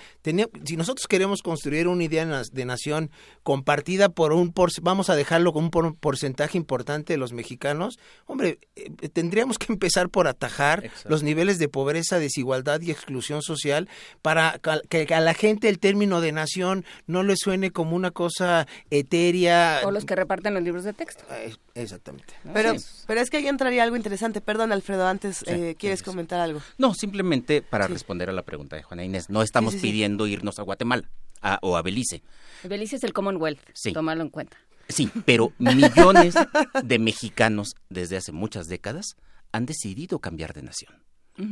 [0.65, 3.11] Si nosotros queremos construir una idea de nación
[3.43, 7.99] compartida por un, por, vamos a dejarlo con un por- porcentaje importante de los mexicanos,
[8.27, 13.89] hombre, eh, tendríamos que empezar por atajar los niveles de pobreza, desigualdad y exclusión social
[14.23, 18.11] para cal- que a la gente el término de nación no le suene como una
[18.13, 19.81] cosa etérea.
[19.85, 21.25] O los que reparten los libros de texto.
[21.31, 22.35] Eh, Exactamente.
[22.53, 22.75] Pero,
[23.07, 24.41] pero es que ahí entraría algo interesante.
[24.41, 26.11] Perdón, Alfredo, antes Sí, eh, ¿quieres sí, sí.
[26.11, 26.61] comentar algo?
[26.79, 27.93] No, simplemente para Sí.
[27.93, 29.93] responder a la pregunta de Juana Inés, no estamos Sí, sí, sí.
[29.93, 31.09] pidiendo irnos a Guatemala
[31.41, 32.23] a- o a Belice.
[32.65, 33.93] Belice es el Commonwealth, Sí.
[33.93, 34.57] tómalo en cuenta.
[34.89, 36.35] Sí, pero millones
[36.83, 39.17] de mexicanos desde hace muchas décadas
[39.53, 41.03] han decidido cambiar de nación.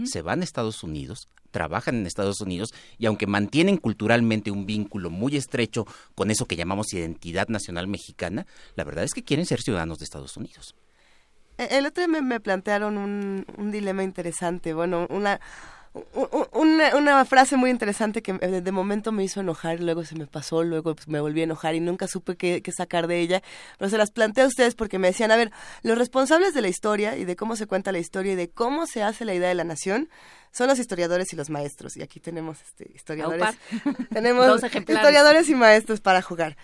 [0.05, 5.11] Se van a Estados Unidos, trabajan en Estados Unidos y aunque mantienen culturalmente un vínculo
[5.11, 8.47] muy estrecho con eso que llamamos identidad nacional mexicana,
[8.77, 10.75] la verdad es que quieren ser ciudadanos de Estados Unidos.
[11.59, 15.41] Eh, El otro día me, me plantearon un, un dilema interesante, bueno, una
[16.53, 20.27] una, una frase muy interesante que de, de momento me hizo enojar, luego se me
[20.27, 23.43] pasó, luego pues, me volví a enojar y nunca supe qué, qué sacar de ella,
[23.79, 25.51] pero se las planteé a ustedes porque me decían, a ver,
[25.83, 28.87] los responsables de la historia y de cómo se cuenta la historia y de cómo
[28.87, 30.09] se hace la idea de la nación
[30.53, 31.97] son los historiadores y los maestros.
[31.97, 33.57] Y aquí tenemos este, historiadores,
[34.13, 36.57] tenemos historiadores y maestros para jugar.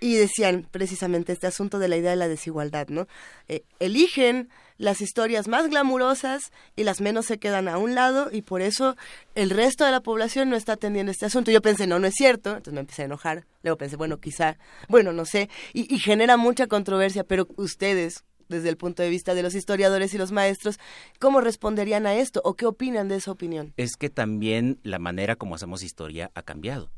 [0.00, 3.06] Y decían precisamente este asunto de la idea de la desigualdad, ¿no?
[3.48, 4.48] Eh, eligen
[4.78, 8.96] las historias más glamurosas y las menos se quedan a un lado y por eso
[9.34, 11.50] el resto de la población no está atendiendo este asunto.
[11.50, 13.44] Yo pensé, no, no es cierto, entonces me empecé a enojar.
[13.62, 14.56] Luego pensé, bueno, quizá,
[14.88, 19.34] bueno, no sé, y, y genera mucha controversia, pero ustedes, desde el punto de vista
[19.34, 20.78] de los historiadores y los maestros,
[21.18, 23.74] ¿cómo responderían a esto o qué opinan de esa opinión?
[23.76, 26.90] es que también la manera como hacemos historia ha cambiado.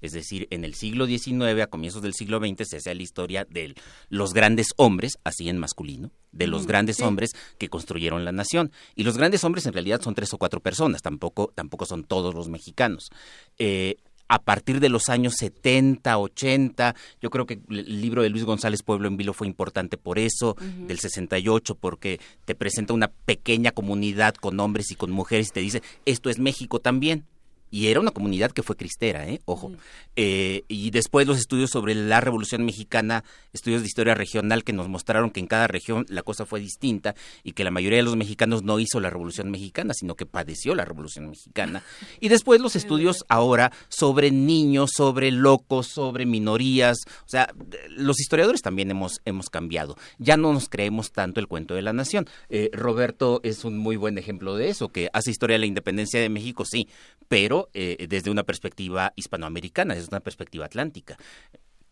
[0.00, 3.46] Es decir, en el siglo XIX, a comienzos del siglo XX, se hacía la historia
[3.48, 3.74] de
[4.08, 7.02] los grandes hombres, así en masculino, de los grandes sí.
[7.02, 8.72] hombres que construyeron la nación.
[8.94, 12.34] Y los grandes hombres en realidad son tres o cuatro personas, tampoco, tampoco son todos
[12.34, 13.10] los mexicanos.
[13.58, 13.96] Eh,
[14.28, 18.82] a partir de los años 70, 80, yo creo que el libro de Luis González
[18.82, 20.54] Pueblo en Vilo fue importante por eso,
[20.86, 25.60] del 68, porque te presenta una pequeña comunidad con hombres y con mujeres y te
[25.60, 27.24] dice, esto es México también.
[27.70, 29.40] Y era una comunidad que fue cristera, ¿eh?
[29.44, 29.72] Ojo.
[30.16, 34.88] Eh, y después los estudios sobre la Revolución Mexicana, estudios de historia regional que nos
[34.88, 37.14] mostraron que en cada región la cosa fue distinta
[37.44, 40.74] y que la mayoría de los mexicanos no hizo la Revolución Mexicana, sino que padeció
[40.74, 41.82] la Revolución Mexicana.
[42.20, 46.98] Y después los estudios ahora sobre niños, sobre locos, sobre minorías.
[47.24, 47.52] O sea,
[47.90, 49.96] los historiadores también hemos, hemos cambiado.
[50.18, 52.26] Ya no nos creemos tanto el cuento de la nación.
[52.48, 56.20] Eh, Roberto es un muy buen ejemplo de eso, que hace historia de la independencia
[56.20, 56.88] de México, sí,
[57.28, 61.16] pero eh, desde una perspectiva hispanoamericana, desde una perspectiva atlántica.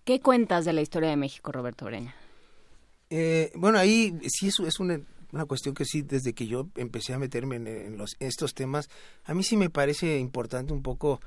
[0.04, 2.14] ¿Qué cuentas de la historia de México, Roberto Breña?
[3.10, 5.00] Eh, bueno, ahí sí es, es una,
[5.32, 8.88] una cuestión que sí, desde que yo empecé a meterme en, en los, estos temas,
[9.24, 11.20] a mí sí me parece importante un poco,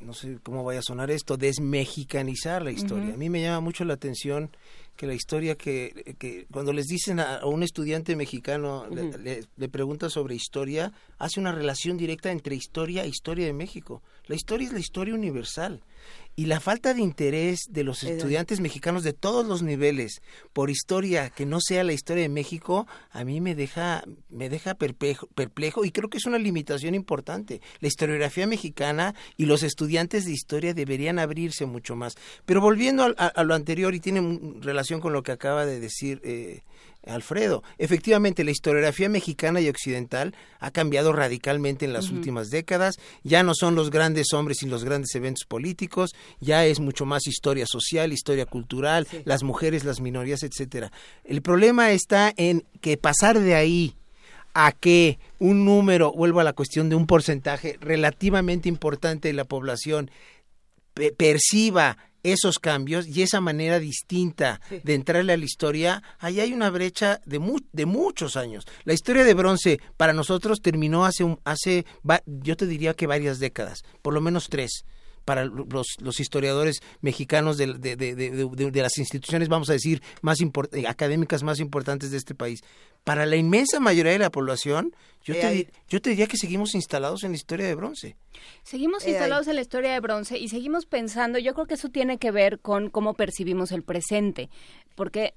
[0.00, 3.14] no sé cómo vaya a sonar esto, desmexicanizar la historia.
[3.14, 4.50] A mí me llama mucho la atención
[4.96, 9.68] que la historia que, que cuando les dicen a, a un estudiante mexicano, le, le
[9.68, 14.02] pregunta sobre historia, hace una relación directa entre historia e historia de México.
[14.26, 15.82] La historia es la historia universal.
[16.34, 20.22] Y la falta de interés de los estudiantes mexicanos de todos los niveles
[20.54, 24.74] por historia que no sea la historia de México, a mí me deja, me deja
[24.74, 27.60] perplejo, perplejo y creo que es una limitación importante.
[27.80, 32.16] La historiografía mexicana y los estudiantes de historia deberían abrirse mucho más.
[32.46, 36.22] Pero volviendo a, a lo anterior y tiene relación con lo que acaba de decir
[36.24, 36.62] eh,
[37.04, 43.42] Alfredo, efectivamente la historiografía mexicana y occidental ha cambiado radicalmente en las últimas décadas, ya
[43.42, 47.66] no son los grandes hombres y los grandes eventos políticos, ya es mucho más historia
[47.66, 50.92] social, historia cultural, las mujeres, las minorías, etcétera.
[51.24, 53.96] El problema está en que pasar de ahí
[54.54, 59.44] a que un número, vuelvo a la cuestión de un porcentaje relativamente importante de la
[59.44, 60.10] población
[60.94, 66.52] pe- perciba esos cambios y esa manera distinta de entrarle a la historia, ahí hay
[66.52, 68.64] una brecha de, mu- de muchos años.
[68.84, 71.84] La historia de bronce para nosotros terminó hace, un, hace
[72.26, 74.84] yo te diría que varias décadas, por lo menos tres
[75.24, 79.74] para los, los historiadores mexicanos de, de- de- de- de- de las instituciones, vamos a
[79.74, 82.60] decir, más import- eh, académicas más importantes de este país.
[83.04, 84.94] Para la inmensa mayoría de la población,
[85.24, 85.68] yo Eh, te, ahí.
[85.88, 88.16] yo te diría que seguimos instalados en la historia de bronce.
[88.62, 91.88] Seguimos Eh, instalados en la historia de bronce y seguimos pensando, yo creo que eso
[91.88, 94.50] tiene que ver con cómo percibimos el presente,
[94.94, 95.34] porque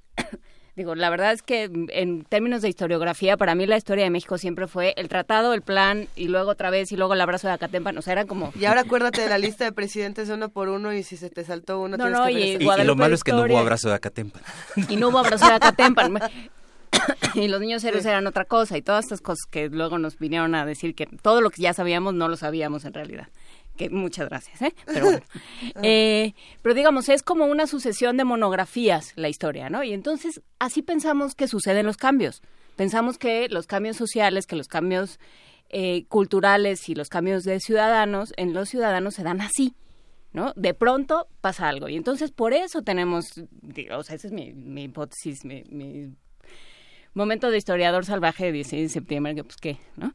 [0.76, 4.38] digo, la verdad es que en términos de historiografía, para mí la historia de México
[4.38, 7.54] siempre fue el tratado, el plan y luego otra vez y luego el abrazo de
[7.54, 10.70] Acatempan, o sea, era como Y ahora acuérdate de la lista de presidentes uno por
[10.70, 12.64] uno y si se te saltó uno No, tienes no, que y.
[12.64, 14.42] Y, y lo malo es que no hubo abrazo de Acatempan.
[14.90, 16.20] y no hubo abrazo de Acatempan.
[17.36, 20.56] y los niños héroes eran otra cosa y todas estas cosas que luego nos vinieron
[20.56, 23.28] a decir que todo lo que ya sabíamos no lo sabíamos en realidad.
[23.78, 24.74] Que muchas gracias, ¿eh?
[24.86, 25.22] Pero bueno.
[25.84, 29.84] Eh, pero digamos, es como una sucesión de monografías la historia, ¿no?
[29.84, 32.42] Y entonces así pensamos que suceden los cambios.
[32.76, 35.20] Pensamos que los cambios sociales, que los cambios
[35.70, 39.76] eh, culturales y los cambios de ciudadanos, en los ciudadanos se dan así.
[40.32, 40.52] ¿no?
[40.58, 41.88] De pronto pasa algo.
[41.88, 43.26] Y entonces por eso tenemos,
[43.62, 46.14] digo, o sea, esa es mi, mi hipótesis, mi, mi
[47.16, 50.14] momento de historiador salvaje de 16 de septiembre, que pues qué, ¿no?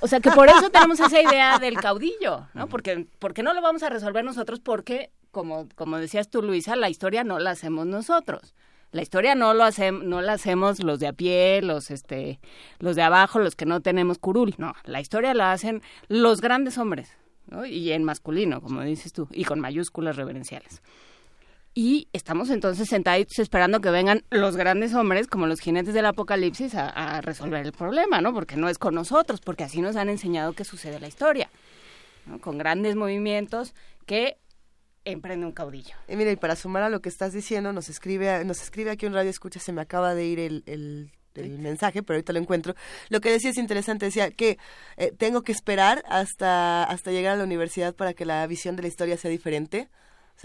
[0.00, 2.68] O sea, que por eso tenemos esa idea del caudillo, ¿no?
[2.68, 6.90] Porque, porque no lo vamos a resolver nosotros porque, como, como decías tú, Luisa, la
[6.90, 8.54] historia no la hacemos nosotros.
[8.92, 12.40] La historia no lo hacemos, no la hacemos los de a pie, los este,
[12.78, 14.54] los de abajo, los que no tenemos curul.
[14.58, 17.16] No, la historia la hacen los grandes hombres,
[17.46, 17.64] ¿no?
[17.64, 20.82] Y en masculino, como dices tú, y con mayúsculas reverenciales.
[21.74, 26.74] Y estamos entonces sentaditos esperando que vengan los grandes hombres, como los jinetes del apocalipsis,
[26.74, 28.34] a, a resolver el problema, ¿no?
[28.34, 31.48] Porque no es con nosotros, porque así nos han enseñado que sucede la historia,
[32.26, 32.40] ¿no?
[32.40, 33.74] Con grandes movimientos
[34.04, 34.36] que
[35.04, 35.94] emprende un caudillo.
[36.08, 39.06] Y mira, y para sumar a lo que estás diciendo, nos escribe, nos escribe aquí
[39.06, 42.38] un radio escucha, se me acaba de ir el, el, el mensaje, pero ahorita lo
[42.38, 42.74] encuentro.
[43.08, 44.58] Lo que decía es interesante, decía que
[44.96, 48.82] eh, tengo que esperar hasta, hasta llegar a la universidad para que la visión de
[48.82, 49.88] la historia sea diferente.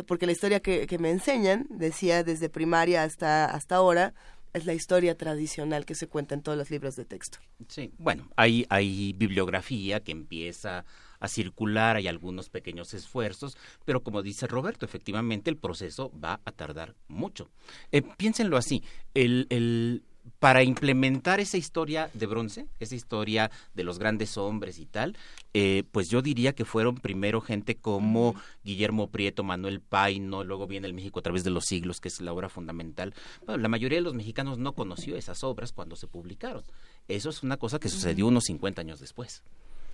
[0.05, 4.13] Porque la historia que, que me enseñan, decía desde primaria hasta, hasta ahora,
[4.53, 7.39] es la historia tradicional que se cuenta en todos los libros de texto.
[7.67, 10.85] Sí, bueno, hay, hay bibliografía que empieza
[11.19, 16.51] a circular, hay algunos pequeños esfuerzos, pero como dice Roberto, efectivamente el proceso va a
[16.51, 17.49] tardar mucho.
[17.91, 18.83] Eh, piénsenlo así,
[19.13, 20.03] el,
[20.39, 25.17] para implementar esa historia de bronce, esa historia de los grandes hombres y tal,
[25.53, 30.87] eh, pues yo diría que fueron primero gente como Guillermo Prieto, Manuel Paino, luego viene
[30.87, 33.13] el México a través de los siglos, que es la obra fundamental.
[33.45, 36.63] Bueno, la mayoría de los mexicanos no conoció esas obras cuando se publicaron.
[37.07, 39.43] Eso es una cosa que sucedió unos 50 años después.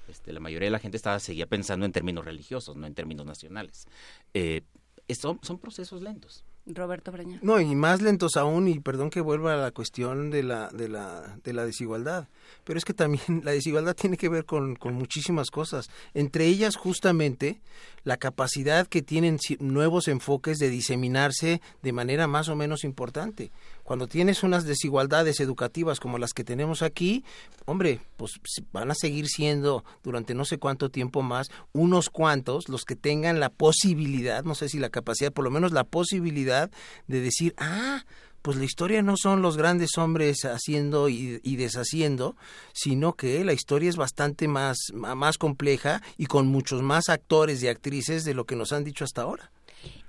[0.08, 3.26] Este, la mayoría de la gente estaba seguía pensando en términos religiosos, no en términos
[3.26, 3.88] nacionales.
[4.34, 4.62] Eh,
[5.10, 6.44] son, son procesos lentos.
[6.66, 7.40] Roberto Breña.
[7.42, 10.88] No, y más lentos aún, y perdón que vuelva a la cuestión de la, de
[10.88, 12.30] la, de la desigualdad,
[12.64, 16.76] pero es que también la desigualdad tiene que ver con, con muchísimas cosas, entre ellas
[16.76, 17.62] justamente
[18.04, 23.52] la capacidad que tienen nuevos enfoques de diseminarse de manera más o menos importante.
[23.84, 27.24] Cuando tienes unas desigualdades educativas como las que tenemos aquí,
[27.66, 28.34] hombre, pues
[28.72, 33.40] van a seguir siendo durante no sé cuánto tiempo más unos cuantos los que tengan
[33.40, 36.72] la posibilidad, no sé si la capacidad, por lo menos la posibilidad
[37.08, 38.04] de decir, ah,
[38.44, 42.36] pues la historia no son los grandes hombres haciendo y, deshaciendo,
[42.74, 47.70] sino que la historia es bastante más, más compleja y con muchos más actores y
[47.70, 49.50] actrices de lo que nos han dicho hasta ahora.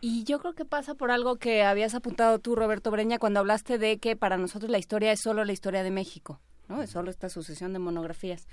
[0.00, 3.78] Y yo creo que pasa por algo que habías apuntado tú, Roberto Breña, cuando hablaste
[3.78, 6.82] de que para nosotros la historia es solo la historia de México, ¿no?
[6.82, 8.46] Es solo esta sucesión de monografías.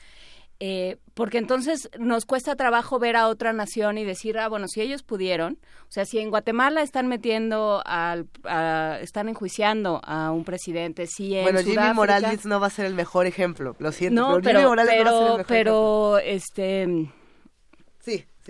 [0.63, 4.79] Eh, porque entonces nos cuesta trabajo ver a otra nación y decir, ah, bueno, si
[4.79, 5.57] ellos pudieron,
[5.89, 11.35] o sea, si en Guatemala están metiendo, al, a, están enjuiciando a un presidente, si
[11.35, 14.43] en Bueno, Jimmy Morales no va a ser el mejor ejemplo, lo siento, no, pero,
[14.43, 17.11] pero, Jimmy Morales pero, no va a ser el mejor pero, este...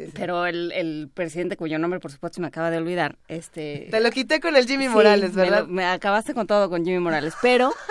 [0.02, 0.18] Sí, sí, sí.
[0.18, 3.88] Pero el, el presidente, cuyo nombre por supuesto me acaba de olvidar, este...
[3.92, 5.62] Te lo quité con el Jimmy Morales, me ¿verdad?
[5.62, 7.72] lo- Me, acabaste con todo con Jimmy Morales, pero...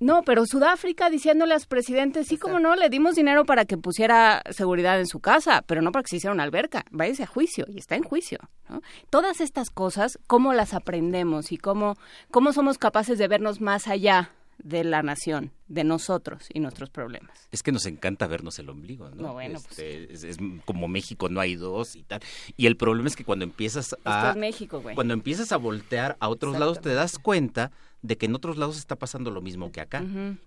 [0.00, 3.76] No, pero Sudáfrica diciéndole a su presidente, sí, como no, le dimos dinero para que
[3.76, 7.26] pusiera seguridad en su casa, pero no para que se hiciera una alberca, váyase a
[7.26, 8.38] juicio, y está en juicio.
[8.68, 8.80] ¿no?
[9.10, 11.96] Todas estas cosas, ¿cómo las aprendemos y cómo,
[12.30, 17.48] cómo somos capaces de vernos más allá de la nación, de nosotros y nuestros problemas?
[17.52, 19.22] Es que nos encanta vernos el ombligo, ¿no?
[19.22, 22.20] No, bueno, Este, es, es como México no hay dos y tal.
[22.56, 24.18] Y el problema es que cuando empiezas a...
[24.18, 24.94] Esto es México, güey.
[24.94, 27.70] Cuando empiezas a voltear a otros lados te das cuenta
[28.02, 30.04] de que en otros lados está pasando lo mismo que acá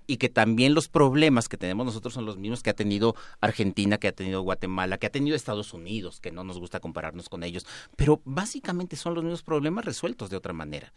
[0.08, 3.98] y que también los problemas que tenemos nosotros son los mismos que ha tenido Argentina,
[3.98, 7.44] que ha tenido Guatemala, que ha tenido Estados Unidos, que no nos gusta compararnos con
[7.44, 7.66] ellos,
[7.98, 10.94] pero básicamente son los mismos problemas resueltos de otra manera.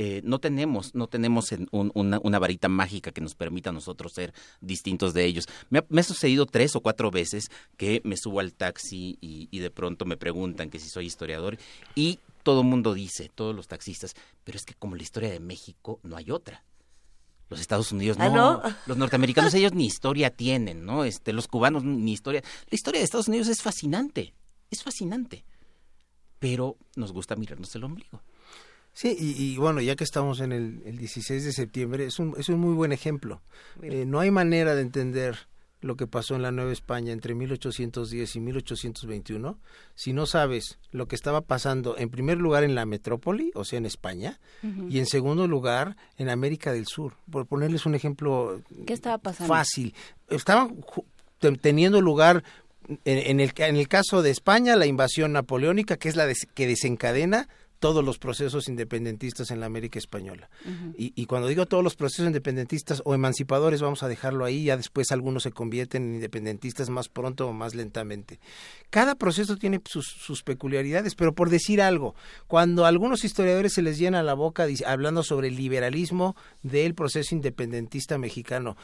[0.00, 3.72] Eh, no tenemos, no tenemos en un- una, una varita mágica que nos permita a
[3.72, 5.46] nosotros ser distintos de ellos.
[5.70, 9.48] Me ha, me ha sucedido tres o cuatro veces que me subo al taxi y,
[9.50, 11.58] y de pronto me preguntan que si soy historiador
[11.96, 14.14] y todo el mundo dice, todos los taxistas,
[14.44, 16.62] pero es que como la historia de México no hay otra.
[17.50, 18.62] Los Estados Unidos Ah, no, ¿no?
[18.86, 21.02] los norteamericanos ellos ni historia tienen, ¿no?
[21.04, 22.42] Este, los cubanos ni historia.
[22.70, 24.32] La historia de Estados Unidos es fascinante,
[24.70, 25.44] es fascinante,
[26.38, 28.22] pero nos gusta mirarnos el ombligo.
[28.92, 32.34] Sí, y, y bueno, ya que estamos en el, el 16 de septiembre, es un,
[32.36, 33.40] es un muy buen ejemplo.
[33.82, 35.36] Eh, no hay manera de entender
[35.80, 39.60] lo que pasó en la Nueva España entre 1810 y 1821
[39.94, 43.78] si no sabes lo que estaba pasando en primer lugar en la metrópoli, o sea,
[43.78, 44.40] en España,
[44.88, 47.14] y en segundo lugar en América del Sur.
[47.30, 49.54] Por ponerles un ejemplo ¿Qué estaba pasando?
[49.54, 49.94] fácil.
[50.28, 50.76] Estaban
[51.60, 52.42] teniendo lugar
[52.88, 56.48] en, en el, en el caso de España la invasión napoleónica, que es la des-
[56.54, 57.48] que desencadena
[57.78, 60.50] todos los procesos independentistas en la América española.
[60.96, 64.76] Y, y cuando digo todos los procesos independentistas o emancipadores, vamos a dejarlo ahí, ya
[64.76, 68.40] después algunos se convierten en independentistas más pronto o más lentamente.
[68.90, 72.14] Cada proceso tiene sus, sus peculiaridades, pero por decir algo,
[72.46, 77.34] cuando a algunos historiadores se les llena la boca hablando sobre el liberalismo del proceso
[77.34, 78.76] independentista mexicano,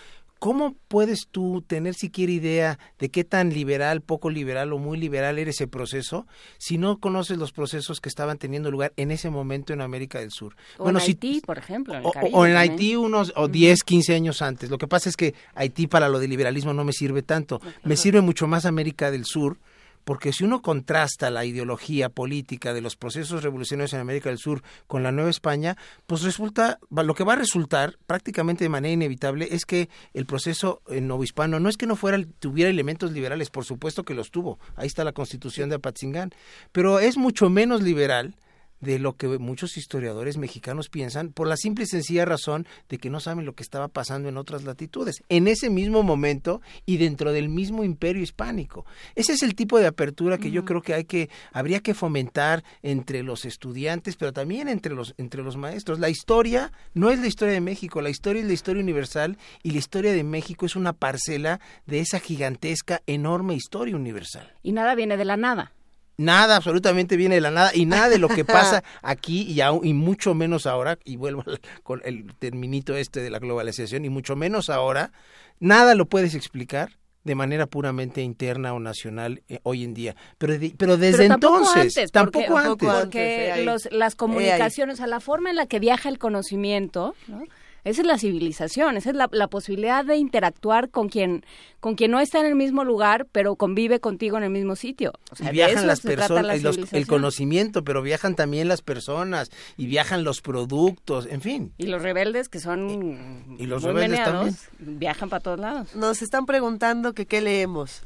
[0.45, 5.39] ¿Cómo puedes tú tener siquiera idea de qué tan liberal, poco liberal o muy liberal
[5.39, 6.27] era ese proceso
[6.59, 10.33] si no conoces los procesos que estaban teniendo lugar en ese momento en América del
[10.33, 10.55] Sur?
[10.77, 11.95] O en Haití, por ejemplo.
[11.95, 12.13] En el o,
[12.45, 12.57] en también.
[12.59, 14.69] Haití unos o 10, 15 años antes.
[14.69, 17.63] Lo que pasa es que Haití para lo de liberalismo no me sirve tanto.
[17.83, 19.57] Me sirve mucho más América del Sur
[20.05, 24.63] porque si uno contrasta la ideología política de los procesos revolucionarios en América del Sur
[24.87, 25.77] con la Nueva España,
[26.07, 30.83] pues resulta, lo que va a resultar prácticamente de manera inevitable es que el proceso
[30.89, 34.87] novohispano no es que no fuera, tuviera elementos liberales, por supuesto que los tuvo, ahí
[34.87, 36.31] está la constitución de Apatzingán,
[36.73, 38.37] pero es mucho menos liberal
[38.85, 43.11] de lo que muchos historiadores mexicanos piensan por la simple y sencilla razón de que
[43.11, 47.33] no saben lo que estaba pasando en otras latitudes, en ese mismo momento y dentro
[47.33, 48.85] del mismo imperio hispánico.
[49.15, 52.63] Ese es el tipo de apertura que yo creo que hay que habría que fomentar
[52.83, 55.99] entre los estudiantes, pero también entre los entre los maestros.
[55.99, 59.71] La historia no es la historia de México, la historia es la historia universal y
[59.71, 64.53] la historia de México es una parcela de esa gigantesca enorme historia universal.
[64.63, 65.73] Y nada viene de la nada
[66.17, 69.85] nada absolutamente viene de la nada y nada de lo que pasa aquí y, aún,
[69.85, 71.45] y mucho menos ahora, y vuelvo
[71.83, 75.13] con el terminito este de la globalización, y mucho menos ahora,
[75.61, 80.15] nada lo puedes explicar de manera puramente interna o nacional eh, hoy en día.
[80.37, 82.89] Pero, pero desde entonces, tampoco antes.
[82.89, 87.43] Porque los, las comunicaciones, a la forma en la que viaja el conocimiento, ¿no?
[87.85, 91.45] Esa es la civilización, esa es la, posibilidad de interactuar con quien,
[91.81, 95.13] con quien no está en el mismo lugar, pero convive contigo en el mismo sitio.
[95.39, 96.63] y viajan las personas,
[96.93, 101.73] el conocimiento, pero viajan también las personas y viajan los productos, en fin.
[101.77, 105.95] Y los rebeldes que son y, los rebeldes también viajan para todos lados.
[105.95, 108.01] Nos están preguntando que qué leemos,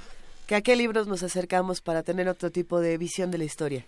[0.46, 3.86] que a qué libros nos acercamos para tener otro tipo de visión de la historia.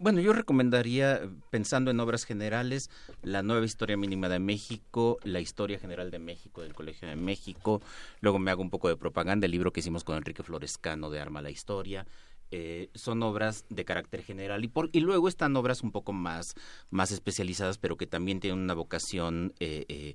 [0.00, 2.88] Bueno, yo recomendaría, pensando en obras generales,
[3.22, 7.82] la nueva historia mínima de México, la historia general de México del Colegio de México,
[8.20, 11.18] luego me hago un poco de propaganda, el libro que hicimos con Enrique Florescano de
[11.18, 12.06] Arma la Historia,
[12.52, 16.54] eh, son obras de carácter general y, por, y luego están obras un poco más,
[16.90, 20.14] más especializadas, pero que también tienen una vocación eh, eh,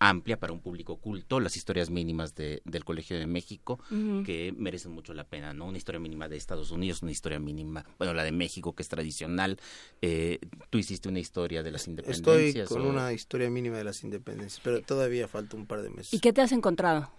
[0.00, 3.78] amplia para un público culto, las historias mínimas de, del Colegio de México,
[4.24, 5.66] que merecen mucho la pena, ¿no?
[5.66, 8.88] Una historia mínima de Estados Unidos, una historia mínima, bueno, la de México, que es
[8.88, 9.58] tradicional.
[10.00, 10.38] Eh,
[10.70, 12.64] tú hiciste una historia de las independencias.
[12.64, 16.14] Estoy con una historia mínima de las independencias, pero todavía falta un par de meses.
[16.14, 17.10] ¿Y qué te has encontrado?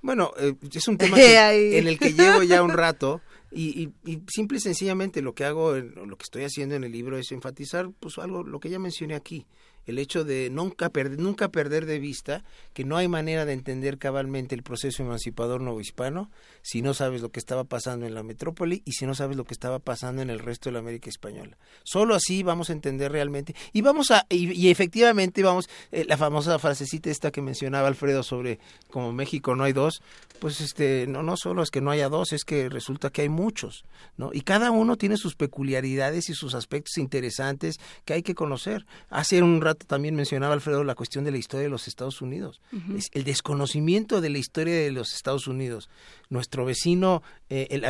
[0.00, 3.20] Bueno, eh, es un tema en el que llevo ya un rato
[3.52, 7.18] y, y, simple y sencillamente lo que hago, lo que estoy haciendo en el libro
[7.18, 9.46] es enfatizar pues algo, lo que ya mencioné aquí,
[9.86, 12.44] el hecho de nunca, perder, nunca perder de vista
[12.74, 16.30] que no hay manera de entender cabalmente el proceso emancipador novohispano
[16.62, 19.44] si no sabes lo que estaba pasando en la metrópoli y si no sabes lo
[19.44, 21.56] que estaba pasando en el resto de la América española.
[21.84, 26.58] Solo así vamos a entender realmente y vamos a y, efectivamente vamos eh, la famosa
[26.58, 28.58] frasecita esta que mencionaba Alfredo sobre
[28.90, 30.02] como México no hay dos,
[30.40, 33.28] pues este no no solo es que no haya dos, es que resulta que hay
[33.28, 33.84] muchos,
[34.16, 34.30] ¿no?
[34.32, 38.86] Y cada uno tiene sus peculiaridades y sus aspectos interesantes que hay que conocer.
[39.10, 42.60] Hace un rato también mencionaba Alfredo la cuestión de la historia de los Estados Unidos.
[42.96, 45.88] es el desconocimiento de la historia de los Estados Unidos.
[46.28, 47.80] Nuestro vecino, eh,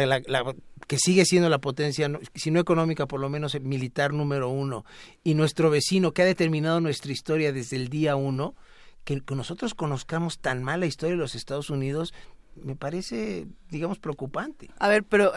[0.87, 4.85] que sigue siendo la potencia, si no económica, por lo menos militar número uno,
[5.25, 8.55] y nuestro vecino que ha determinado nuestra historia desde el día uno,
[9.05, 12.13] que, que nosotros conozcamos tan mal la historia de los Estados Unidos,
[12.57, 14.71] me parece, digamos, preocupante.
[14.79, 15.33] A ver, pero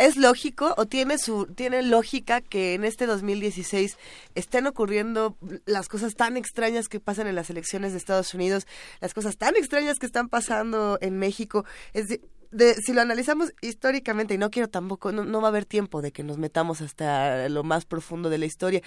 [0.00, 3.98] ¿Es lógico o tiene su tiene lógica que en este 2016
[4.34, 5.36] estén ocurriendo
[5.66, 8.66] las cosas tan extrañas que pasan en las elecciones de Estados Unidos,
[9.02, 11.66] las cosas tan extrañas que están pasando en México?
[11.92, 15.66] Es de, si lo analizamos históricamente, y no quiero tampoco, no, no va a haber
[15.66, 18.80] tiempo de que nos metamos hasta lo más profundo de la historia,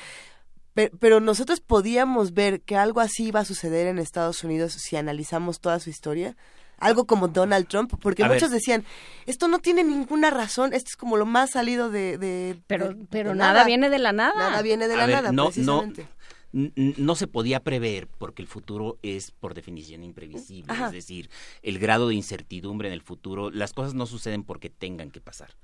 [0.74, 5.60] pero, nosotros podíamos ver que algo así iba a suceder en Estados Unidos si analizamos
[5.60, 6.36] toda su historia
[6.84, 8.84] algo como Donald Trump, porque muchos decían,
[9.26, 12.60] esto no tiene ninguna razón, esto es como lo más salido de...
[12.68, 14.50] pero pero nada, viene de la nada.
[14.50, 16.08] Nada viene de la nada, no, precisamente.
[16.52, 21.30] No, no se podía prever porque el futuro es por definición imprevisible, es decir,
[21.64, 25.56] el grado de incertidumbre en el futuro, las cosas no suceden porque tengan que pasar,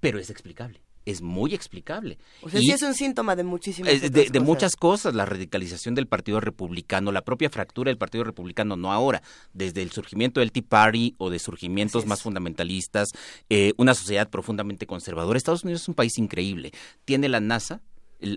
[0.00, 2.18] pero es explicable es muy explicable.
[2.42, 6.06] O sea, sí es un síntoma de muchísimas de, de, muchas cosas, la radicalización del
[6.06, 9.22] Partido Republicano, la propia fractura del Partido Republicano, no ahora,
[9.52, 13.08] desde el surgimiento del Tea Party o de surgimientos más fundamentalistas,
[13.48, 15.36] eh, una sociedad profundamente conservadora.
[15.36, 16.72] Estados Unidos es un país increíble.
[17.04, 17.80] Tiene la NASA,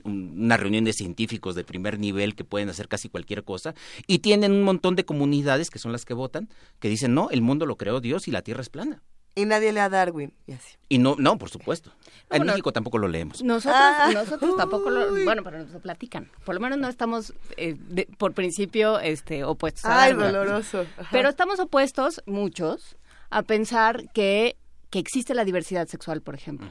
[0.05, 3.75] una reunión de científicos de primer nivel que pueden hacer casi cualquier cosa
[4.07, 6.49] y tienen un montón de comunidades que son las que votan
[6.79, 9.03] que dicen no el mundo lo creó Dios y la Tierra es plana
[9.35, 10.33] y nadie lee a Darwin.
[10.47, 10.77] Y, así.
[10.89, 11.91] y no, no, por supuesto.
[12.29, 13.43] en México tampoco lo leemos.
[13.43, 14.09] Nosotros, ah.
[14.13, 16.29] nosotros tampoco lo, bueno, pero nos lo platican.
[16.45, 17.75] Por lo menos no estamos, eh,
[18.17, 19.85] por principio, este, opuestos.
[19.85, 20.85] Ay, doloroso.
[21.11, 22.97] Pero estamos opuestos, muchos,
[23.29, 24.57] a pensar que
[24.93, 26.67] que existe la diversidad sexual, por ejemplo.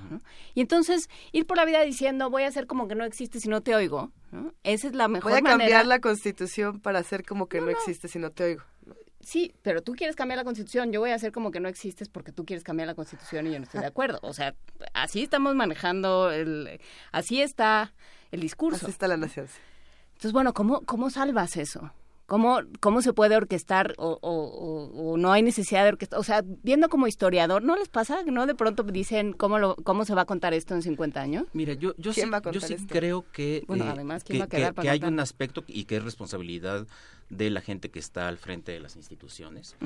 [0.55, 3.49] Y entonces, ir por la vida diciendo, voy a hacer como que no existe si
[3.49, 4.13] no te oigo,
[4.63, 5.43] esa es la mejor manera.
[5.43, 8.63] Voy a cambiar la constitución para hacer como que no, existe si no te oigo.
[9.23, 12.09] Sí, pero tú quieres cambiar la constitución, yo voy a hacer como que no existes
[12.09, 14.19] porque tú quieres cambiar la constitución y yo no estoy de acuerdo.
[14.23, 14.55] O sea,
[14.95, 16.81] así estamos manejando, el,
[17.13, 17.95] así está
[18.31, 18.87] el discurso.
[18.87, 19.47] Así está la nación.
[20.13, 21.93] Entonces, bueno, ¿cómo, cómo salvas eso?
[22.33, 26.19] ¿Cómo, ¿Cómo se puede orquestar o, o, o, o no hay necesidad de orquestar?
[26.19, 28.23] O sea, viendo como historiador, ¿no les pasa?
[28.25, 31.45] ¿No de pronto dicen cómo, lo, cómo se va a contar esto en 50 años?
[31.53, 34.49] Mira, yo, yo sí, ¿Quién va a yo sí creo que, Bueno, eh, además, ¿quién
[34.49, 36.87] que, que- hay un aspecto y que es responsabilidad
[37.29, 39.77] de la gente que está al frente de las instituciones.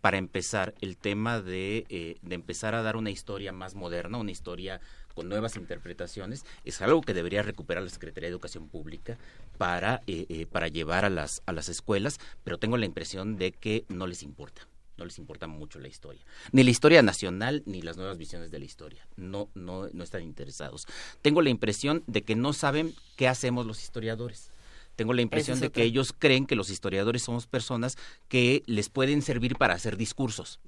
[0.00, 4.30] Para empezar, el tema de, eh, de empezar a dar una historia más moderna, una
[4.30, 4.80] historia
[5.16, 9.16] con nuevas interpretaciones, es algo que debería recuperar la Secretaría de Educación Pública
[9.56, 13.52] para, eh, eh, para llevar a las, a las escuelas, pero tengo la impresión de
[13.52, 14.68] que no les importa.
[14.98, 16.22] No les importa mucho la historia.
[16.52, 19.06] Ni la historia nacional, ni las nuevas visiones de la historia.
[19.16, 20.86] No, no, no están interesados.
[21.22, 24.50] Tengo la impresión de que no saben qué hacemos los historiadores.
[24.96, 27.96] Tengo la impresión es de que ellos creen que los historiadores somos personas
[28.28, 30.58] que les pueden servir para hacer discursos.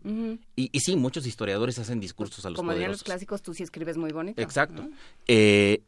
[0.54, 3.62] Y, y sí, muchos historiadores hacen discursos a los Como dirían los clásicos, tú sí
[3.62, 4.40] escribes muy bonito.
[4.40, 4.86] Exacto.
[5.26, 5.82] Eh,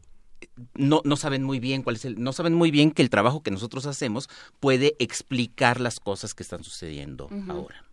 [0.74, 3.42] no, no saben muy bien cuál es el, no saben muy bien que el trabajo
[3.42, 7.84] que nosotros hacemos puede explicar las cosas que están sucediendo ahora.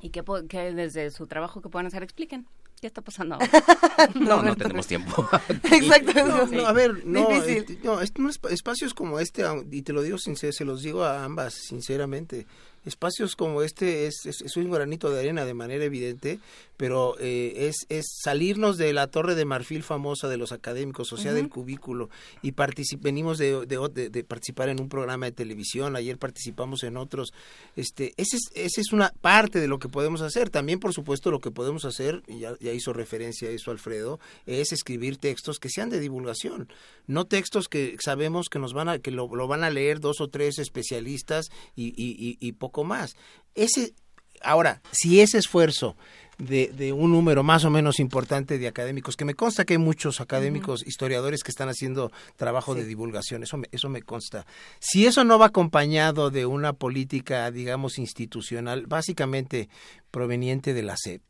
[0.00, 2.46] Y que, que desde su trabajo que pueden hacer, expliquen.
[2.80, 3.48] ¿Qué está pasando ahora?
[4.14, 5.28] No, no tenemos tiempo.
[5.64, 6.12] Exacto.
[6.14, 7.56] No, no, a ver, no, Difícil.
[7.58, 12.46] este, no, espacios como este, y te lo digo se los digo a ambas, sinceramente,
[12.88, 16.40] espacios como este es, es, es un granito de arena de manera evidente,
[16.76, 21.16] pero eh, es, es salirnos de la torre de marfil famosa de los académicos, o
[21.16, 22.08] sea, del cubículo,
[22.42, 22.52] y
[23.00, 27.32] venimos de, de, de- de participar en un programa de televisión, ayer participamos en otros,
[27.76, 31.30] este, ese es, ese es una parte de lo que podemos hacer, también por supuesto
[31.30, 35.58] lo que podemos hacer, y ya, ya hizo referencia a eso Alfredo, es escribir textos
[35.58, 36.68] que sean de divulgación,
[37.06, 40.20] no textos que sabemos que nos van a, que lo, lo van a leer dos
[40.20, 43.16] o tres especialistas y, y, y- y poco más.
[43.54, 43.94] Ese,
[44.42, 45.96] ahora, si ese esfuerzo
[46.38, 49.78] de, de un número más o menos importante de académicos, que me consta que hay
[49.78, 54.46] muchos académicos, historiadores que están haciendo trabajo de divulgación, eso me, eso me consta.
[54.78, 59.68] Si eso no va acompañado de una política, digamos, institucional, básicamente
[60.10, 61.22] proveniente de la SEP,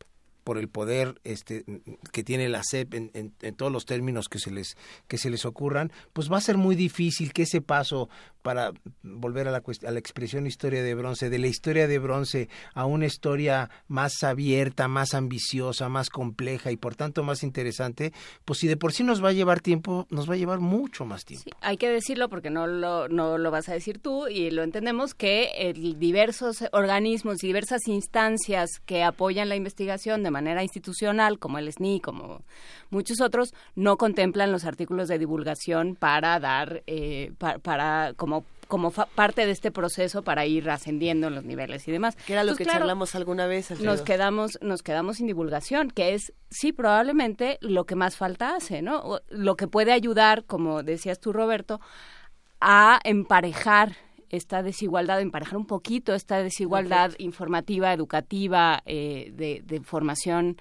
[0.43, 1.63] por el poder este
[2.11, 5.91] que tiene la SEP en, todos los términos que se les que se les ocurran,
[6.13, 8.09] pues va a ser muy difícil que ese paso
[8.41, 8.71] para
[9.03, 12.85] volver a la, a la expresión historia de bronce, de la historia de bronce a
[12.85, 18.13] una historia más abierta, más ambiciosa, más compleja y por tanto más interesante,
[18.45, 21.05] pues si de por sí nos va a llevar tiempo, nos va a llevar mucho
[21.05, 21.49] más tiempo.
[21.61, 25.13] Hay que decirlo porque no lo, no lo vas a decir tú y lo entendemos
[25.13, 31.67] que el diversos organismos y diversas instancias que apoyan la investigación manera institucional, como el
[31.67, 32.41] SNI, como
[32.89, 38.91] muchos otros, no contemplan los artículos de divulgación para dar, eh, pa- para, como como
[38.91, 42.15] fa- parte de este proceso para ir ascendiendo en los niveles y demás.
[42.27, 43.71] Que era lo Entonces, que claro, charlamos alguna vez.
[43.71, 43.91] Alfredo.
[43.91, 48.83] nos quedamos nos quedamos sin divulgación que es sí probablemente lo que más falta hace
[48.83, 51.81] no O lo que puede ayudar como decías tú Roberto
[52.61, 53.95] a emparejar
[54.29, 60.57] esta desigualdad emparejar un poquito esta desigualdad informativa educativa eh, de, de formación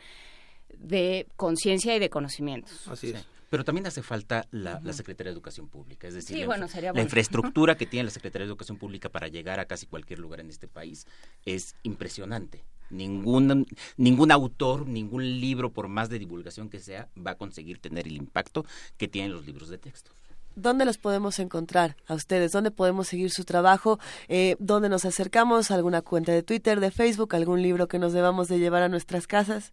[0.78, 3.24] de conciencia y de conocimientos Así es.
[3.50, 6.66] Pero también hace falta la, la Secretaría de Educación Pública, es decir, Sí, la, bueno,
[6.66, 7.04] infra- sería la bueno.
[7.04, 10.50] infraestructura que tiene la Secretaría de Educación Pública para llegar a casi cualquier lugar en
[10.50, 11.06] este país
[11.46, 12.62] es impresionante.
[12.90, 13.66] Ningún,
[13.96, 18.16] ningún autor, ningún libro, por más de divulgación que sea, va a conseguir tener el
[18.16, 18.66] impacto
[18.98, 20.10] que tienen los libros de texto.
[20.54, 22.52] ¿Dónde los podemos encontrar a ustedes?
[22.52, 23.98] ¿Dónde podemos seguir su trabajo?
[24.28, 25.70] Eh, ¿Dónde nos acercamos?
[25.70, 27.34] ¿Alguna cuenta de Twitter, de Facebook?
[27.36, 29.72] ¿Algún libro que nos debamos de llevar a nuestras casas?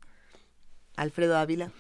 [0.96, 1.72] Alfredo Ávila.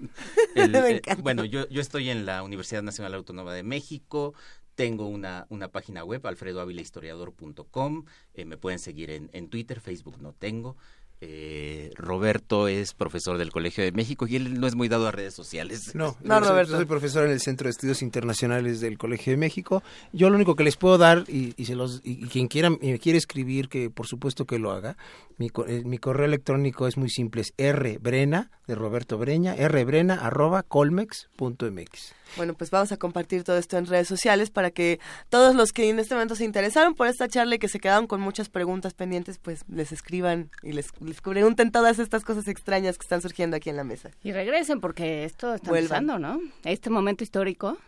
[0.54, 4.34] El- Me eh, bueno, yo, yo estoy en la Universidad Nacional Autónoma de México,
[4.74, 8.04] tengo una, una página web, alfredoavilahistoriador.com,
[8.34, 10.76] eh, me pueden seguir en, en Twitter, Facebook no tengo.
[11.22, 15.12] Eh, Roberto es profesor del Colegio de México y él no es muy dado a
[15.12, 15.94] redes sociales.
[15.94, 19.38] No, yo soy- yo soy profesor en el Centro de Estudios Internacionales del Colegio de
[19.38, 19.82] México.
[20.12, 22.68] Yo lo único que les puedo dar, y, y se los, y, y quien quiera,
[22.82, 24.98] y me quiere escribir, que por supuesto que lo haga,
[25.38, 30.14] mi, co- eh, mi correo electrónico es muy simple, es rbrena, de Roberto Breña, rbrena,
[30.16, 32.12] arroba, colmex.mx.
[32.36, 35.88] Bueno, pues vamos a compartir todo esto en redes sociales para que todos los que
[35.88, 38.94] en este momento se interesaron por esta charla y que se quedaron con muchas preguntas
[38.94, 43.56] pendientes, pues les escriban y les, les pregunten todas estas cosas extrañas que están surgiendo
[43.56, 44.10] aquí en la mesa.
[44.22, 46.02] y regresen porque esto está Vuelvan.
[46.04, 47.78] empezando no este momento histórico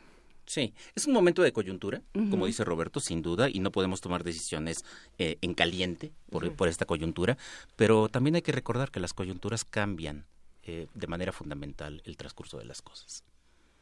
[0.47, 2.01] Sí, es un momento de coyuntura,
[2.31, 4.79] como dice Roberto, sin duda, y no podemos tomar decisiones
[5.19, 7.37] eh, en caliente por, por esta coyuntura,
[7.77, 10.25] pero también hay que recordar que las coyunturas cambian
[10.63, 13.25] eh, de manera fundamental el transcurso de las cosas.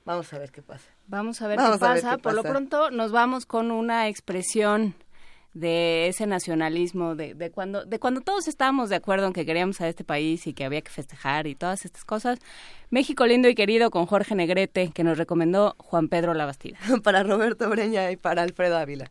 [0.06, 0.88] Vamos a ver qué pasa.
[1.08, 2.18] Vamos a ver Vamos qué a ver pasa.
[2.18, 4.94] Por lo pronto nos vamos con una expresión
[5.52, 9.80] de ese nacionalismo, de, de, cuando, de cuando todos estábamos de acuerdo en que queríamos
[9.80, 12.38] a este país y que había que festejar y todas estas cosas.
[12.88, 16.78] México lindo y querido con Jorge Negrete, que nos recomendó Juan Pedro Labastida.
[17.02, 19.10] para Roberto Breña y para Alfredo Ávila.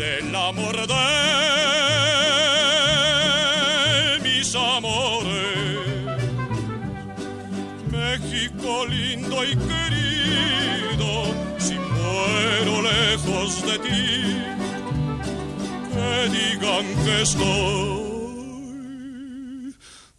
[0.00, 0.94] del amor de
[4.22, 5.78] mis amores.
[7.92, 11.10] México lindo y querido,
[11.58, 14.08] si muero lejos de ti,
[15.92, 18.00] que digan que estoy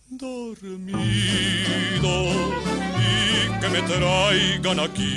[0.09, 2.13] dormido
[3.09, 3.11] y
[3.59, 5.13] que me traigan aquí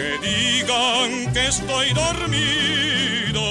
[0.00, 3.44] que digan que estoy dormido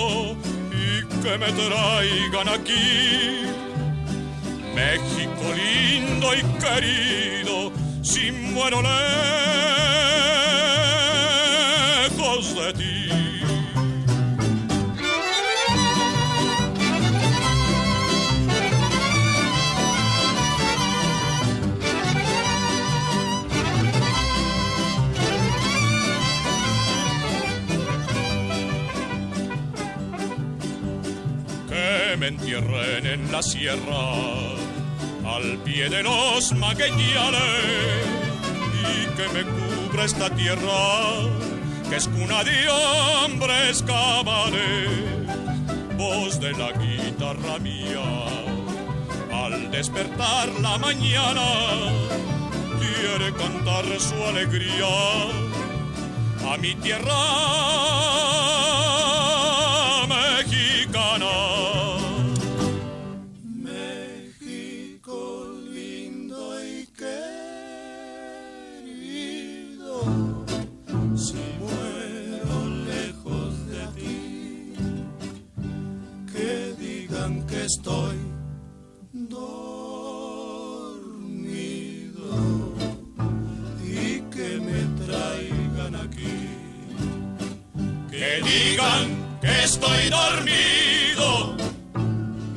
[0.71, 3.43] y que me traigan aquí.
[4.73, 7.71] México lindo y querido,
[8.01, 8.81] si muero
[12.09, 13.28] lejos de ti.
[32.29, 34.13] Entierren en la sierra
[35.25, 37.41] al pie de los magueyales
[38.83, 40.81] y que me cubra esta tierra
[41.89, 44.89] que es cuna de hombres cabales.
[45.97, 48.09] Voz de la guitarra mía
[49.33, 51.47] al despertar la mañana
[52.79, 54.85] quiere cantar su alegría
[56.47, 58.58] a mi tierra
[89.63, 91.57] estoy dormido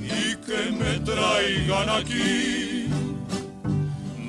[0.01, 2.89] y que me traigan aquí.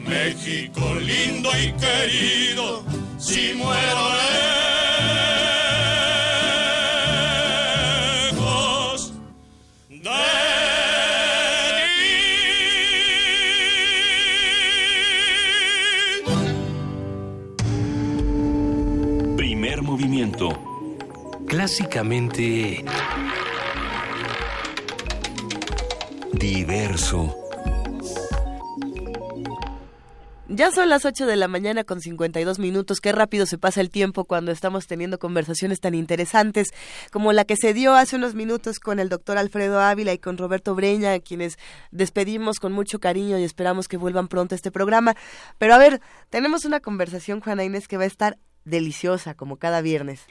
[0.07, 2.83] México lindo y querido,
[3.17, 4.09] si muero
[21.63, 22.83] Clásicamente
[26.33, 27.37] diverso.
[30.49, 32.99] Ya son las 8 de la mañana con 52 minutos.
[32.99, 36.73] Qué rápido se pasa el tiempo cuando estamos teniendo conversaciones tan interesantes
[37.13, 40.37] como la que se dio hace unos minutos con el doctor Alfredo Ávila y con
[40.37, 41.57] Roberto Breña, a quienes
[41.91, 45.15] despedimos con mucho cariño y esperamos que vuelvan pronto a este programa.
[45.59, 49.79] Pero a ver, tenemos una conversación, Juana Inés, que va a estar deliciosa como cada
[49.79, 50.27] viernes.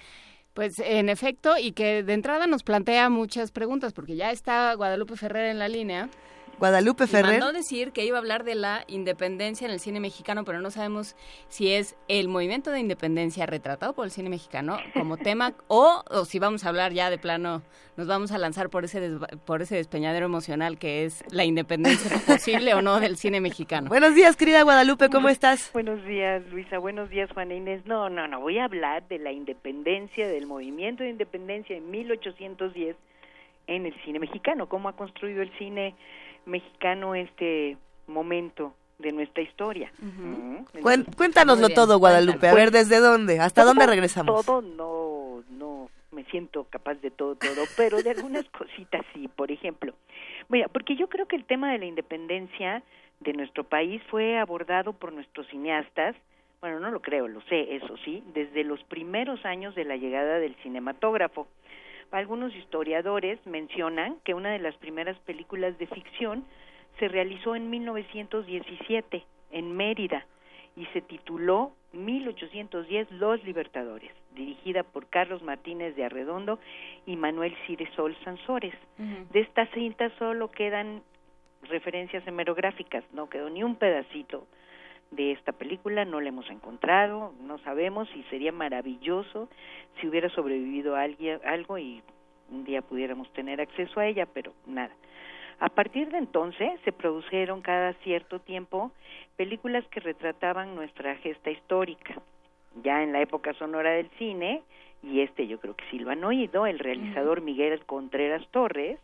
[0.54, 5.16] Pues en efecto, y que de entrada nos plantea muchas preguntas, porque ya está Guadalupe
[5.16, 6.10] Ferrer en la línea.
[6.58, 7.40] Guadalupe Ferrer.
[7.40, 10.70] mandó decir que iba a hablar de la independencia en el cine mexicano, pero no
[10.70, 11.16] sabemos
[11.48, 16.24] si es el movimiento de independencia retratado por el cine mexicano como tema o, o
[16.24, 17.62] si vamos a hablar ya de plano,
[17.96, 22.16] nos vamos a lanzar por ese desva- por ese despeñadero emocional que es la independencia
[22.26, 23.88] posible o no del cine mexicano.
[23.88, 25.70] Buenos días, querida Guadalupe, ¿cómo estás?
[25.72, 26.78] Buenos días, Luisa.
[26.78, 27.84] Buenos días, Juana Inés.
[27.86, 28.40] No, no, no.
[28.40, 32.96] Voy a hablar de la independencia, del movimiento de independencia en 1810
[33.66, 34.68] en el cine mexicano.
[34.68, 35.94] Cómo ha construido el cine
[36.46, 39.92] mexicano este momento de nuestra historia.
[39.98, 40.64] ¿Mm?
[41.16, 42.48] Cuéntanoslo todo, Guadalupe.
[42.48, 43.40] A ver, ¿desde dónde?
[43.40, 44.46] ¿Hasta dónde regresamos?
[44.46, 49.28] Todo no, no me siento capaz de todo, todo, pero de algunas cositas sí.
[49.28, 49.94] Por ejemplo,
[50.48, 52.82] mira, porque yo creo que el tema de la independencia
[53.20, 56.16] de nuestro país fue abordado por nuestros cineastas.
[56.60, 60.38] Bueno, no lo creo, lo sé, eso sí, desde los primeros años de la llegada
[60.38, 61.48] del cinematógrafo.
[62.12, 66.44] Algunos historiadores mencionan que una de las primeras películas de ficción
[66.98, 70.26] se realizó en 1917 en Mérida
[70.76, 76.58] y se tituló 1810 Los Libertadores, dirigida por Carlos Martínez de Arredondo
[77.06, 78.74] y Manuel Ciresol Sansores.
[79.32, 81.02] De esta cinta solo quedan
[81.62, 84.46] referencias hemerográficas, no quedó ni un pedacito
[85.12, 89.48] de esta película, no la hemos encontrado, no sabemos y sería maravilloso
[90.00, 92.02] si hubiera sobrevivido alguien, algo y
[92.50, 94.92] un día pudiéramos tener acceso a ella, pero nada.
[95.60, 98.90] A partir de entonces se produjeron cada cierto tiempo
[99.36, 102.20] películas que retrataban nuestra gesta histórica.
[102.82, 104.62] Ya en la época sonora del cine,
[105.02, 108.98] y este yo creo que sí lo han oído, el realizador Miguel Contreras Torres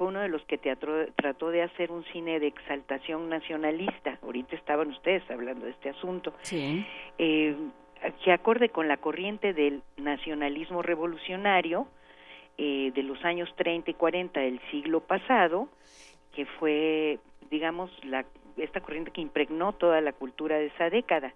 [0.00, 4.18] fue uno de los que teatro, trató de hacer un cine de exaltación nacionalista.
[4.22, 6.32] Ahorita estaban ustedes hablando de este asunto.
[6.40, 6.86] Sí.
[7.18, 7.54] Eh,
[8.24, 11.86] que acorde con la corriente del nacionalismo revolucionario
[12.56, 15.68] eh, de los años 30 y 40 del siglo pasado,
[16.34, 17.18] que fue,
[17.50, 18.24] digamos, la,
[18.56, 21.34] esta corriente que impregnó toda la cultura de esa década.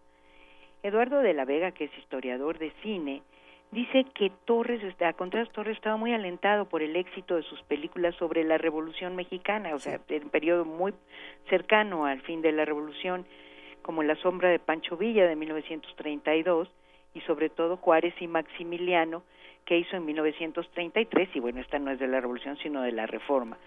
[0.82, 3.20] Eduardo de la Vega, que es historiador de cine,
[3.74, 8.14] dice que Torres, a Contreras Torres estaba muy alentado por el éxito de sus películas
[8.14, 10.94] sobre la Revolución Mexicana, o sea, en un periodo muy
[11.50, 13.26] cercano al fin de la Revolución,
[13.82, 16.70] como La sombra de Pancho Villa de 1932
[17.14, 19.22] y sobre todo Juárez y Maximiliano
[19.66, 23.06] que hizo en 1933 y bueno, esta no es de la Revolución sino de la
[23.06, 23.58] Reforma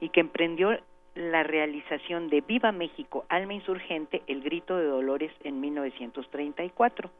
[0.00, 0.78] y que emprendió
[1.14, 7.10] la realización de Viva México, Alma Insurgente, El Grito de Dolores en 1934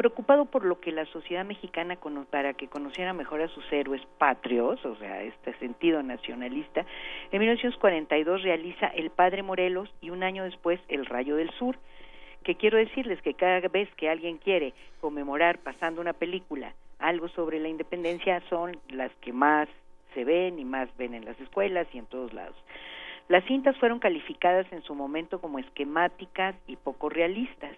[0.00, 1.98] preocupado por lo que la sociedad mexicana
[2.30, 6.86] para que conociera mejor a sus héroes patrios, o sea, este sentido nacionalista,
[7.30, 11.76] en 1942 realiza El Padre Morelos y un año después El Rayo del Sur,
[12.44, 14.72] que quiero decirles que cada vez que alguien quiere
[15.02, 19.68] conmemorar pasando una película algo sobre la independencia son las que más
[20.14, 22.56] se ven y más ven en las escuelas y en todos lados.
[23.28, 27.76] Las cintas fueron calificadas en su momento como esquemáticas y poco realistas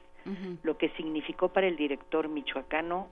[0.63, 3.09] lo que significó para el director michoacano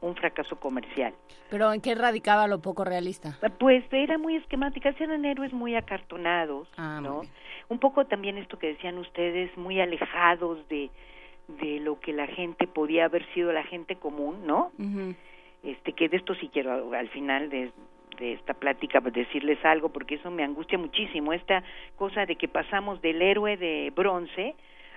[0.00, 1.14] un fracaso comercial.
[1.50, 3.38] ¿Pero en qué radicaba lo poco realista?
[3.58, 7.22] Pues era muy esquemática, eran héroes muy acartonados, Ah, ¿no?
[7.70, 10.90] Un poco también esto que decían ustedes, muy alejados de,
[11.48, 14.72] de lo que la gente podía haber sido la gente común, ¿no?
[15.62, 17.72] Este, que de esto sí quiero al final de,
[18.18, 21.62] de esta plática pues, decirles algo, porque eso me angustia muchísimo, esta
[21.96, 24.54] cosa de que pasamos del héroe de bronce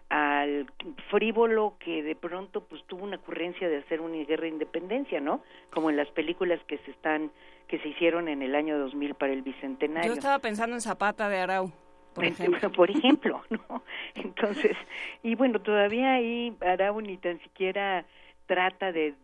[0.10, 0.68] al
[1.10, 5.42] frívolo que de pronto pues tuvo una ocurrencia de hacer una guerra de independencia, ¿no?
[5.70, 7.32] Como en las películas que se están
[7.68, 10.10] que se hicieron en el año 2000 para el bicentenario.
[10.10, 11.72] Yo estaba pensando en Zapata de Arau,
[12.14, 12.72] por ejemplo.
[12.72, 13.84] por ejemplo, ¿no?
[14.16, 14.78] Entonces,
[15.22, 18.06] y bueno, todavía ahí Arau ni tan siquiera
[18.46, 19.16] trata de,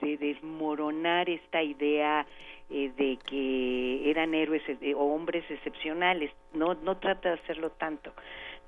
[0.00, 2.26] de desmoronar esta idea
[2.70, 8.14] eh, de que eran héroes eh, o hombres excepcionales, no no trata de hacerlo tanto.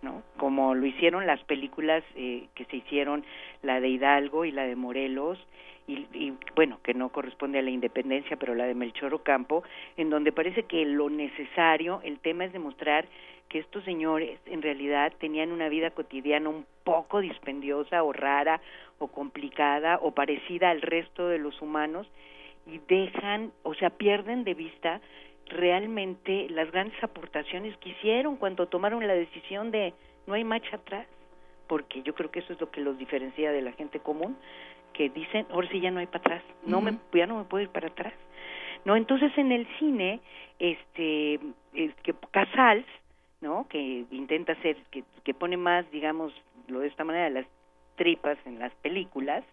[0.05, 0.23] ¿No?
[0.37, 3.25] Como lo hicieron las películas eh, que se hicieron,
[3.63, 5.39] la de Hidalgo y la de Morelos,
[5.87, 9.65] y, y, bueno, que no corresponde a la independencia, pero la de Melchor Ocampo,
[9.97, 13.07] en donde parece que lo necesario, el tema es demostrar
[13.49, 18.61] que estos señores en realidad tenían una vida cotidiana un poco dispendiosa o rara
[18.99, 22.07] o complicada o parecida al resto de los humanos
[22.67, 25.01] y dejan, o sea, pierden de vista
[25.47, 29.95] realmente las grandes aportaciones que hicieron cuando tomaron la decisión de
[30.27, 31.07] no hay marcha atrás,
[31.66, 34.37] porque yo creo que eso es lo que los diferencia de la gente común,
[34.93, 37.62] que dicen, ahora sí ya no hay para atrás, no me, ya no me puedo
[37.62, 38.15] ir para atrás.
[38.85, 40.21] No, entonces en el cine,
[40.59, 41.35] este,
[41.75, 42.87] es que Casals,
[43.41, 43.66] ¿no?
[43.69, 46.33] Que intenta hacer, que, que pone más, digamos,
[46.69, 47.47] lo de esta manera, las
[47.97, 49.45] tripas en las películas,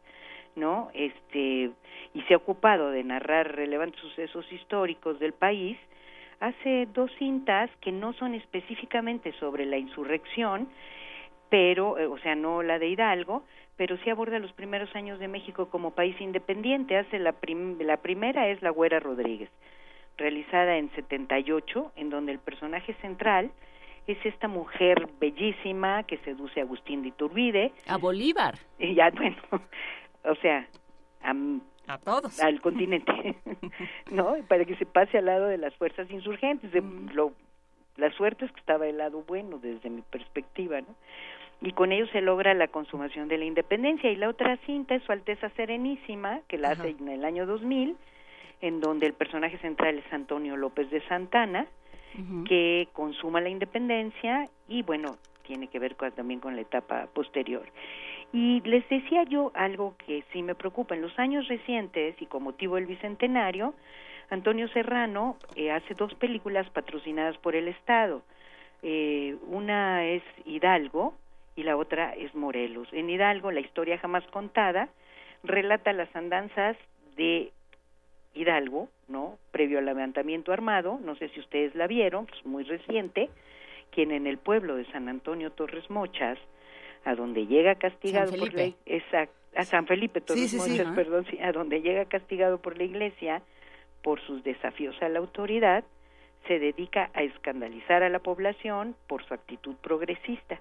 [0.56, 0.90] ¿no?
[0.94, 1.72] Este,
[2.14, 5.78] y se ha ocupado de narrar relevantes sucesos históricos del país,
[6.40, 10.68] hace dos cintas que no son específicamente sobre la insurrección,
[11.50, 13.44] pero, eh, o sea, no la de Hidalgo,
[13.78, 16.98] pero sí aborda los primeros años de México como país independiente.
[16.98, 19.50] Hace la, prim la primera es La Güera Rodríguez,
[20.18, 23.52] realizada en 78, en donde el personaje central
[24.08, 27.72] es esta mujer bellísima que seduce a Agustín de Iturbide.
[27.88, 28.56] A Bolívar.
[28.80, 29.38] Y ya, bueno,
[30.24, 30.68] o sea,
[31.24, 31.34] a,
[31.88, 32.40] a todos.
[32.42, 33.36] Al continente,
[34.12, 34.36] ¿no?
[34.48, 36.72] Para que se pase al lado de las fuerzas insurgentes.
[36.72, 36.82] De,
[37.14, 37.34] lo,
[37.98, 40.96] la suerte es que estaba del lado bueno desde mi perspectiva, ¿no?
[41.62, 44.10] Y con ello se logra la consumación de la independencia.
[44.12, 47.96] Y la otra cinta es Su Alteza Serenísima, que la hace en el año 2000,
[48.62, 51.68] en donde el personaje central es Antonio López de Santana,
[52.48, 57.64] que consuma la independencia y, bueno, tiene que ver con, también con la etapa posterior.
[58.34, 60.96] Y les decía yo algo que sí me preocupa.
[60.96, 63.74] En los años recientes y con motivo del bicentenario,
[64.30, 68.24] Antonio Serrano eh, hace dos películas patrocinadas por el Estado.
[68.82, 71.14] Eh, una es Hidalgo
[71.56, 72.88] y la otra es Morelos.
[72.94, 74.88] En Hidalgo, la historia jamás contada
[75.44, 76.78] relata las andanzas
[77.18, 77.52] de
[78.34, 79.38] Hidalgo, ¿no?
[79.52, 83.30] Previo al levantamiento armado, no sé si ustedes la vieron, pues muy reciente,
[83.92, 86.40] quien en el pueblo de San Antonio Torres Mochas,
[87.04, 90.72] a donde llega castigado por la exact, a San Felipe Torres Sí, sí, sí.
[90.72, 93.42] Mochas, perdón, sí, a donde llega castigado por la iglesia
[94.02, 95.84] por sus desafíos a la autoridad,
[96.48, 100.60] se dedica a escandalizar a la población por su actitud progresista.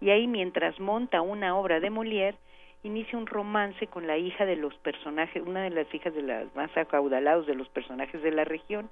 [0.00, 2.36] Y ahí mientras monta una obra de Molière,
[2.82, 6.54] inicia un romance con la hija de los personajes, una de las hijas de las
[6.54, 8.88] más acaudalados de los personajes de la región.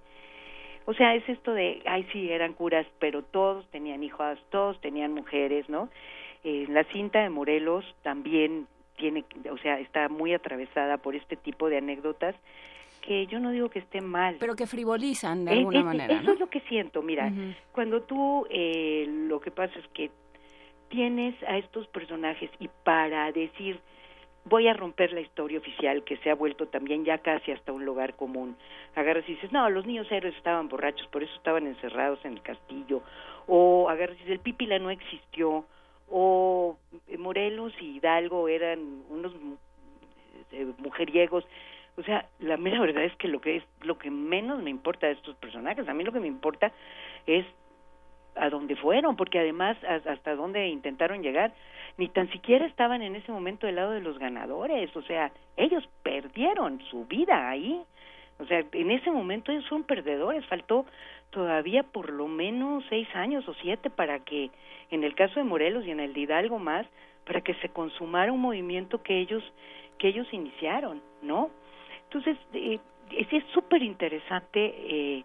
[0.85, 5.13] O sea, es esto de, ay sí, eran curas, pero todos tenían hijas, todos tenían
[5.13, 5.89] mujeres, ¿no?
[6.49, 11.69] Eh, la cinta de Morelos también tiene, o sea, está muy atravesada por este tipo
[11.69, 12.37] de anécdotas
[13.03, 14.37] que yo no digo que esté mal.
[14.39, 16.33] Pero que frivolizan de Eh, alguna eh, manera, Eso ¿no?
[16.35, 17.53] es lo que siento, mira, Ujú.
[17.73, 20.13] cuando tú eh, lo que pasa es que
[20.89, 23.81] tienes a estos personajes y para decir
[24.45, 27.85] voy a romper la historia oficial que se ha vuelto también ya casi hasta un
[27.85, 28.57] lugar común.
[28.95, 32.43] Agarras y dices, no, los niños héroes estaban borrachos, por eso estaban encerrados en el
[32.43, 33.03] castillo.
[33.49, 35.65] O agarras y dices, el Pípila no existió.
[36.09, 36.79] O
[37.19, 39.33] Morelos y Hidalgo eran unos
[40.53, 41.45] eh, mujeriegos.
[41.99, 45.07] O sea, la mera verdad es que lo que es lo que menos me importa
[45.07, 46.71] de estos personajes, a mí lo que me importa
[47.27, 47.47] es
[48.35, 51.55] a dónde fueron, porque además as- hasta dónde intentaron llegar,
[51.97, 55.89] ni tan siquiera estaban en ese momento del lado de los ganadores, o sea, ellos
[56.03, 57.83] perdieron su vida ahí,
[58.39, 60.85] o sea, en ese momento ellos son perdedores, faltó
[61.37, 64.49] todavía por lo menos seis años o siete para que,
[64.91, 66.87] en el caso de Morelos y en el de Hidalgo más,
[67.27, 69.45] para que se consumara un movimiento que ellos,
[69.99, 71.51] que ellos iniciaron, ¿no?
[72.05, 72.79] Entonces, eh,
[73.11, 75.25] es súper interesante eh,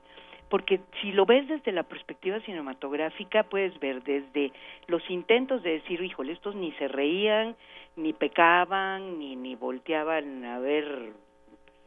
[0.50, 4.52] porque si lo ves desde la perspectiva cinematográfica, puedes ver desde
[4.88, 7.56] los intentos de decir, híjole, estos ni se reían,
[7.96, 11.14] ni pecaban, ni, ni volteaban a ver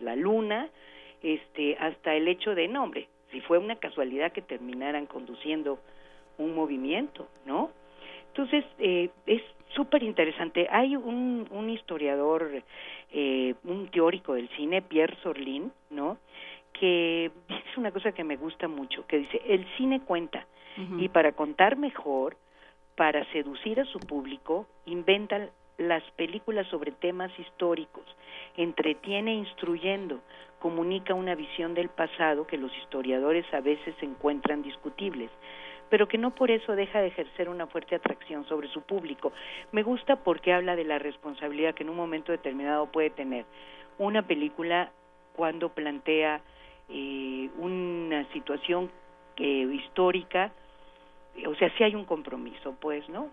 [0.01, 0.71] la luna,
[1.23, 5.81] este, hasta el hecho de, no, hombre, si fue una casualidad que terminaran conduciendo
[6.39, 7.71] un movimiento, ¿no?
[8.29, 9.43] Entonces, eh, es
[9.75, 10.69] súper interesante.
[10.71, 12.63] Hay un, un historiador,
[13.13, 16.19] eh, un teórico del cine, Pierre Sorlin, ¿no?
[16.73, 20.47] Que dice una cosa que me gusta mucho, que dice, el cine cuenta,
[20.99, 22.37] y para contar mejor,
[22.97, 28.05] para seducir a su público, inventan las películas sobre temas históricos,
[28.57, 30.21] entretiene instruyendo,
[30.65, 35.31] comunica una visión del pasado que los historiadores a veces encuentran discutibles,
[35.91, 39.31] pero que no por eso deja de ejercer una fuerte atracción sobre su público.
[39.73, 43.45] Me gusta porque habla de la responsabilidad que en un momento determinado puede tener
[43.99, 44.91] una película
[45.37, 46.41] cuando plantea
[46.89, 48.91] eh, una situación
[49.37, 50.51] eh, histórica,
[51.47, 53.29] o sea, si hay un compromiso, pues, ¿no?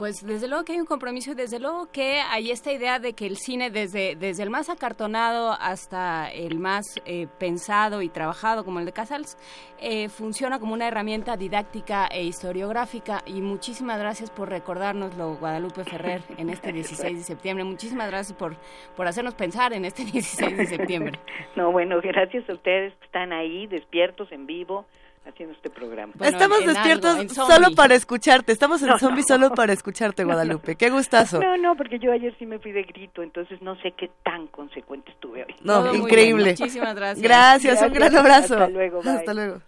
[0.00, 3.12] Pues desde luego que hay un compromiso y desde luego que hay esta idea de
[3.12, 8.64] que el cine desde, desde el más acartonado hasta el más eh, pensado y trabajado
[8.64, 9.36] como el de Casals
[9.78, 16.22] eh, funciona como una herramienta didáctica e historiográfica y muchísimas gracias por recordárnoslo Guadalupe Ferrer
[16.38, 17.64] en este 16 de septiembre.
[17.64, 18.56] Muchísimas gracias por,
[18.96, 21.18] por hacernos pensar en este 16 de septiembre.
[21.56, 24.86] No, bueno, gracias a ustedes que están ahí despiertos en vivo
[25.30, 26.12] haciendo este programa.
[26.20, 28.52] Estamos despiertos solo para escucharte.
[28.52, 29.26] Estamos en No, zombie no.
[29.26, 30.76] solo para escucharte, Guadalupe.
[30.76, 31.40] Qué gustazo.
[31.40, 34.46] No, no, porque yo ayer sí me fui de grito, entonces no sé qué tan
[34.48, 35.54] consecuente estuve hoy.
[35.62, 36.50] No, Todo increíble.
[36.50, 37.22] Muchísimas gracias.
[37.22, 38.54] Gracias, un gran abrazo.
[38.54, 39.12] Hasta luego, bye.
[39.12, 39.60] Hasta luego.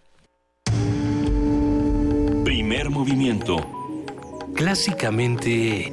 [2.43, 3.57] Primer movimiento.
[4.55, 5.91] Clásicamente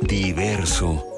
[0.00, 1.13] diverso.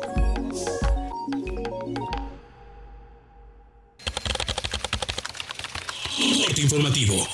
[6.47, 7.27] Corte informativo.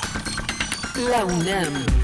[1.11, 2.02] La UNAM.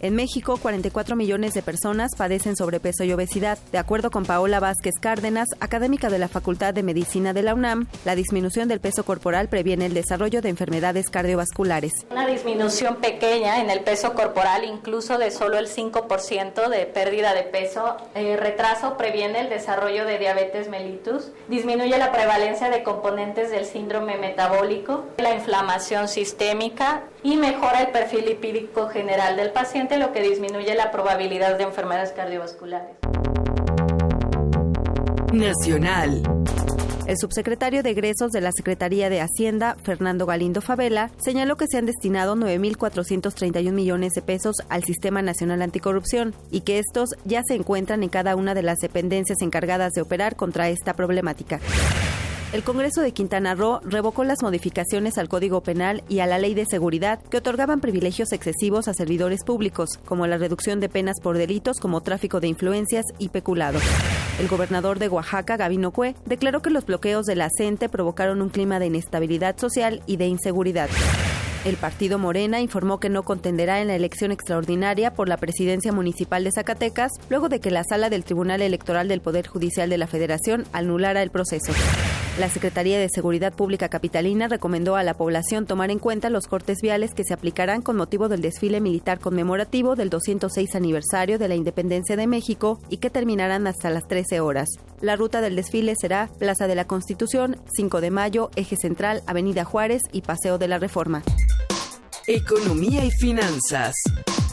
[0.00, 3.58] En México, 44 millones de personas padecen sobrepeso y obesidad.
[3.72, 7.88] De acuerdo con Paola Vázquez Cárdenas, académica de la Facultad de Medicina de la UNAM,
[8.04, 11.92] la disminución del peso corporal previene el desarrollo de enfermedades cardiovasculares.
[12.12, 17.42] Una disminución pequeña en el peso corporal, incluso de solo el 5% de pérdida de
[17.42, 17.96] peso.
[18.14, 24.16] Eh, retraso previene el desarrollo de diabetes mellitus, disminuye la prevalencia de componentes del síndrome
[24.16, 30.74] metabólico, la inflamación sistémica y mejora el perfil lipídico general del paciente, lo que disminuye
[30.74, 32.96] la probabilidad de enfermedades cardiovasculares.
[35.32, 36.22] Nacional.
[37.06, 41.78] El subsecretario de egresos de la Secretaría de Hacienda, Fernando Galindo Favela, señaló que se
[41.78, 47.54] han destinado 9.431 millones de pesos al Sistema Nacional Anticorrupción y que estos ya se
[47.54, 51.60] encuentran en cada una de las dependencias encargadas de operar contra esta problemática.
[52.50, 56.54] El Congreso de Quintana Roo revocó las modificaciones al Código Penal y a la Ley
[56.54, 61.36] de Seguridad que otorgaban privilegios excesivos a servidores públicos, como la reducción de penas por
[61.36, 63.78] delitos como tráfico de influencias y peculado.
[64.40, 68.48] El gobernador de Oaxaca, Gabino Cue, declaró que los bloqueos de la CENTE provocaron un
[68.48, 70.88] clima de inestabilidad social y de inseguridad.
[71.66, 76.44] El partido Morena informó que no contenderá en la elección extraordinaria por la presidencia municipal
[76.44, 80.06] de Zacatecas, luego de que la sala del Tribunal Electoral del Poder Judicial de la
[80.06, 81.72] Federación anulara el proceso.
[82.38, 86.78] La Secretaría de Seguridad Pública Capitalina recomendó a la población tomar en cuenta los cortes
[86.80, 91.56] viales que se aplicarán con motivo del desfile militar conmemorativo del 206 aniversario de la
[91.56, 94.68] Independencia de México y que terminarán hasta las 13 horas.
[95.00, 99.64] La ruta del desfile será Plaza de la Constitución, 5 de Mayo, Eje Central, Avenida
[99.64, 101.24] Juárez y Paseo de la Reforma.
[102.30, 103.94] Economía y finanzas.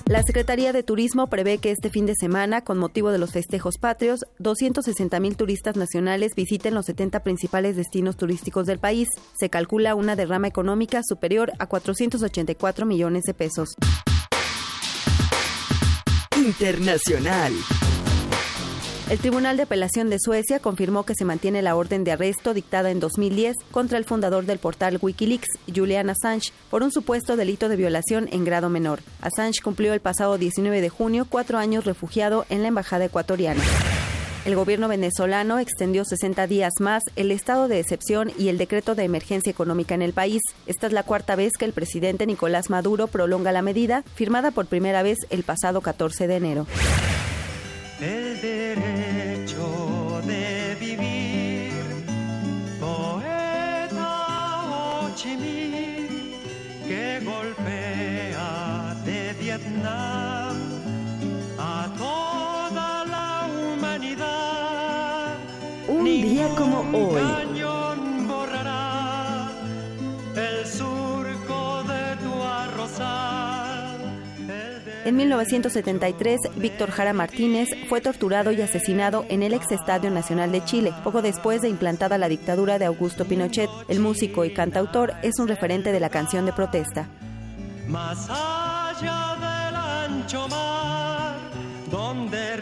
[0.06, 3.78] La Secretaría de Turismo prevé que este fin de semana, con motivo de los festejos
[3.78, 9.10] patrios, 260 mil turistas nacionales visiten los 70 principales destinos turísticos del país.
[9.38, 13.76] Se calcula una derrama económica superior a 484 millones de pesos.
[16.38, 17.52] Internacional.
[19.08, 22.90] El Tribunal de Apelación de Suecia confirmó que se mantiene la orden de arresto dictada
[22.90, 27.76] en 2010 contra el fundador del portal Wikileaks, Julian Assange, por un supuesto delito de
[27.76, 29.02] violación en grado menor.
[29.22, 33.62] Assange cumplió el pasado 19 de junio cuatro años refugiado en la Embajada ecuatoriana.
[34.44, 39.04] El gobierno venezolano extendió 60 días más el estado de excepción y el decreto de
[39.04, 40.42] emergencia económica en el país.
[40.66, 44.66] Esta es la cuarta vez que el presidente Nicolás Maduro prolonga la medida, firmada por
[44.66, 46.68] primera vez el pasado 14 de enero.
[48.00, 51.72] El derecho de vivir,
[52.78, 56.34] poeta Ho Chi Minh,
[56.86, 60.58] que golpea de Vietnam
[61.58, 65.38] a toda la humanidad.
[65.88, 67.22] Un día como hoy.
[67.22, 69.48] Cañón borrará
[70.36, 73.55] el surco de tu arrozal.
[75.06, 80.66] En 1973, Víctor Jara Martínez fue torturado y asesinado en el ex Estadio Nacional de
[80.66, 83.70] Chile, poco después de implantada la dictadura de Augusto Pinochet.
[83.88, 87.08] El músico y cantautor es un referente de la canción de protesta.
[87.88, 91.36] Más allá del ancho mar,
[91.92, 92.56] donde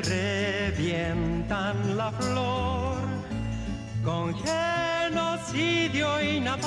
[0.75, 2.97] revientan la flor,
[4.03, 6.57] con genocidio y la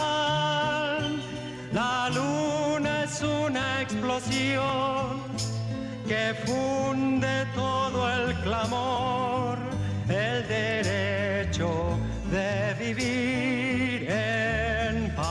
[2.15, 5.37] luna es una explosión
[6.07, 9.59] que funde todo el clamor,
[10.09, 11.99] el derecho
[12.31, 15.27] de vivir en paz.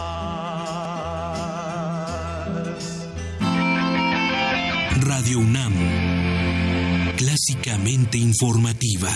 [5.01, 5.73] Radio UNAM,
[7.15, 9.11] clásicamente informativa.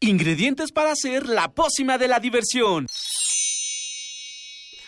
[0.00, 2.86] Ingredientes para hacer la pócima de la diversión.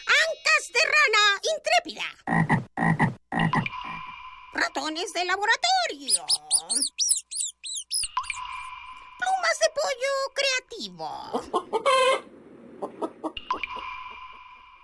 [0.06, 3.19] Ancas de rana intrépida.
[4.60, 6.26] Ratones de laboratorio.
[9.18, 11.08] Plumas de pollo creativo.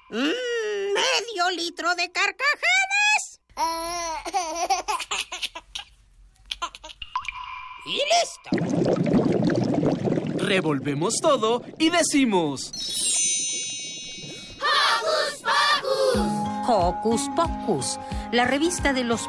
[0.08, 3.40] Mm, medio litro de carcajadas.
[7.84, 8.50] Y listo.
[10.38, 12.72] Revolvemos todo y decimos.
[14.58, 16.46] ¡Hocus Pocus!
[16.68, 17.98] Hocus Pocus,
[18.32, 19.28] la revista de los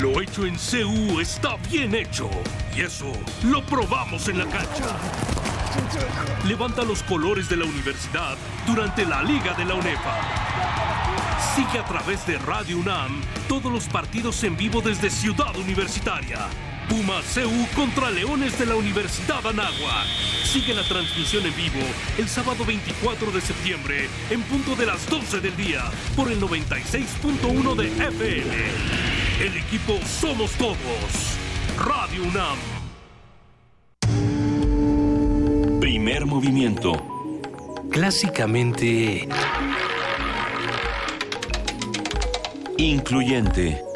[0.00, 2.30] Lo hecho en CU está bien hecho.
[2.74, 3.12] Y eso
[3.44, 4.96] lo probamos en la cancha.
[6.46, 8.36] Levanta los colores de la universidad
[8.66, 10.16] durante la Liga de la UNEFA.
[11.54, 16.48] Sigue a través de Radio UNAM todos los partidos en vivo desde Ciudad Universitaria.
[16.88, 20.06] Puma CU contra Leones de la Universidad Anáhuac.
[20.44, 21.80] Sigue la transmisión en vivo
[22.18, 25.82] el sábado 24 de septiembre en punto de las 12 del día
[26.16, 28.54] por el 96.1 de FM.
[29.40, 30.76] El equipo Somos Todos.
[31.78, 32.58] Radio UNAM.
[35.80, 36.92] Primer movimiento.
[37.90, 39.28] Clásicamente...
[42.78, 43.91] Incluyente.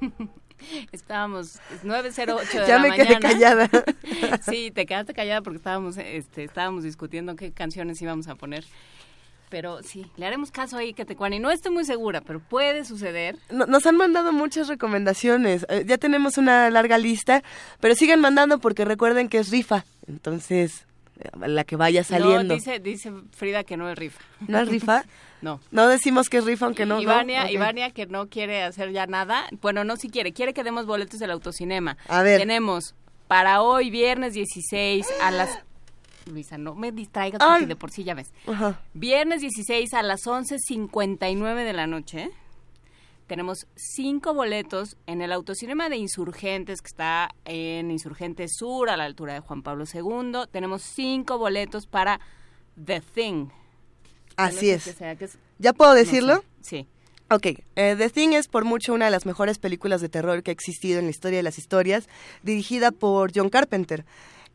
[0.92, 3.20] Estábamos 908 de Ya la me quedé mañana.
[3.20, 3.70] callada.
[4.42, 8.64] sí, te quedaste callada porque estábamos este estábamos discutiendo qué canciones íbamos a poner.
[9.48, 12.84] Pero sí, le haremos caso ahí que te y no estoy muy segura, pero puede
[12.84, 13.36] suceder.
[13.50, 15.66] No- Nos han mandado muchas recomendaciones.
[15.68, 17.42] Eh, Ya tenemos una larga lista,
[17.80, 19.84] pero sigan mandando porque recuerden que es rifa.
[20.06, 20.86] Entonces,
[21.18, 22.44] eh, la que vaya saliendo.
[22.44, 24.20] No, dice dice Frida que no es rifa.
[24.46, 25.04] ¿No es rifa?
[25.42, 25.60] No.
[25.70, 26.96] No decimos que es rifa aunque no.
[26.96, 27.02] no.
[27.02, 27.50] Ivania, Ok.
[27.50, 29.46] Ivania que no quiere hacer ya nada.
[29.60, 31.96] Bueno, no si quiere, quiere que demos boletos del autocinema.
[32.08, 32.40] A ver.
[32.40, 32.94] Tenemos
[33.28, 35.60] para hoy viernes 16 a las
[36.26, 37.66] Luisa, no me distraigas porque Ay.
[37.66, 38.32] de por sí ya ves.
[38.46, 38.80] Ajá.
[38.92, 42.30] Viernes 16 a las 11.59 de la noche.
[43.26, 49.04] Tenemos cinco boletos en el autocinema de Insurgentes, que está en Insurgentes Sur, a la
[49.04, 50.46] altura de Juan Pablo II.
[50.50, 52.20] Tenemos cinco boletos para
[52.84, 53.46] The Thing.
[54.44, 54.84] Así es.
[54.84, 56.36] qué sea, que es- ¿Ya puedo no decirlo?
[56.36, 56.42] sé.
[56.62, 56.86] Sí.
[57.32, 57.46] Ok,
[57.76, 60.52] eh, The Thing es por mucho una de las mejores películas de terror que ha
[60.52, 62.08] existido en la historia de las historias,
[62.42, 64.04] dirigida por John Carpenter.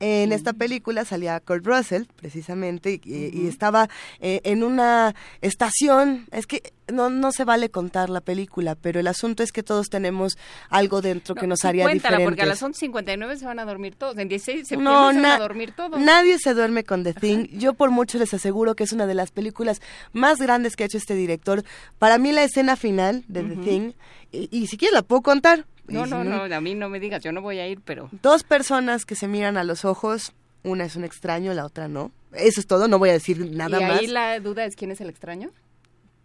[0.01, 3.87] En esta película salía Kurt Russell, precisamente, y, y estaba
[4.19, 6.25] eh, en una estación.
[6.31, 9.87] Es que no, no se vale contar la película, pero el asunto es que todos
[9.89, 10.37] tenemos
[10.69, 12.25] algo dentro que nos haría cuéntala, diferentes.
[12.29, 14.17] porque a las 11.59 se van a dormir todos.
[14.17, 15.99] En 16 de septiembre No, se van a dormir todos.
[15.99, 17.47] nadie se duerme con The Thing.
[17.57, 19.81] Yo por mucho les aseguro que es una de las películas
[20.11, 21.63] más grandes que ha hecho este director.
[21.99, 23.55] Para mí la escena final de The.
[23.57, 23.91] Thing,
[24.31, 25.65] y, y si quieres la puedo contar.
[25.87, 28.09] No, no, no, a mí no me digas, yo no voy a ir, pero...
[28.21, 30.33] Dos personas que se miran a los ojos,
[30.63, 32.11] una es un extraño, la otra no.
[32.33, 33.99] Eso es todo, no voy a decir nada ¿Y más.
[33.99, 35.51] ahí la duda es quién es el extraño?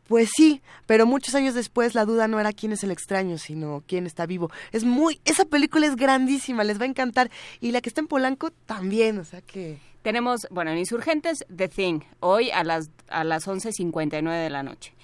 [0.08, 3.84] Pues sí, pero muchos años después la duda no era quién es el extraño, sino
[3.86, 4.50] quién está vivo.
[4.72, 7.30] Es muy, esa película es grandísima, les va a encantar.
[7.60, 9.78] Y la que está en Polanco también, o sea que...
[10.02, 14.94] Tenemos, bueno, en Insurgentes, The Thing, hoy a las, a las 11.59 de la noche.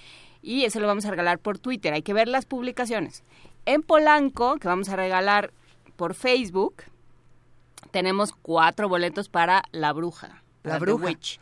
[0.41, 3.23] Y eso lo vamos a regalar por Twitter, hay que ver las publicaciones.
[3.67, 5.51] En Polanco, que vamos a regalar
[5.97, 6.83] por Facebook,
[7.91, 10.41] tenemos cuatro boletos para La Bruja.
[10.63, 11.07] La Bruja.
[11.07, 11.37] Witch,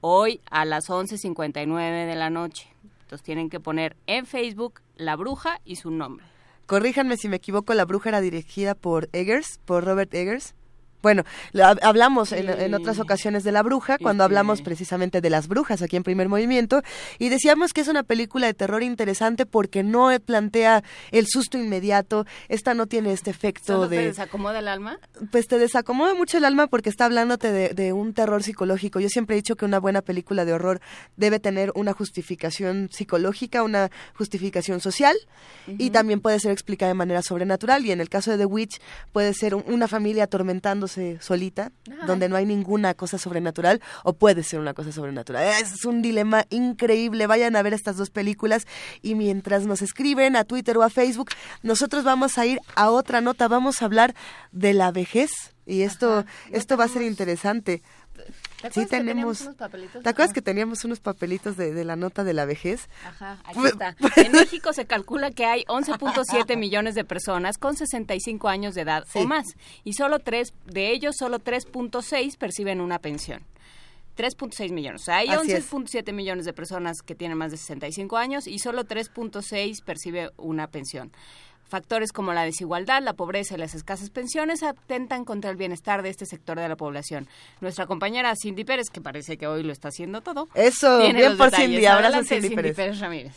[0.00, 2.74] hoy a las 11.59 de la noche.
[3.02, 6.24] Entonces tienen que poner en Facebook La Bruja y su nombre.
[6.64, 10.54] Corríjanme si me equivoco, La Bruja era dirigida por Eggers, por Robert Eggers.
[11.02, 15.46] Bueno, la- hablamos en, en otras ocasiones de La Bruja, cuando hablamos precisamente de las
[15.48, 16.82] brujas aquí en Primer Movimiento,
[17.18, 20.82] y decíamos que es una película de terror interesante porque no plantea
[21.12, 24.04] el susto inmediato, esta no tiene este efecto ¿Solo te de...
[24.06, 24.98] desacomoda el alma?
[25.30, 28.98] Pues te desacomoda mucho el alma porque está hablándote de, de un terror psicológico.
[29.00, 30.80] Yo siempre he dicho que una buena película de horror
[31.16, 35.16] debe tener una justificación psicológica, una justificación social
[35.66, 37.84] y también puede ser explicada de manera sobrenatural.
[37.86, 38.80] Y en el caso de The Witch
[39.12, 41.72] puede ser un- una familia atormentándose solita,
[42.06, 45.44] donde no hay ninguna cosa sobrenatural o puede ser una cosa sobrenatural.
[45.60, 47.26] Es un dilema increíble.
[47.26, 48.66] Vayan a ver estas dos películas
[49.02, 51.30] y mientras nos escriben a Twitter o a Facebook,
[51.62, 53.48] nosotros vamos a ir a otra nota.
[53.48, 54.14] Vamos a hablar
[54.52, 55.30] de la vejez
[55.66, 57.82] y esto esto va a ser interesante.
[58.24, 58.32] ¿Te Sí
[58.66, 59.40] acuerdas que tenemos.
[59.42, 60.02] unos papelitos?
[60.02, 60.34] ¿Te acuerdas Ah.
[60.34, 62.88] que teníamos unos papelitos de, de la nota de la vejez?
[63.04, 63.96] Ajá, aquí Pues- está.
[64.16, 69.04] En México se calcula que hay 11.7 millones de personas con 65 años de edad
[69.12, 69.18] Sí.
[69.20, 69.46] o más.
[69.84, 73.44] Y solo tres, de ellos, solo 3.6 perciben una pensión.
[74.16, 75.02] 3.6 millones.
[75.02, 75.70] O sea, hay Así es.
[75.70, 80.68] 11.7 millones de personas que tienen más de 65 años y solo 3.6 percibe una
[80.68, 81.12] pensión.
[81.68, 86.10] Factores como la desigualdad, la pobreza y las escasas pensiones atentan contra el bienestar de
[86.10, 87.26] este sector de la población.
[87.60, 90.48] Nuestra compañera Cindy Pérez, que parece que hoy lo está haciendo todo.
[90.54, 91.70] Eso, tiene bien los por detalles.
[91.70, 91.86] Cindy.
[91.86, 93.00] Abrazo, Adelante, Cindy Pérez.
[93.00, 93.34] Ramírez.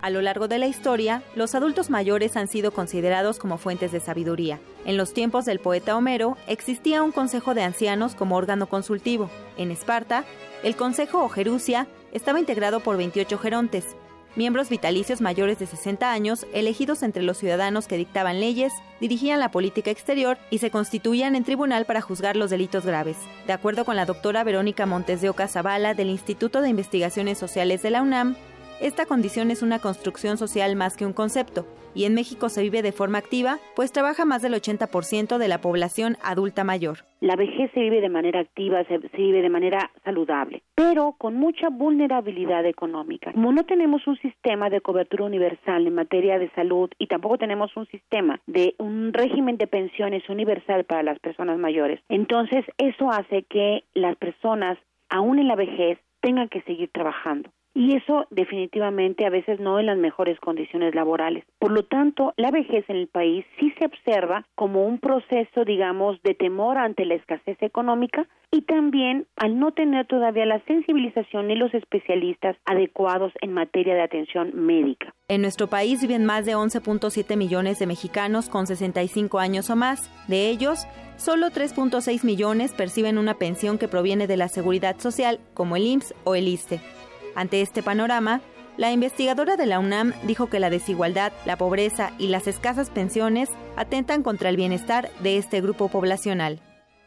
[0.00, 3.98] A lo largo de la historia, los adultos mayores han sido considerados como fuentes de
[3.98, 4.60] sabiduría.
[4.84, 9.28] En los tiempos del poeta Homero, existía un consejo de ancianos como órgano consultivo.
[9.56, 10.24] En Esparta,
[10.62, 13.96] el consejo o Jerusia estaba integrado por 28 gerontes,
[14.38, 19.50] miembros vitalicios mayores de 60 años, elegidos entre los ciudadanos que dictaban leyes, dirigían la
[19.50, 23.16] política exterior y se constituían en tribunal para juzgar los delitos graves.
[23.48, 27.82] De acuerdo con la doctora Verónica Montes de Oca Zavala del Instituto de Investigaciones Sociales
[27.82, 28.36] de la UNAM,
[28.80, 32.82] esta condición es una construcción social más que un concepto, y en México se vive
[32.82, 36.98] de forma activa, pues trabaja más del 80% de la población adulta mayor.
[37.20, 41.34] La vejez se vive de manera activa, se, se, vive de manera saludable, pero con
[41.34, 43.32] mucha vulnerabilidad económica.
[43.32, 47.76] Como no tenemos un sistema de cobertura universal en materia de salud y tampoco tenemos
[47.76, 53.42] un sistema de un régimen de pensiones universal para las personas mayores, entonces eso hace
[53.42, 54.78] que las personas,
[55.08, 59.86] aún en la vejez, tengan que seguir trabajando y eso definitivamente a veces no en
[59.86, 61.44] las mejores condiciones laborales.
[61.58, 66.20] Por lo tanto, la vejez en el país sí se observa como un proceso, digamos,
[66.22, 71.54] de temor ante la escasez económica y también al no tener todavía la sensibilización ni
[71.54, 75.14] los especialistas adecuados en materia de atención médica.
[75.28, 80.10] En nuestro país viven más de 11.7 millones de mexicanos con 65 años o más.
[80.28, 80.86] De ellos,
[81.16, 86.14] solo 3.6 millones perciben una pensión que proviene de la seguridad social, como el IMSS
[86.24, 86.80] o el ISTE.
[87.38, 88.40] Ante este panorama,
[88.76, 93.48] la investigadora de la UNAM dijo que la desigualdad, la pobreza y las escasas pensiones
[93.76, 96.60] atentan contra el bienestar de este grupo poblacional.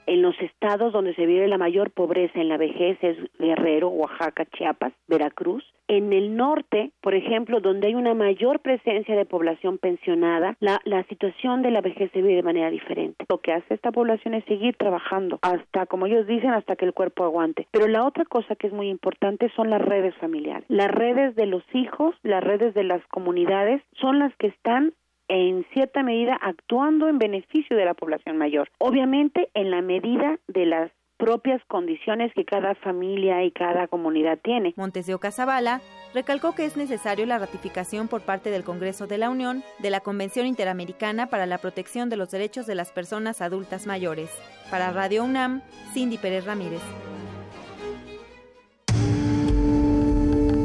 [0.08, 4.46] En los estados donde se vive la mayor pobreza en la vejez es Guerrero, Oaxaca,
[4.46, 5.64] Chiapas, Veracruz.
[5.88, 11.04] En el norte, por ejemplo, donde hay una mayor presencia de población pensionada, la, la
[11.04, 13.26] situación de la vejez se vive de manera diferente.
[13.28, 16.94] Lo que hace esta población es seguir trabajando hasta, como ellos dicen, hasta que el
[16.94, 17.68] cuerpo aguante.
[17.72, 20.64] Pero la otra cosa que es muy importante son las redes familiares.
[20.70, 24.94] Las redes de los hijos, las redes de las comunidades son las que están
[25.32, 28.70] en cierta medida actuando en beneficio de la población mayor.
[28.80, 34.74] Obviamente en la medida de las propias condiciones que cada familia y cada comunidad tiene.
[34.76, 35.80] Montes de Oca Zavala
[36.14, 40.02] recalcó que es necesario la ratificación por parte del Congreso de la Unión de la
[40.02, 44.32] Convención Interamericana para la Protección de los Derechos de las Personas Adultas Mayores.
[44.70, 45.62] Para Radio UNAM,
[45.94, 46.82] Cindy Pérez Ramírez.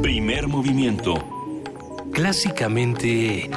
[0.01, 1.13] Primer movimiento.
[2.11, 3.49] Clásicamente...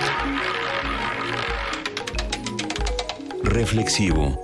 [3.45, 4.39] Reflexivo.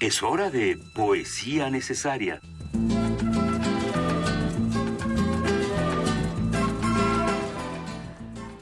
[0.00, 2.40] Es hora de poesía necesaria.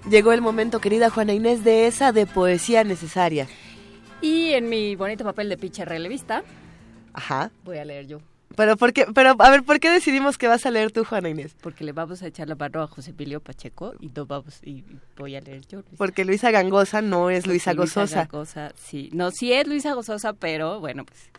[0.09, 3.49] Llegó el momento, querida Juana Inés, de esa de poesía necesaria.
[4.21, 6.43] Y en mi bonito papel de pitcher relevista,
[7.13, 7.51] Ajá.
[7.65, 8.21] voy a leer yo.
[8.57, 9.07] Pero, ¿por qué?
[9.15, 11.55] Pero, a ver, ¿por qué decidimos que vas a leer tú, Juana Inés?
[11.61, 14.83] Porque le vamos a echar la mano a José Emilio Pacheco y no vamos y
[15.17, 15.79] voy a leer yo.
[15.81, 15.97] Luisa.
[15.97, 18.25] Porque Luisa Gangosa no es Luisa Gozosa.
[18.25, 19.11] Gangosa, sí.
[19.13, 21.31] No, sí es Luisa Gozosa, pero bueno, pues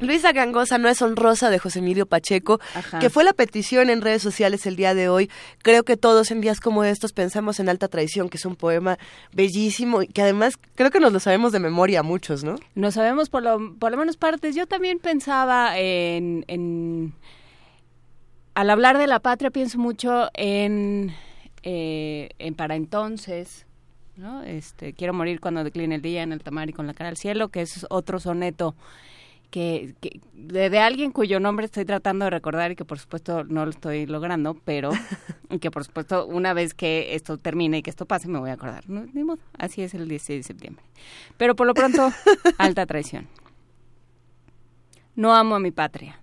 [0.00, 2.98] Luisa Gangosa no es honrosa de José Emilio Pacheco, Ajá.
[2.98, 5.30] que fue la petición en redes sociales el día de hoy.
[5.62, 8.98] Creo que todos en días como estos pensamos en Alta Traición, que es un poema
[9.32, 12.56] bellísimo y que además creo que nos lo sabemos de memoria muchos, ¿no?
[12.74, 14.54] no sabemos por lo, por lo menos partes.
[14.54, 17.14] Yo también pensaba en, en...
[18.54, 21.14] Al hablar de la patria pienso mucho en,
[21.62, 23.66] eh, en Para Entonces,
[24.16, 24.42] ¿no?
[24.42, 27.16] Este, Quiero morir cuando decline el día en el tamar y con la cara al
[27.16, 28.74] cielo, que es otro soneto
[29.50, 33.44] que, que de, de alguien cuyo nombre estoy tratando de recordar y que por supuesto
[33.44, 34.90] no lo estoy logrando, pero
[35.60, 38.54] que por supuesto una vez que esto termine y que esto pase me voy a
[38.54, 38.88] acordar.
[38.88, 40.84] No, ni modo, así es el 16 de septiembre.
[41.36, 42.12] Pero por lo pronto,
[42.58, 43.28] alta traición.
[45.14, 46.20] No amo a mi patria.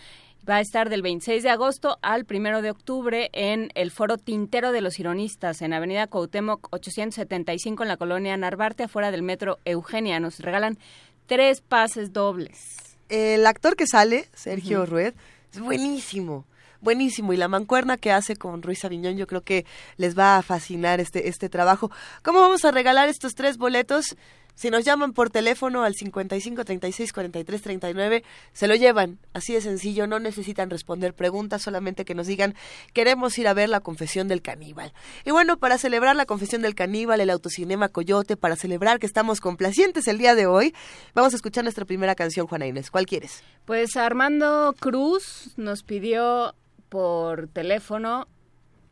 [0.49, 4.71] Va a estar del 26 de agosto al 1 de octubre en el Foro Tintero
[4.71, 10.19] de los Ironistas, en Avenida Cuauhtémoc 875, en la colonia Narvarte, afuera del metro Eugenia.
[10.19, 10.79] Nos regalan
[11.27, 12.97] tres pases dobles.
[13.09, 14.91] El actor que sale, Sergio Ujú.
[14.91, 15.13] Rued,
[15.53, 16.45] es buenísimo.
[16.81, 19.65] Buenísimo, y la mancuerna que hace con Ruiz Aviñón, yo creo que
[19.97, 21.91] les va a fascinar este, este trabajo.
[22.23, 24.15] ¿Cómo vamos a regalar estos tres boletos?
[24.55, 29.17] Si nos llaman por teléfono al 55 36 43 39, se lo llevan.
[29.33, 32.55] Así de sencillo, no necesitan responder preguntas, solamente que nos digan,
[32.93, 34.93] queremos ir a ver la confesión del caníbal.
[35.25, 39.39] Y bueno, para celebrar la confesión del caníbal, el autocinema Coyote, para celebrar que estamos
[39.39, 40.75] complacientes el día de hoy,
[41.13, 42.91] vamos a escuchar nuestra primera canción, Juana Inés.
[42.91, 43.43] ¿Cuál quieres?
[43.65, 46.53] Pues Armando Cruz nos pidió
[46.91, 48.27] por teléfono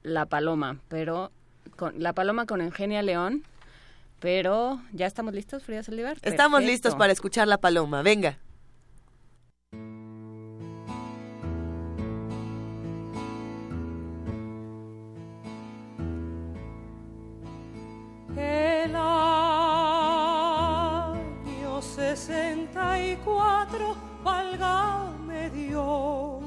[0.04, 1.32] La Paloma, pero
[1.76, 3.44] con La Paloma con Eugenia León,
[4.22, 6.16] pero ¿ya estamos listos, Frida Saldívar?
[6.22, 6.72] Estamos Perfecto.
[6.72, 8.02] listos para escuchar la paloma.
[8.02, 8.38] Venga.
[18.38, 19.02] El año
[21.82, 26.39] 64, válgame Dios.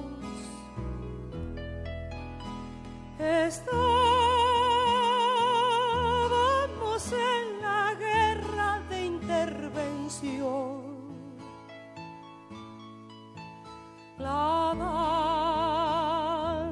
[3.23, 3.73] Estábamos
[7.12, 10.82] en la guerra de intervención.
[14.19, 14.74] La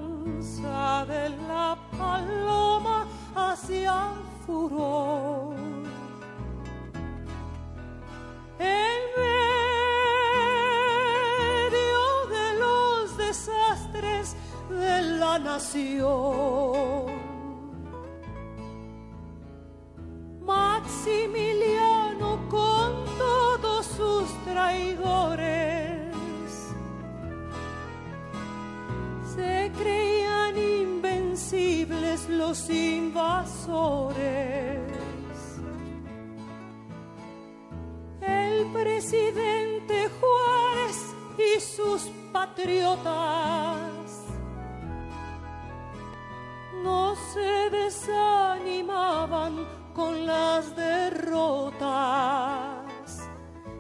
[0.03, 3.07] danza de la paloma
[3.37, 4.15] hacia
[4.45, 5.55] furor.
[8.59, 9.30] En
[14.71, 17.11] de la nación.
[20.41, 26.15] Maximiliano con todos sus traidores
[29.35, 34.21] se creían invencibles los invasores.
[38.21, 44.00] El presidente Juárez y sus patriotas
[46.83, 51.89] no se desanimaban con las derrotas.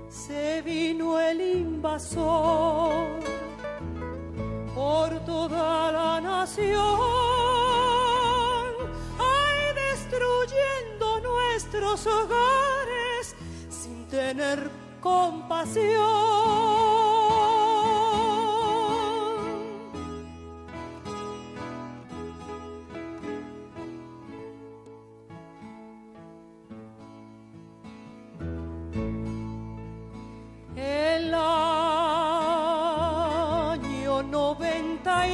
[0.08, 3.20] Se vino el invasor
[4.74, 6.78] por toda la nación,
[9.18, 13.36] ay, destruyendo nuestros hogares
[13.68, 14.70] sin tener
[15.00, 16.00] compasión.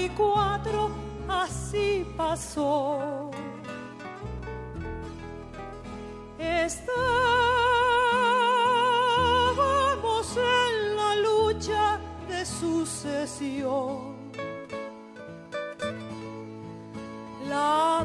[0.08, 0.90] 94
[1.28, 3.30] así pasó.
[6.38, 6.96] Estábamos
[10.36, 14.16] en la lucha de sucesión.
[17.48, 18.04] La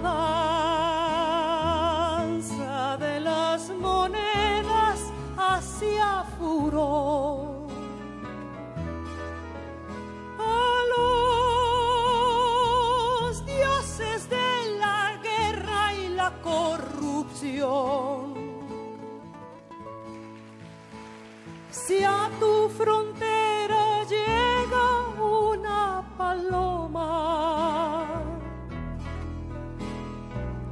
[21.91, 24.85] Si a tu frontera llega
[25.19, 27.09] una paloma,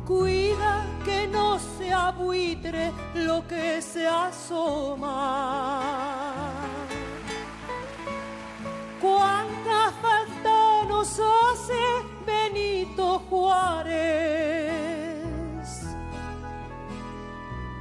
[0.08, 5.12] cuida que no se abuitre lo que se asoma.
[9.02, 11.82] Cuánta falta nos hace
[12.26, 14.40] Benito Juárez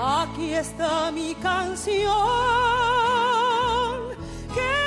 [0.00, 2.02] Aquí está mi canción
[4.54, 4.82] que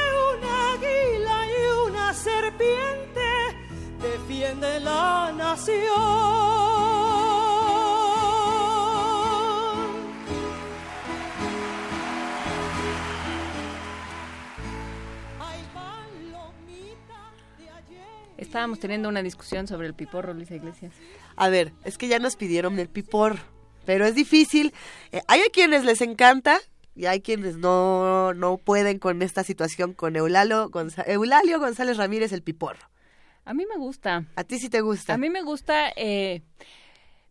[2.15, 3.27] serpiente
[4.01, 7.34] defiende la nación.
[18.55, 20.93] Estábamos teniendo una discusión sobre el piporro, Luisa Iglesias.
[21.35, 23.37] A ver, es que ya nos pidieron el pipor,
[23.85, 24.73] pero es difícil.
[25.11, 26.61] Eh, hay a quienes les encanta
[26.95, 32.89] y hay quienes no, no pueden con esta situación con Eulalio González Ramírez el piporro.
[33.43, 34.23] A mí me gusta.
[34.37, 35.15] ¿A ti sí te gusta?
[35.15, 36.41] A mí me gusta, eh,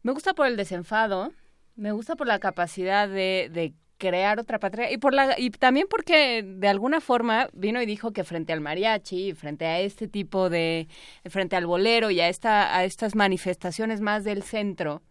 [0.02, 1.32] me gusta por el desenfado,
[1.74, 3.72] me gusta por la capacidad de, de
[4.08, 8.12] crear otra patria y por la y también porque de alguna forma vino y dijo
[8.12, 10.88] que frente al mariachi, frente a este tipo de,
[11.30, 15.02] frente al bolero y a esta a estas manifestaciones más del centro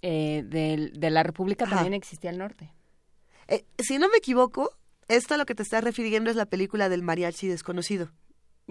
[0.00, 1.76] eh, de la República Ajá.
[1.76, 2.72] también existía el norte.
[3.48, 4.70] Eh, si no me equivoco,
[5.08, 8.10] esto a lo que te estás refiriendo es la película del mariachi desconocido.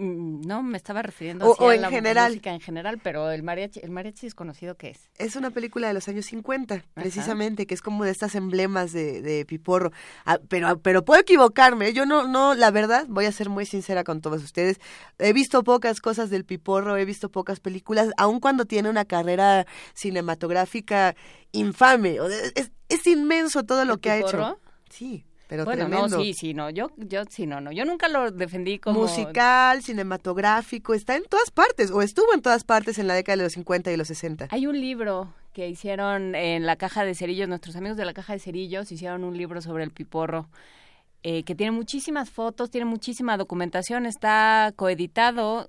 [0.02, 2.30] Mm, No, me estaba refiriendo O- así o a en la general.
[2.30, 5.08] música en general, pero el mariachi, el mariachi desconocido qué es.
[5.16, 9.22] Es una película de los años 50, precisamente, que es como de estas emblemas de,
[9.22, 9.92] de Piporro.
[10.24, 11.92] Ah, pero, pero puedo equivocarme, ¿eh?
[11.92, 14.80] yo no, no, la verdad, voy a ser muy sincera con todos ustedes.
[15.18, 19.66] He visto pocas cosas del Piporro, he visto pocas películas, aun cuando tiene una carrera
[19.94, 21.14] cinematográfica
[21.52, 22.18] infame.
[22.54, 24.58] Es, es inmenso todo lo que ha hecho.
[24.90, 26.16] Sí, pero bueno, tremendo.
[26.16, 29.82] no, sí, sí, no, yo, yo sí, no, no, yo nunca lo defendí como Musical,
[29.82, 33.52] cinematográfico, está en todas partes, o estuvo en todas partes en la década de los
[33.52, 34.48] 50 y los 60.
[34.50, 38.32] Hay un libro que hicieron en la caja de cerillos, nuestros amigos de la caja
[38.32, 40.48] de cerillos hicieron un libro sobre el piporro
[41.22, 45.68] eh, que tiene muchísimas fotos, tiene muchísima documentación, está coeditado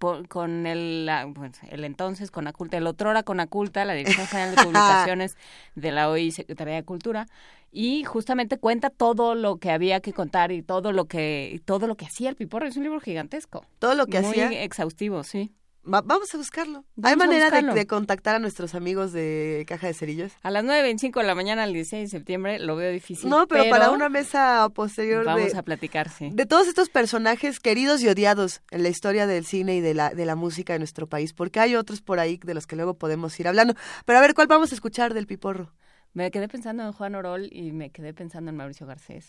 [0.00, 4.26] por- con el, la- pues, el entonces con Aculta, el otrora con Aculta, la Dirección
[4.26, 5.36] General de Publicaciones
[5.76, 7.26] de la OI Secretaría de Cultura
[7.70, 11.96] y justamente cuenta todo lo que había que contar y todo lo que todo lo
[11.96, 13.64] que hacía el piporro, es un libro gigantesco.
[13.78, 14.62] Todo lo que Muy hacía.
[14.64, 15.52] exhaustivo, sí.
[15.82, 16.84] Va- vamos a buscarlo.
[16.94, 17.74] Vamos ¿Hay manera de, buscarlo.
[17.74, 20.32] de contactar a nuestros amigos de Caja de Cerillos?
[20.42, 23.30] A las 9.25 de la mañana, el 16 de septiembre, lo veo difícil.
[23.30, 26.30] no, pero, para una mesa posterior Vamos de, a platicar, sí.
[26.32, 30.10] de todos estos personajes queridos y odiados en la historia del cine y de la,
[30.10, 32.94] de la música de nuestro país, porque hay otros por ahí de los que luego
[32.94, 33.74] podemos ir hablando.
[34.04, 35.72] Pero a ver, ¿cuál vamos a escuchar del Piporro?
[36.12, 39.26] Me quedé pensando en Juan Orol y me quedé pensando en Mauricio Garcés,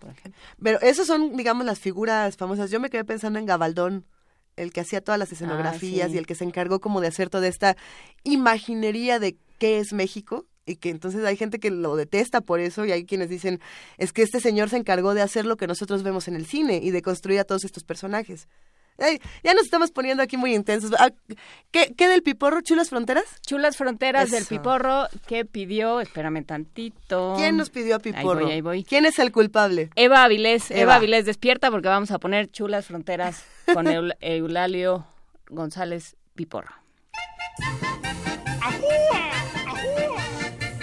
[0.00, 0.40] por ejemplo.
[0.62, 2.70] Pero esos son, digamos, las figuras famosas.
[2.70, 4.06] Yo me quedé pensando en Gabaldón,
[4.56, 6.14] el que hacía todas las escenografías Ah, sí.
[6.14, 7.76] y el que se encargó como de hacer toda esta
[8.24, 10.46] imaginería de qué es México.
[10.64, 13.58] Y que entonces hay gente que lo detesta por eso y hay quienes dicen,
[13.98, 16.76] es que este señor se encargó de hacer lo que nosotros vemos en el cine
[16.80, 18.46] y de construir a todos estos personajes.
[18.98, 20.92] Ay, ya nos estamos poniendo aquí muy intensos.
[20.98, 21.10] Ah,
[21.70, 22.60] ¿Qué, qué del Piporro?
[22.60, 23.24] ¿Chulas Fronteras?
[23.46, 24.44] Chulas Fronteras del.
[24.46, 27.34] Piporro que pidió, espérame tantito.
[27.36, 28.40] ¿Quién nos pidió a Piporro?
[28.40, 28.84] Ahí voy, ahí voy.
[28.84, 29.90] ¿Quién es el culpable?
[29.96, 30.80] Eva Avilés, Eva.
[30.80, 30.94] Eva.
[30.96, 35.06] Avilés despierta porque vamos a poner Chulas Fronteras con Eul- Eulalio
[35.48, 36.72] González Piporro.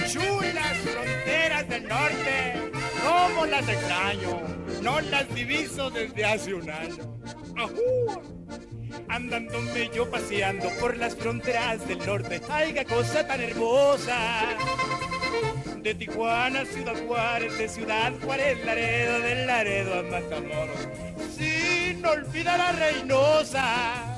[0.08, 2.72] Chulas fronteras del norte,
[3.06, 4.42] cómo las extraño,
[4.82, 7.20] no las diviso desde hace un año.
[7.58, 8.22] ¡Ajúa!
[9.08, 14.18] Andándome yo paseando por las fronteras del norte, ¡ay, qué cosa tan hermosa!
[15.78, 20.88] De Tijuana a Ciudad Juárez, de Ciudad Juárez, Laredo, del Laredo a Matamoros,
[21.36, 24.18] sin olvidar a Reynosa.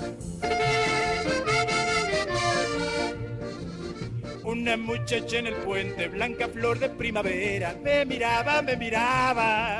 [4.44, 9.80] Una muchacha en el puente, blanca flor de primavera, me miraba, me miraba.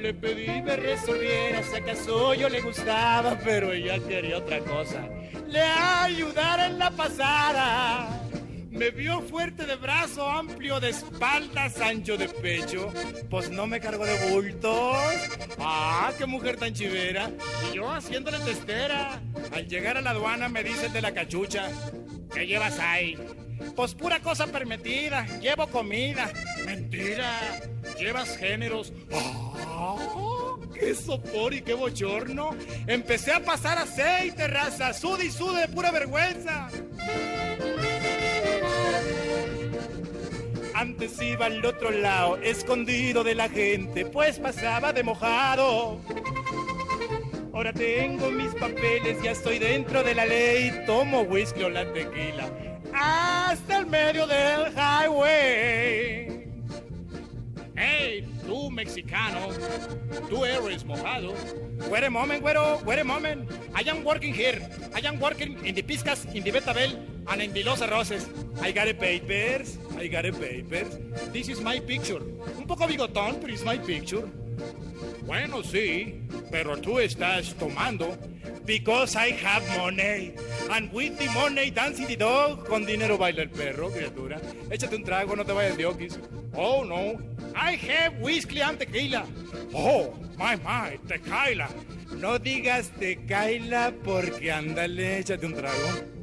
[0.00, 5.08] Le pedí me resolviera si acaso yo le gustaba, pero ella quería otra cosa.
[5.48, 8.08] Le ayudara en la pasada.
[8.70, 12.92] Me vio fuerte de brazo, amplio de espaldas, ancho de pecho.
[13.30, 14.96] Pues no me cargo de bultos.
[15.58, 17.30] Ah, qué mujer tan chivera.
[17.70, 19.20] Y yo haciéndole testera.
[19.52, 21.68] Al llegar a la aduana me dicen de la cachucha.
[22.32, 23.16] ¿Qué llevas ahí?
[23.74, 25.26] Pues pura cosa permitida.
[25.40, 26.30] Llevo comida.
[26.66, 27.60] Mentira.
[27.98, 28.92] Llevas géneros.
[29.12, 29.96] ¡Ah!
[30.78, 32.50] ¡Qué sopor y qué bochorno!
[32.86, 34.92] Empecé a pasar aceite, raza.
[34.92, 36.68] Sude y sude de pura vergüenza.
[40.78, 45.98] Antes iba al otro lado, escondido de la gente, pues pasaba de mojado.
[47.52, 52.48] Ahora tengo mis papeles, ya estoy dentro de la ley, tomo whisky o la tequila.
[52.94, 56.37] Hasta el medio del highway.
[57.78, 59.50] Hey, tú mexicano,
[60.28, 61.32] tú eres mojado.
[61.88, 63.48] Wait a moment, güero, wait a moment.
[63.72, 64.60] I am working here.
[64.92, 66.98] I am working in the Piscas, in the Betabel,
[67.28, 68.26] and in the Los Arroces.
[68.60, 70.98] I got a papers, I got a papers.
[71.32, 72.20] This is my picture.
[72.58, 74.28] Un poco bigotón, pero it's my picture.
[75.26, 78.16] Bueno, sí, pero tú estás tomando.
[78.64, 80.34] Because I have money.
[80.70, 82.66] And with the money dancing the dog.
[82.66, 84.40] Con dinero baila el perro, criatura.
[84.70, 86.18] Échate un trago, no te vayas de okis.
[86.54, 87.18] Oh, no.
[87.54, 89.26] I have whiskey and tequila.
[89.74, 91.68] Oh, my, my, tequila.
[92.16, 96.18] No digas tequila porque ándale, échate un trago.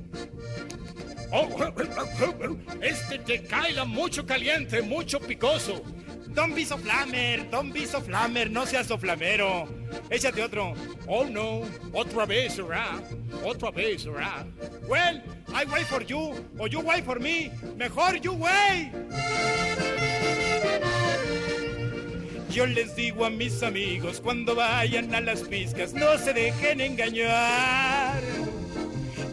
[1.32, 1.48] Oh,
[2.82, 5.84] este tequila mucho caliente, mucho picoso.
[6.36, 9.70] Don't be so flamer, don't be so flamer, no seas so flamero.
[10.10, 10.74] Échate otro.
[11.08, 13.02] Oh no, otra vez, ¿verdad?
[13.42, 14.46] Otra vez, ¿verdad?
[14.86, 15.22] Well,
[15.54, 17.52] I wait for you, or you wait for me.
[17.78, 18.92] Mejor you wait.
[22.50, 28.22] Yo les digo a mis amigos cuando vayan a las piscas, no se dejen engañar.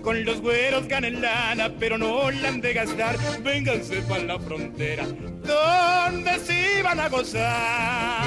[0.02, 3.16] Con los güeros ganen lana, pero no la de gastar.
[3.42, 8.26] Vénganse para la frontera, donde sí van a gozar.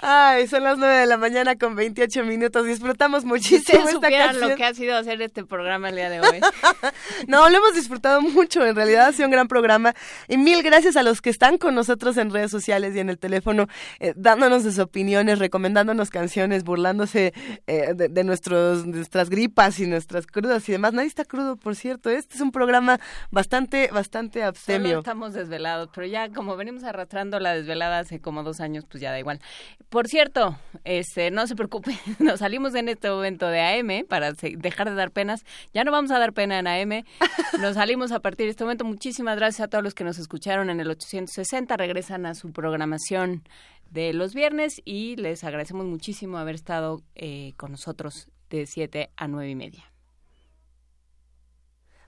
[0.00, 2.66] Ay, son las 9 de la mañana con 28 minutos.
[2.66, 4.50] Disfrutamos muchísimo esta canción.
[4.50, 6.40] lo que ha sido hacer este programa el día de hoy.
[7.28, 8.64] No, lo hemos disfrutado mucho.
[8.64, 9.94] En realidad ha sido un gran programa.
[10.28, 13.18] Y mil gracias a los que están con nosotros en redes sociales y en el
[13.18, 13.66] teléfono,
[14.00, 17.32] eh, dándonos sus opiniones, recomendándonos canciones, burlándose
[17.66, 20.92] eh, de, de nuestros, nuestras gripas y nuestras crudas y demás.
[20.92, 22.10] Nadie está crudo, por cierto.
[22.10, 23.00] Este es un programa
[23.30, 24.98] bastante, bastante Solo abstemio.
[24.98, 29.10] estamos desvelados, pero ya como venimos arrastrando la desvelada hace como dos años, pues ya
[29.10, 29.40] da igual.
[29.88, 34.90] Por cierto, este, no se preocupe, nos salimos en este momento de AM para dejar
[34.90, 35.44] de dar penas.
[35.72, 37.04] Ya no vamos a dar pena en AM.
[37.60, 38.84] Nos salimos a partir de este momento.
[38.84, 41.76] Muchísimas gracias a todos los que nos escucharon en el 860.
[41.76, 43.42] Regresan a su programación
[43.90, 49.28] de los viernes y les agradecemos muchísimo haber estado eh, con nosotros de 7 a
[49.28, 49.95] 9 y media.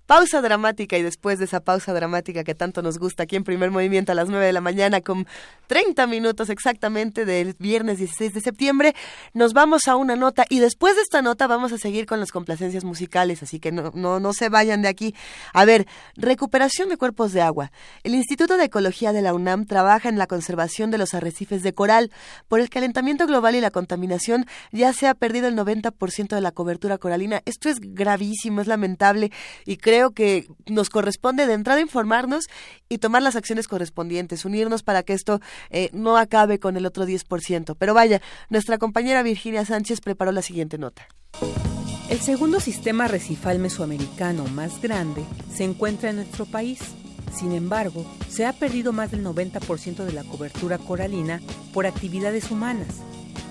[0.09, 3.71] Pausa dramática y después de esa pausa dramática que tanto nos gusta aquí en primer
[3.71, 5.27] movimiento a las 9 de la mañana con
[5.67, 8.95] 30 minutos exactamente del viernes 16 de septiembre,
[9.35, 12.33] nos vamos a una nota y después de esta nota vamos a seguir con las
[12.33, 15.15] complacencias musicales, así que no, no, no se vayan de aquí.
[15.53, 17.71] A ver, recuperación de cuerpos de agua.
[18.03, 21.75] El Instituto de Ecología de la UNAM trabaja en la conservación de los arrecifes de
[21.75, 22.11] coral.
[22.49, 26.53] Por el calentamiento global y la contaminación ya se ha perdido el 90% de la
[26.53, 27.43] cobertura coralina.
[27.45, 29.31] Esto es gravísimo, es lamentable
[29.67, 32.49] y creo que nos corresponde de entrada informarnos
[32.89, 37.07] y tomar las acciones correspondientes, unirnos para que esto eh, no acabe con el otro
[37.07, 37.77] 10%.
[37.79, 41.07] Pero vaya, nuestra compañera Virginia Sánchez preparó la siguiente nota.
[42.09, 46.81] El segundo sistema arrecifal mesoamericano más grande se encuentra en nuestro país.
[47.33, 51.43] Sin embargo, se ha perdido más del 90% de la cobertura coralina
[51.75, 53.03] por actividades humanas,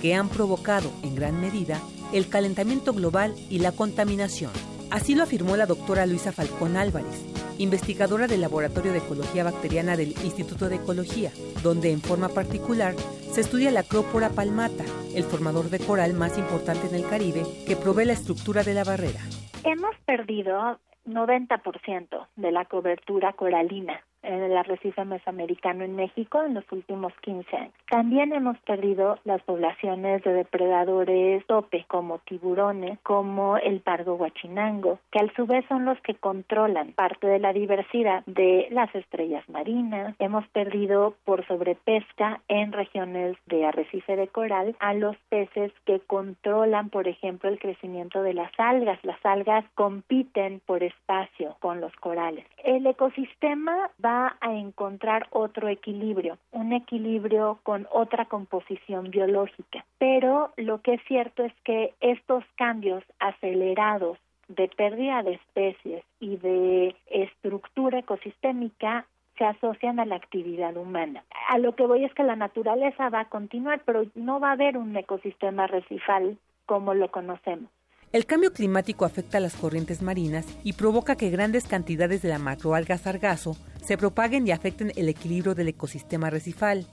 [0.02, 1.82] que han provocado en gran medida
[2.14, 4.52] el calentamiento global y la contaminación.
[4.90, 7.26] Así lo afirmó la doctora Luisa Falcón Álvarez,
[7.58, 11.32] investigadora del Laboratorio de Ecología Bacteriana del Instituto de Ecología,
[11.64, 12.96] donde en forma particular
[13.32, 17.76] se estudia la Acrópora palmata, el formador de coral más importante en el Caribe que
[17.76, 19.20] provee la estructura de la barrera.
[19.64, 26.70] Hemos perdido 90% de la cobertura coralina en el arrecife mesoamericano en México en los
[26.72, 27.74] últimos 15 años.
[27.90, 35.20] También hemos perdido las poblaciones de depredadores tope como tiburones, como el pardo huachinango, que
[35.20, 40.16] a su vez son los que controlan parte de la diversidad de las estrellas marinas.
[40.20, 46.90] Hemos perdido por sobrepesca en regiones de arrecife de coral a los peces que controlan,
[46.90, 49.00] por ejemplo, el crecimiento de las algas.
[49.04, 52.46] Las algas compiten por espacio con los corales.
[52.64, 59.86] El ecosistema va a encontrar otro equilibrio, un equilibrio con otra composición biológica.
[59.98, 66.38] Pero lo que es cierto es que estos cambios acelerados de pérdida de especies y
[66.38, 69.06] de estructura ecosistémica
[69.38, 71.24] se asocian a la actividad humana.
[71.50, 74.54] A lo que voy es que la naturaleza va a continuar, pero no va a
[74.54, 77.70] haber un ecosistema arrecifal como lo conocemos.
[78.14, 82.40] El cambio climático afecta a las corrientes marinas y provoca que grandes cantidades de la
[82.40, 86.88] macroalga sargazo se propaguen y afecten el equilibrio del ecosistema arrecifal,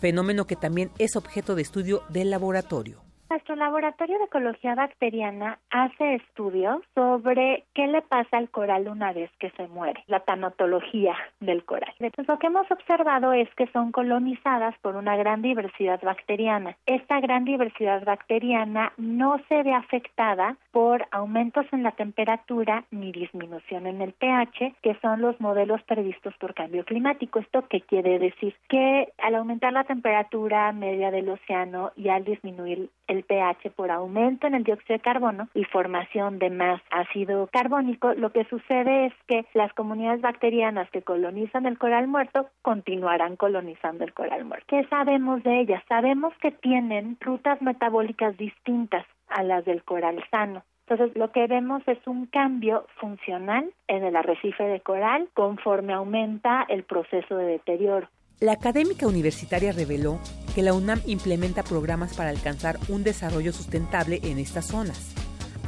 [0.00, 3.07] fenómeno que también es objeto de estudio del laboratorio.
[3.30, 9.30] Nuestro laboratorio de ecología bacteriana hace estudios sobre qué le pasa al coral una vez
[9.38, 11.92] que se muere, la tanatología del coral.
[11.98, 16.76] Entonces, lo que hemos observado es que son colonizadas por una gran diversidad bacteriana.
[16.86, 23.86] Esta gran diversidad bacteriana no se ve afectada por aumentos en la temperatura ni disminución
[23.86, 27.40] en el pH, que son los modelos previstos por cambio climático.
[27.40, 28.56] ¿Esto qué quiere decir?
[28.70, 33.90] Que al aumentar la temperatura media del océano y al disminuir el pH pH por
[33.90, 39.06] aumento en el dióxido de carbono y formación de más ácido carbónico, lo que sucede
[39.06, 44.66] es que las comunidades bacterianas que colonizan el coral muerto continuarán colonizando el coral muerto.
[44.68, 45.82] ¿Qué sabemos de ellas?
[45.88, 50.62] Sabemos que tienen rutas metabólicas distintas a las del coral sano.
[50.88, 56.64] Entonces, lo que vemos es un cambio funcional en el arrecife de coral conforme aumenta
[56.66, 58.08] el proceso de deterioro.
[58.40, 60.20] La académica universitaria reveló
[60.54, 64.98] que la UNAM implementa programas para alcanzar un desarrollo sustentable en estas zonas,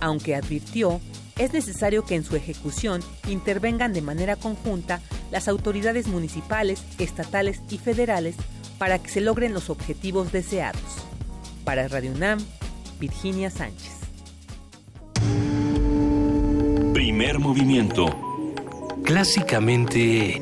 [0.01, 1.01] aunque advirtió
[1.37, 5.01] es necesario que en su ejecución intervengan de manera conjunta
[5.33, 8.37] las autoridades municipales, estatales y federales
[8.79, 10.81] para que se logren los objetivos deseados.
[11.65, 12.39] Para Radio UNAM,
[13.01, 13.97] Virginia Sánchez.
[16.93, 18.07] Primer movimiento.
[19.03, 20.41] Clásicamente...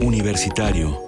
[0.00, 1.00] Universitario.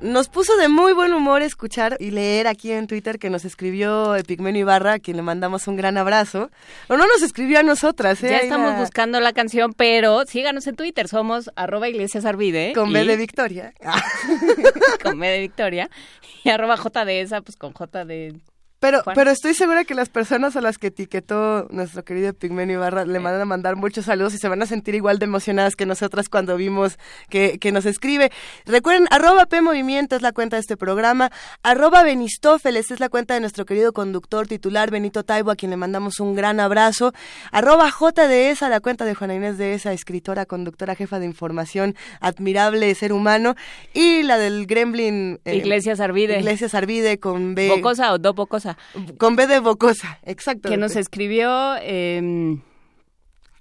[0.00, 4.16] Nos puso de muy buen humor escuchar y leer aquí en Twitter que nos escribió
[4.16, 6.50] Epigmenio Ibarra, a quien le mandamos un gran abrazo.
[6.88, 8.30] O no nos escribió a nosotras, ¿eh?
[8.30, 12.72] Ya estamos la- buscando la canción, pero síganos en Twitter, somos arroba iglesias arvide.
[12.74, 13.74] Con B y- de Victoria.
[15.04, 15.88] con B de Victoria.
[16.42, 18.34] Y arroba J de esa, pues con J de...
[18.82, 23.04] Pero, pero estoy segura que las personas a las que etiquetó nuestro querido Pigmenio Ibarra
[23.04, 25.86] le van a mandar muchos saludos y se van a sentir igual de emocionadas que
[25.86, 28.32] nosotras cuando vimos que, que nos escribe.
[28.66, 31.30] Recuerden, arroba P Movimiento es la cuenta de este programa,
[31.62, 35.76] arroba Benistófeles es la cuenta de nuestro querido conductor titular Benito Taibo, a quien le
[35.76, 37.12] mandamos un gran abrazo,
[37.52, 41.26] arroba J de esa, la cuenta de Juana Inés de esa, escritora, conductora, jefa de
[41.26, 43.54] información, admirable ser humano,
[43.94, 45.38] y la del Gremlin...
[45.44, 46.40] eh, Iglesias Arvide.
[46.40, 47.68] Iglesias Arvide con B.
[47.68, 48.71] Bocosa o Do Bocosa.
[49.18, 50.68] Con B de Bocosa, exacto.
[50.68, 51.76] Que nos escribió...
[51.80, 52.58] eh,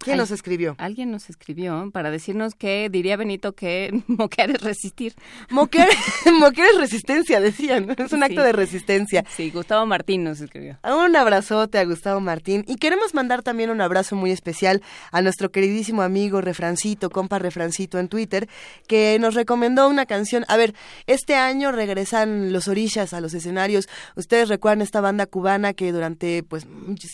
[0.03, 0.75] ¿Quién nos escribió?
[0.80, 5.13] Alguien nos escribió para decirnos que diría Benito que moquear es resistir.
[5.49, 5.89] Moquear,
[6.39, 7.95] moquear es resistencia, decían.
[7.97, 9.23] Es un acto de resistencia.
[9.35, 10.80] Sí, Gustavo Martín nos escribió.
[10.83, 14.81] Un abrazote a Gustavo Martín y queremos mandar también un abrazo muy especial
[15.11, 18.49] a nuestro queridísimo amigo Refrancito, compa Refrancito en Twitter,
[18.88, 20.45] que nos recomendó una canción.
[20.47, 20.73] A ver,
[21.07, 23.88] este año regresan los orillas a los escenarios.
[24.15, 26.65] Ustedes recuerdan esta banda cubana que durante, pues,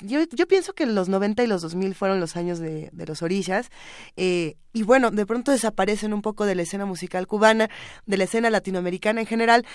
[0.02, 3.22] yo, yo pienso que los 90 y los 2000 fueron los años de, de los
[3.22, 3.70] orillas.
[4.16, 7.70] Eh, y bueno, de pronto desaparecen un poco de la escena musical cubana,
[8.06, 9.66] de la escena latinoamericana en general.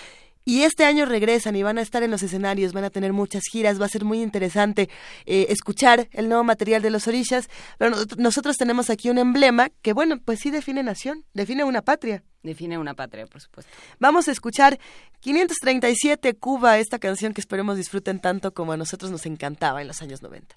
[0.44, 3.44] Y este año regresan y van a estar en los escenarios, van a tener muchas
[3.48, 4.88] giras, va a ser muy interesante
[5.24, 7.48] eh, escuchar el nuevo material de los orillas.
[7.78, 11.82] Pero nos- nosotros tenemos aquí un emblema que, bueno, pues sí define nación, define una
[11.82, 12.24] patria.
[12.42, 13.70] Define una patria, por supuesto.
[14.00, 14.80] Vamos a escuchar
[15.20, 20.02] 537 Cuba, esta canción que esperemos disfruten tanto como a nosotros nos encantaba en los
[20.02, 20.56] años 90.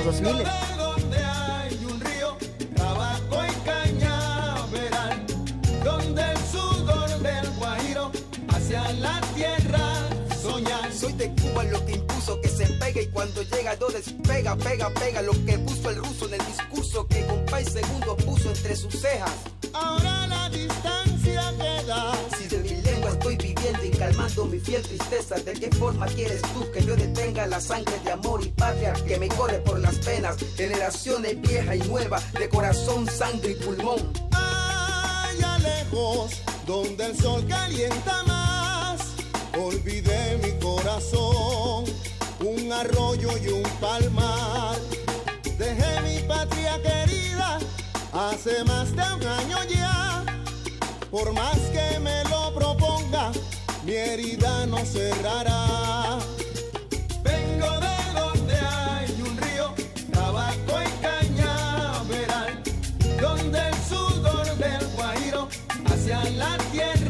[0.00, 0.87] O 2000.
[13.18, 17.26] Cuando llega no despega, pega, pega lo que puso el ruso en el discurso que
[17.26, 19.32] con y segundo puso entre sus cejas.
[19.72, 22.12] Ahora la distancia queda.
[22.38, 26.40] Si de mi lengua estoy viviendo y calmando mi fiel tristeza, ¿de qué forma quieres
[26.42, 29.96] tú que yo detenga la sangre de amor y patria que me corre por las
[29.96, 30.36] penas?
[30.56, 34.12] Generaciones vieja y nueva, de corazón, sangre y pulmón.
[34.30, 39.00] Allá lejos, donde el sol calienta más,
[39.58, 41.84] olvidé mi corazón,
[42.68, 44.76] un arroyo y un palmar.
[45.56, 47.58] Dejé mi patria querida
[48.12, 50.24] hace más de un año ya.
[51.10, 53.32] Por más que me lo proponga,
[53.86, 56.18] mi herida no cerrará.
[57.22, 59.72] Vengo de donde hay un río,
[60.12, 62.62] tabaco y cañaveral,
[63.18, 65.48] donde el sudor del guajiro
[65.86, 67.07] hacia la tierra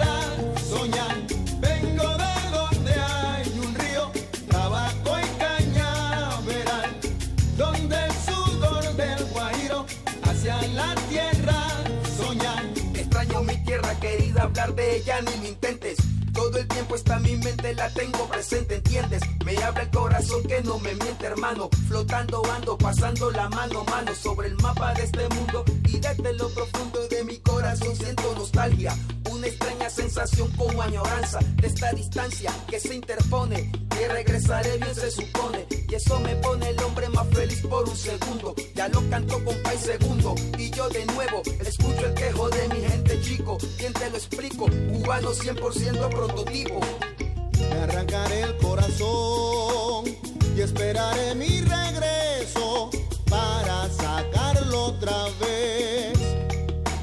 [14.38, 16.07] hablar de ella ni me intentes.
[16.48, 19.20] Todo el tiempo está mi mente, la tengo presente, ¿entiendes?
[19.44, 21.68] Me habla el corazón que no me miente, hermano.
[21.88, 25.62] Flotando ando, pasando la mano, mano sobre el mapa de este mundo.
[25.84, 28.96] Y desde lo profundo de mi corazón siento nostalgia.
[29.30, 33.70] Una extraña sensación como añoranza de esta distancia que se interpone.
[33.90, 35.66] Que regresaré bien se supone.
[35.86, 38.54] Y eso me pone el hombre más feliz por un segundo.
[38.74, 40.34] Ya lo canto con país segundo.
[40.56, 43.58] Y yo de nuevo escucho el quejo de mi gente chico.
[43.76, 46.80] Bien te lo explico, cubano 100% prototipo.
[47.58, 50.04] Me arrancaré el corazón
[50.56, 52.90] y esperaré mi regreso
[53.28, 56.18] para sacarlo otra vez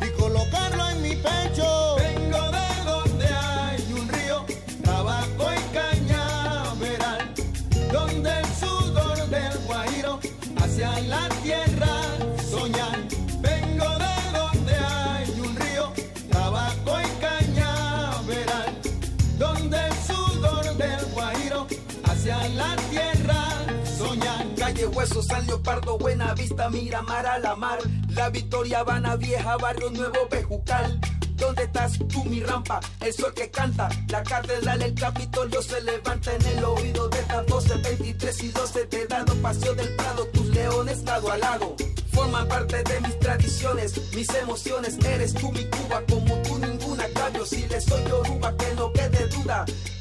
[0.01, 1.84] y colocarlo en mi pecho.
[25.05, 27.79] San Leopardo, Buena Vista, Miramar a la mar.
[28.09, 30.99] La Victoria, Habana Vieja, Barrio Nuevo, Bejucal.
[31.35, 32.79] ¿Dónde estás tú, mi rampa?
[33.01, 37.45] El sol que canta, la catedral, el Capitolio se levanta en el oído de estas
[37.45, 41.75] 12, 23 y 12 te he dado paseo del Prado, tus leones lado a lado.
[42.13, 47.45] Forman parte de mis tradiciones, mis emociones, eres tú mi Cuba, como tú ninguna cambio.
[47.45, 49.04] Si le soy Yoruba, que no quede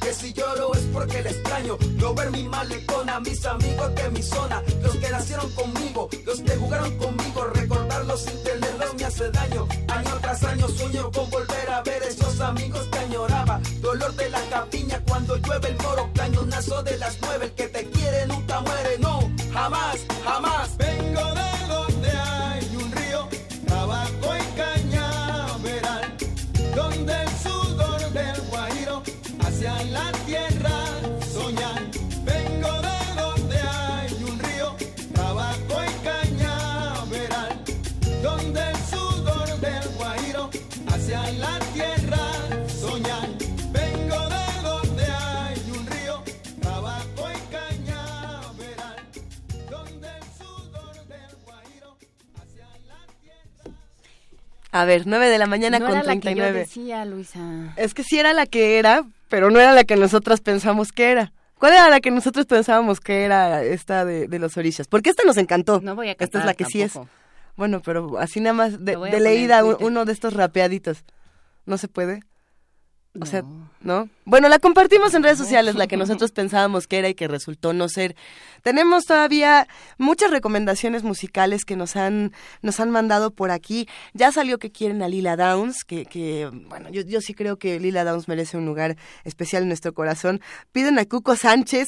[0.00, 1.76] que si lloro es porque le extraño.
[1.96, 6.40] No ver mi malecón a mis amigos de mi zona, los que nacieron conmigo, los
[6.40, 9.68] que jugaron conmigo, recordarlos sin tenerlos me hace daño.
[9.88, 13.60] Año tras año sueño con volver a ver esos amigos que añoraba.
[13.80, 17.90] Dolor de la capiña cuando llueve el moro, cañonazo de las nueve, el que te
[17.90, 20.76] quiere nunca muere, no, jamás, jamás.
[20.78, 21.53] Vengo de
[54.74, 56.58] A ver, 9 de la mañana no con era la que yo 39.
[56.58, 57.72] decía, Luisa.
[57.76, 61.12] Es que sí era la que era, pero no era la que nosotras pensamos que
[61.12, 61.32] era.
[61.60, 64.88] ¿Cuál era la que nosotros pensábamos que era esta de, de los orillas?
[64.88, 65.80] Porque esta nos encantó.
[65.80, 66.98] No voy a Esta es cantar la que sí es.
[67.56, 71.04] Bueno, pero así nada más de, leída un- uno de estos rapeaditos.
[71.66, 72.20] ¿No se puede?
[73.20, 73.44] O sea,
[73.80, 74.08] ¿no?
[74.24, 77.72] Bueno, la compartimos en redes sociales, la que nosotros pensábamos que era y que resultó
[77.72, 78.16] no ser.
[78.62, 79.68] Tenemos todavía
[79.98, 83.88] muchas recomendaciones musicales que nos han, nos han mandado por aquí.
[84.14, 87.78] Ya salió que quieren a Lila Downs, que, que bueno, yo, yo sí creo que
[87.78, 90.40] Lila Downs merece un lugar especial en nuestro corazón.
[90.72, 91.86] Piden a Cuco Sánchez.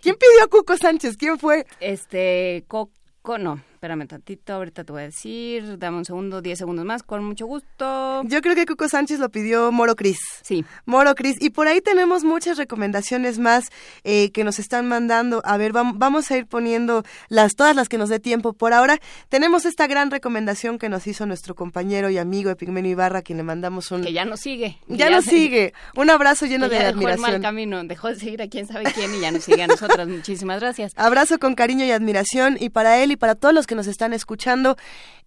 [0.00, 1.18] ¿Quién pidió a Cuco Sánchez?
[1.18, 1.66] ¿Quién fue?
[1.80, 6.84] Este, Coco, no, espérame tantito, ahorita te voy a decir, dame un segundo, diez segundos
[6.84, 8.22] más, con mucho gusto.
[8.24, 10.18] Yo creo que Cuco Sánchez lo pidió Moro Cris.
[10.42, 10.64] Sí.
[10.84, 11.36] Moro Cris.
[11.40, 13.66] Y por ahí tenemos muchas recomendaciones más
[14.02, 15.42] eh, que nos están mandando.
[15.44, 18.52] A ver, vam- vamos a ir poniendo las todas las que nos dé tiempo.
[18.52, 18.98] Por ahora
[19.28, 23.38] tenemos esta gran recomendación que nos hizo nuestro compañero y amigo Epigmenio Ibarra, a quien
[23.38, 24.02] le mandamos un...
[24.02, 24.76] Que ya nos sigue.
[24.88, 25.72] Ya nos sigue.
[25.94, 27.42] Un abrazo lleno Que de ya dejó el mal admiración.
[27.42, 30.08] camino, dejó de seguir a quién sabe quién y ya nos sigue a nosotras.
[30.08, 30.92] Muchísimas gracias.
[30.96, 34.12] Abrazo con cariño y admiración y para él y para todos los que nos están
[34.12, 34.76] escuchando,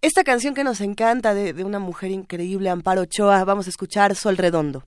[0.02, 4.14] esta canción que nos encanta de, de una mujer increíble, Amparo Ochoa, vamos a escuchar
[4.14, 4.84] Sol Redondo.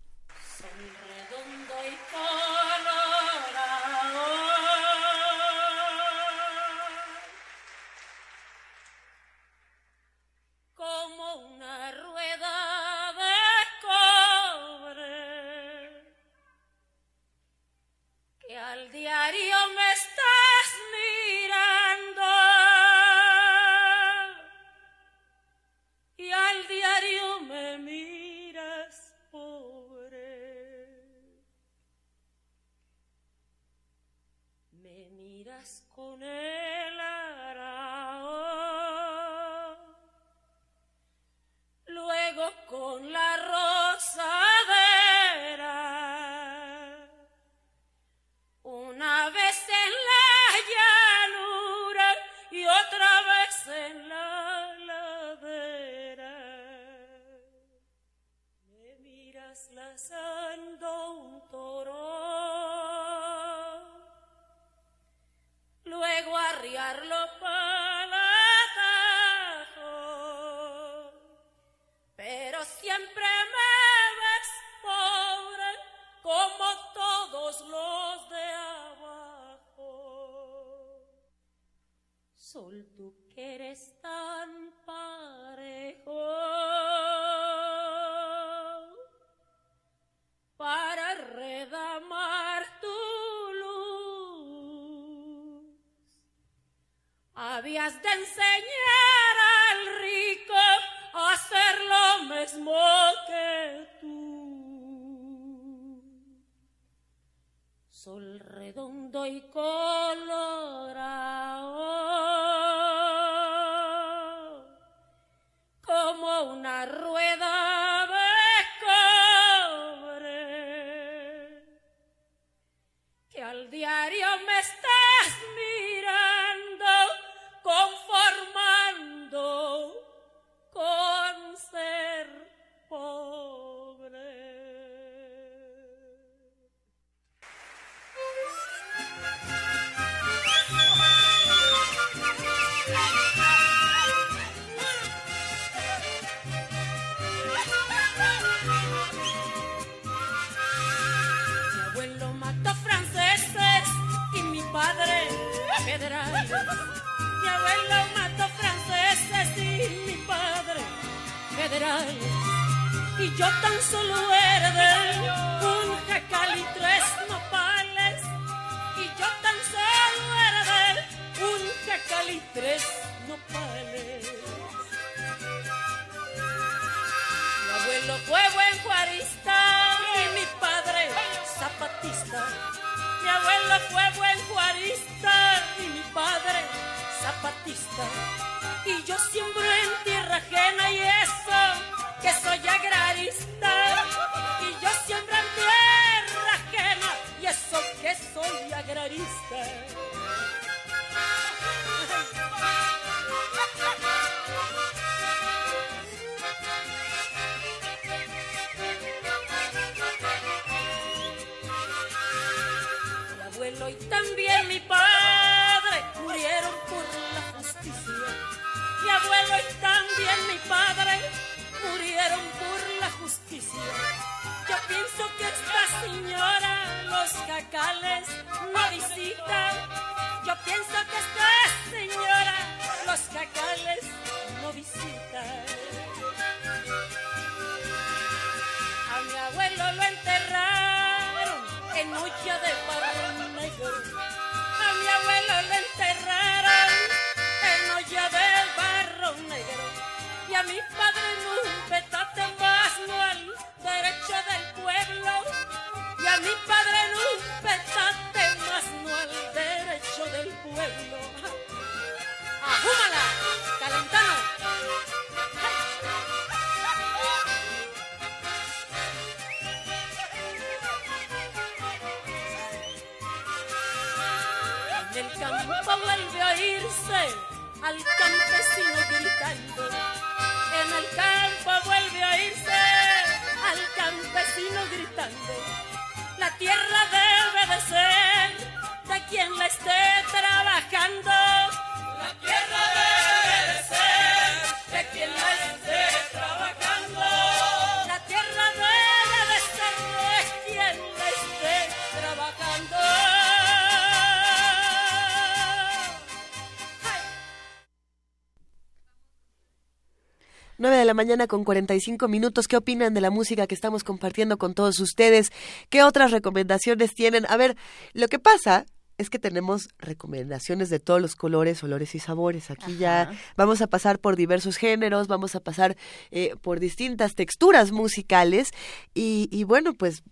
[311.15, 312.67] Mañana con 45 minutos.
[312.67, 315.51] ¿Qué opinan de la música que estamos compartiendo con todos ustedes?
[315.89, 317.45] ¿Qué otras recomendaciones tienen?
[317.49, 317.75] A ver,
[318.13, 318.85] lo que pasa
[319.17, 322.69] es que tenemos recomendaciones de todos los colores, olores y sabores.
[322.69, 325.95] Aquí ya vamos a pasar por diversos géneros, vamos a pasar
[326.31, 328.69] eh, por distintas texturas musicales
[329.13, 330.23] y, y bueno, pues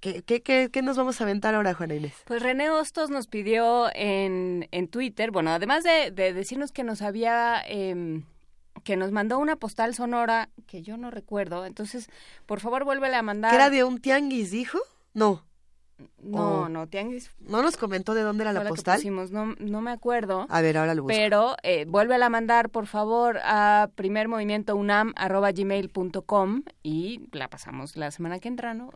[0.00, 2.12] ¿Qué, qué, qué, qué nos vamos a aventar ahora, Juana Inés?
[2.26, 7.00] Pues René Hostos nos pidió en, en Twitter, bueno, además de, de decirnos que nos
[7.00, 7.62] había...
[7.66, 8.22] Eh,
[8.80, 12.08] que nos mandó una postal sonora que yo no recuerdo, entonces,
[12.46, 13.50] por favor, vuélvele a mandar.
[13.50, 14.78] ¿Que era de un tianguis, dijo?
[15.14, 15.44] No.
[16.22, 16.68] No, Oh.
[16.68, 17.30] no, tianguis.
[17.40, 18.96] ¿No nos comentó de dónde era la que postal?
[18.98, 20.46] pusimos, no, no me acuerdo.
[20.48, 21.16] A ver, ahora lo busco.
[21.16, 28.48] Pero eh, vuélvela a mandar, por favor, a primermovimientounam.gmail.com y la pasamos la semana que
[28.48, 28.90] entra, ¿no?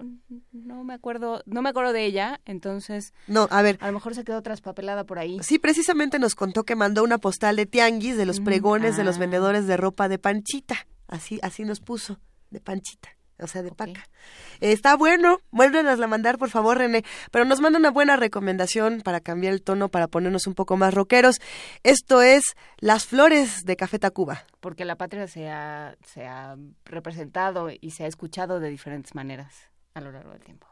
[0.52, 3.12] No me acuerdo, no me acuerdo de ella, entonces...
[3.26, 3.78] No, a ver.
[3.80, 5.38] A lo mejor se quedó traspapelada por ahí.
[5.42, 9.04] Sí, precisamente nos contó que mandó una postal de tianguis de los Mm, pregones de
[9.04, 9.20] los ah.
[9.20, 10.76] vendedores de ropa de Panchita.
[11.08, 12.18] Así, así nos puso,
[12.50, 13.08] de Panchita.
[13.42, 14.06] O sea, de paca.
[14.60, 17.04] Está bueno, vuélvenos a mandar, por favor, René.
[17.30, 20.94] Pero nos manda una buena recomendación para cambiar el tono, para ponernos un poco más
[20.94, 21.40] rockeros.
[21.82, 22.42] Esto es
[22.78, 24.44] Las Flores de Café Tacuba.
[24.60, 29.54] Porque la patria se ha, se ha representado y se ha escuchado de diferentes maneras
[29.94, 30.71] a lo largo del tiempo.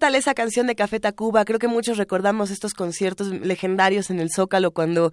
[0.00, 1.44] Tal esa canción de Café Tacuba?
[1.44, 5.12] Creo que muchos recordamos estos conciertos legendarios en el Zócalo cuando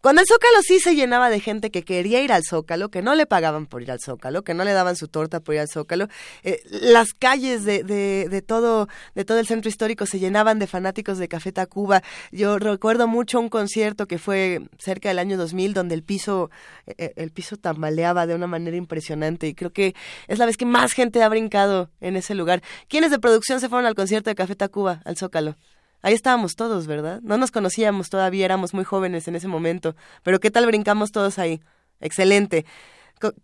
[0.00, 3.14] cuando el Zócalo sí se llenaba de gente que quería ir al Zócalo, que no
[3.14, 5.68] le pagaban por ir al Zócalo, que no le daban su torta por ir al
[5.68, 6.08] Zócalo,
[6.42, 10.66] eh, las calles de, de, de, todo de todo el centro histórico se llenaban de
[10.66, 12.02] fanáticos de Café Tacuba.
[12.32, 16.50] Yo recuerdo mucho un concierto que fue cerca del año 2000 donde el piso
[16.86, 19.94] eh, eh, el piso tambaleaba de una manera impresionante y creo que
[20.28, 22.62] es la vez que más gente ha brincado en ese lugar.
[22.88, 25.56] ¿Quiénes de producción se fueron al concierto de Café Tacuba al Zócalo?
[26.02, 27.20] Ahí estábamos todos, ¿verdad?
[27.22, 29.94] No nos conocíamos todavía, éramos muy jóvenes en ese momento.
[30.22, 31.60] Pero ¿qué tal brincamos todos ahí?
[32.00, 32.64] Excelente.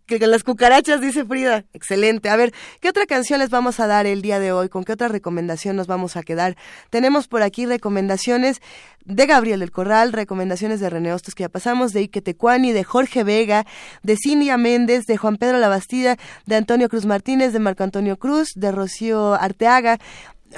[0.07, 1.65] Las cucarachas, dice Frida.
[1.71, 2.29] Excelente.
[2.29, 4.69] A ver, ¿qué otra canción les vamos a dar el día de hoy?
[4.69, 6.57] ¿Con qué otra recomendación nos vamos a quedar?
[6.89, 8.59] Tenemos por aquí recomendaciones
[9.05, 12.83] de Gabriel del Corral, recomendaciones de René Hostos que ya pasamos, de Ike Tecuani, de
[12.83, 13.67] Jorge Vega,
[14.01, 18.49] de Cindia Méndez, de Juan Pedro Labastida, de Antonio Cruz Martínez, de Marco Antonio Cruz,
[18.55, 19.99] de Rocío Arteaga,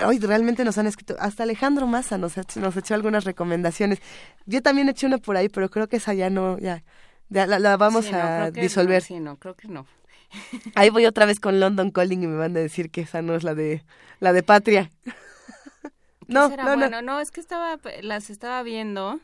[0.06, 4.00] Hoy realmente nos han escrito, hasta Alejandro Massa nos, nos echó algunas recomendaciones.
[4.46, 6.84] Yo también eché una por ahí, pero creo que esa ya no, ya,
[7.30, 9.02] ya la, la, vamos Sí, no, a disolver.
[9.02, 9.86] no, sí, no, creo que no.
[10.76, 13.36] Ahí voy otra vez con London Calling y me van a decir que esa no
[13.36, 13.84] es la de
[14.20, 14.92] la de Patria.
[16.28, 16.64] no, será?
[16.64, 16.78] no, no.
[16.78, 19.20] bueno, no, es que estaba, las estaba viendo.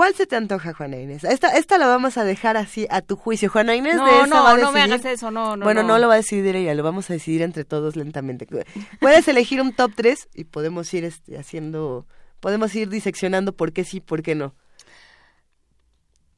[0.00, 1.24] ¿Cuál se te antoja, Juana Inés?
[1.24, 3.50] Esta, esta la vamos a dejar así a tu juicio.
[3.50, 5.82] Juana Inés No, de esa no, va a no me hagas eso, no, no, Bueno,
[5.82, 5.88] no.
[5.88, 8.46] no lo va a decidir ella, lo vamos a decidir entre todos lentamente.
[9.00, 12.06] Puedes elegir un top 3 y podemos ir este, haciendo,
[12.40, 14.54] podemos ir diseccionando por qué sí, por qué no.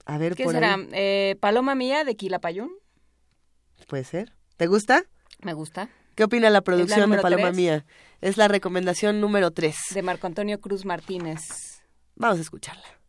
[0.07, 0.75] A ver, ¿Qué por será?
[0.75, 0.89] ahí.
[0.91, 2.73] Eh, Paloma Mía de Quilapayún.
[3.87, 4.33] Puede ser.
[4.57, 5.05] ¿Te gusta?
[5.41, 5.89] Me gusta.
[6.17, 7.53] ¿Qué opina la producción de Paloma?
[7.53, 7.85] Mía?
[8.23, 9.77] Es la recomendación número 3.
[9.95, 11.39] De Marco Antonio Cruz Martínez.
[12.17, 13.02] Vamos a escucharla.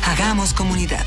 [0.05, 1.03] Hagamos comunidad.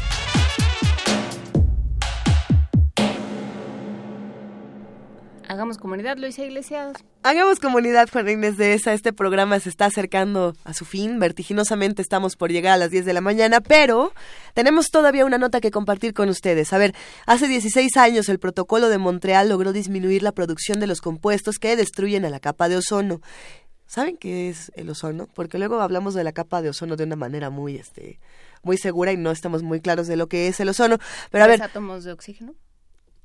[5.49, 6.97] Hagamos comunidad, Luisa Iglesias.
[7.23, 8.95] Hagamos comunidad, Juan Inés de esa.
[8.95, 11.19] Este programa se está acercando a su fin.
[11.19, 14.15] Vertiginosamente estamos por llegar a las 10 de la mañana, pero
[14.55, 16.73] tenemos todavía una nota que compartir con ustedes.
[16.73, 16.95] A ver,
[17.27, 21.77] hace 16 años el protocolo de Montreal logró disminuir la producción de los compuestos que
[21.77, 23.21] destruyen a la capa de ozono.
[23.87, 25.29] ¿Saben qué es el ozono?
[25.35, 28.19] Porque luego hablamos de la capa de ozono de una manera muy, este,
[28.63, 30.97] muy segura y no estamos muy claros de lo que es el ozono.
[31.31, 32.55] Pero a ¿Tres ver, átomos de oxígeno?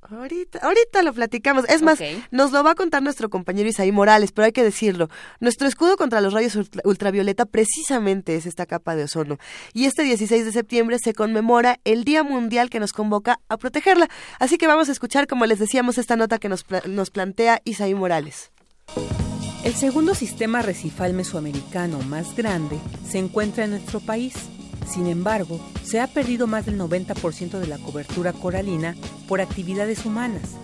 [0.09, 1.65] Ahorita, ahorita lo platicamos.
[1.69, 1.99] Es más,
[2.31, 5.09] nos lo va a contar nuestro compañero Isaí Morales, pero hay que decirlo.
[5.39, 9.37] Nuestro escudo contra los rayos ultra- ultravioleta precisamente es esta capa de ozono.
[9.73, 14.07] Y este 16 de septiembre se conmemora el Día Mundial que nos convoca a protegerla.
[14.39, 17.93] Así que vamos a escuchar, como les decíamos, esta nota que nos, nos plantea Isaí
[17.95, 18.51] Morales.
[19.63, 22.77] El segundo sistema recifal mesoamericano más grande
[23.09, 24.35] se encuentra en nuestro país.
[24.87, 28.95] Sin embargo, se ha perdido más del 90% de la cobertura coralina
[29.27, 30.55] por actividades humanas,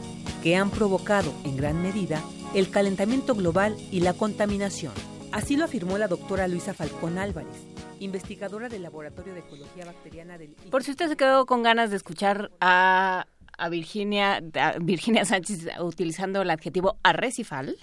[0.44, 2.22] que han provocado en gran medida
[2.54, 4.94] el calentamiento global y la contaminación.
[5.32, 7.56] Así lo afirmó la doctora Luisa Falcón Álvarez,
[8.00, 11.96] investigadora del Laboratorio de Ecología Bacteriana del Por si usted se quedó con ganas de
[11.96, 13.28] escuchar a,
[13.58, 17.78] a Virginia, a Virginia Sánchez utilizando el adjetivo arrecifal,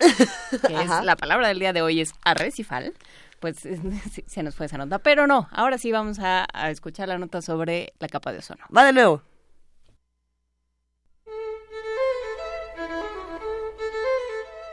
[0.67, 2.93] que es la palabra del día de hoy es arrecifal,
[3.41, 3.59] pues
[4.27, 4.99] se nos fue esa nota.
[4.99, 8.65] Pero no, ahora sí vamos a, a escuchar la nota sobre la capa de ozono.
[8.75, 9.23] Va de nuevo.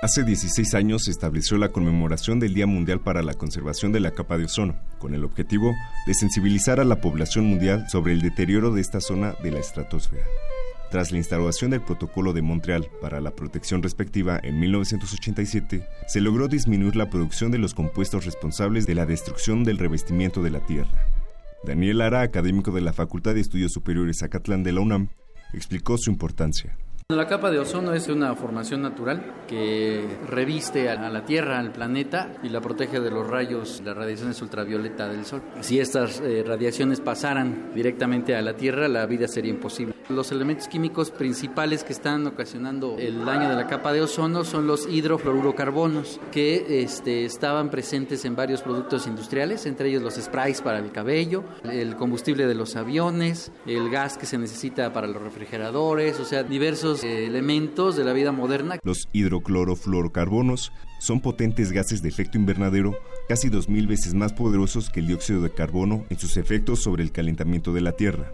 [0.05, 4.11] Hace 16 años se estableció la conmemoración del Día Mundial para la Conservación de la
[4.11, 5.73] Capa de Ozono, con el objetivo
[6.05, 10.23] de sensibilizar a la población mundial sobre el deterioro de esta zona de la estratosfera.
[10.95, 16.47] Tras la instauración del Protocolo de Montreal para la protección respectiva en 1987, se logró
[16.47, 21.05] disminuir la producción de los compuestos responsables de la destrucción del revestimiento de la Tierra.
[21.65, 25.09] Daniel Lara, académico de la Facultad de Estudios Superiores Acatlán de la UNAM,
[25.51, 26.77] explicó su importancia.
[27.09, 32.33] La capa de ozono es una formación natural que reviste a la Tierra, al planeta,
[32.41, 35.43] y la protege de los rayos, las radiaciones ultravioleta del Sol.
[35.61, 39.93] Si estas eh, radiaciones pasaran directamente a la Tierra, la vida sería imposible.
[40.09, 44.65] Los elementos químicos principales que están ocasionando el daño de la capa de ozono son
[44.65, 50.79] los hidrofluorocarbonos, que este, estaban presentes en varios productos industriales, entre ellos los sprays para
[50.79, 56.19] el cabello, el combustible de los aviones, el gas que se necesita para los refrigeradores,
[56.19, 58.79] o sea, diversos elementos de la vida moderna.
[58.83, 65.07] Los hidroclorofluorocarbonos son potentes gases de efecto invernadero, casi 2.000 veces más poderosos que el
[65.07, 68.31] dióxido de carbono en sus efectos sobre el calentamiento de la Tierra.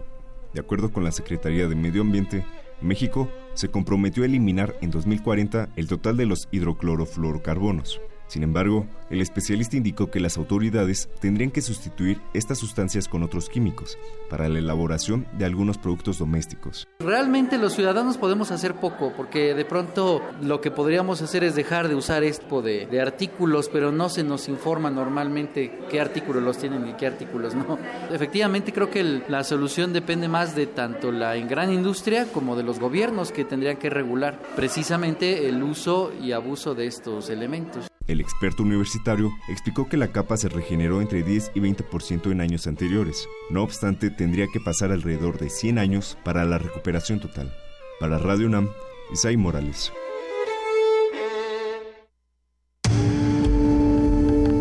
[0.54, 2.44] De acuerdo con la Secretaría de Medio Ambiente,
[2.80, 8.00] México se comprometió a eliminar en 2040 el total de los hidroclorofluorocarbonos.
[8.32, 13.50] Sin embargo, el especialista indicó que las autoridades tendrían que sustituir estas sustancias con otros
[13.50, 13.98] químicos
[14.30, 16.88] para la elaboración de algunos productos domésticos.
[17.00, 21.88] Realmente los ciudadanos podemos hacer poco, porque de pronto lo que podríamos hacer es dejar
[21.88, 26.56] de usar este tipo de, artículos, pero no se nos informa normalmente qué artículos los
[26.56, 27.78] tienen y qué artículos no.
[28.10, 32.80] Efectivamente creo que la solución depende más de tanto la gran industria como de los
[32.80, 37.91] gobiernos que tendrían que regular precisamente el uso y abuso de estos elementos.
[38.08, 42.66] El experto universitario explicó que la capa se regeneró entre 10 y 20% en años
[42.66, 43.28] anteriores.
[43.50, 47.54] No obstante, tendría que pasar alrededor de 100 años para la recuperación total.
[48.00, 48.68] Para Radio UNAM,
[49.12, 49.92] Isai Morales.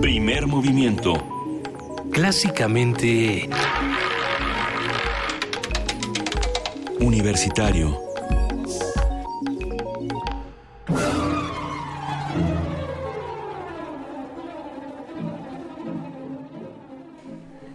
[0.02, 1.14] Primer movimiento.
[2.12, 3.50] Clásicamente...
[7.00, 8.11] Universitario.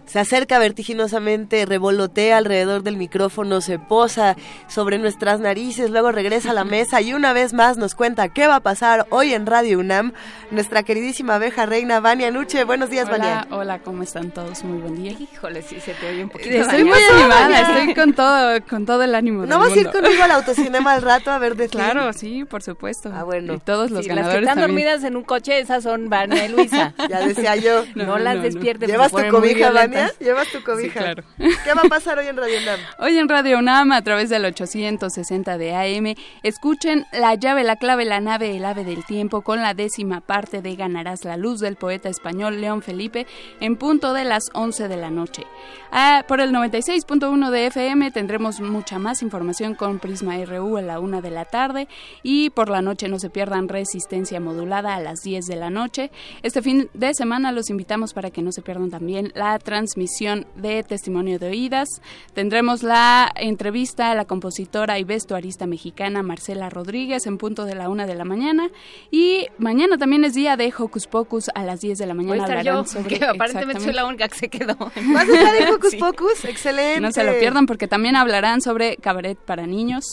[0.07, 4.37] Se acerca vertiginosamente, revolotea alrededor del micrófono, se posa
[4.67, 8.47] sobre nuestras narices, luego regresa a la mesa y una vez más nos cuenta qué
[8.47, 10.13] va a pasar hoy en Radio UNAM.
[10.49, 12.63] Nuestra queridísima abeja reina Vania Nuche.
[12.63, 13.47] Buenos días, Hola, Vania.
[13.51, 14.63] hola, ¿cómo están todos?
[14.63, 15.11] Muy buen día.
[15.11, 16.55] Híjole, sí se te oye un poquito.
[16.55, 17.61] Estoy muy animada, Vania.
[17.61, 19.45] estoy con todo, con todo el ánimo.
[19.45, 21.77] ¿No del vas a ir conmigo al autocinema al rato a ver de ti?
[21.77, 23.11] Claro, sí, por supuesto.
[23.13, 23.55] Ah, bueno.
[23.55, 24.67] Y todos los Sí, las que están también.
[24.69, 26.93] dormidas en un coche, esas son Vania y Luisa.
[27.09, 27.83] Ya decía yo.
[27.95, 28.89] No, No, las no, despierten.
[28.89, 29.96] ¿Llevas tu cobija, Vania?
[29.97, 30.19] Violentas.
[30.19, 30.99] ¿Llevas tu cobija?
[30.99, 31.23] claro.
[31.37, 32.79] ¿Qué va a pasar hoy en Radio UNAM?
[32.99, 38.05] Hoy en Radio UNAM, a través del 860 de AM, escuchen La llave, la clave,
[38.05, 41.75] la nave, el ave del tiempo con la décima parte de Ganarás la luz del
[41.75, 43.27] poeta español León Felipe
[43.59, 45.43] en punto de las 11 de la noche.
[45.91, 50.99] Ah, por el 96.1 de FM tendremos mucha más información con Prisma RU a la
[50.99, 51.87] 1 de la tarde
[52.23, 56.11] y por la noche no se pierdan Resistencia Modulada a las 10 de la noche.
[56.43, 60.45] Este fin de semana los invitamos para que no se pierdan también la transmisión transmisión
[60.55, 61.87] de Testimonio de Oídas.
[62.33, 67.87] Tendremos la entrevista a la compositora y vestuarista mexicana Marcela Rodríguez en punto de la
[67.87, 68.69] una de la mañana.
[69.11, 72.33] Y mañana también es día de Hocus Pocus a las 10 de la mañana.
[72.35, 74.75] Voy a estar yo, sobre- que aparentemente soy la única que se quedó.
[74.77, 76.43] ¿Vas a estar en Hocus Pocus?
[76.43, 76.99] Excelente.
[76.99, 80.03] No se lo pierdan porque también hablarán sobre cabaret para niños.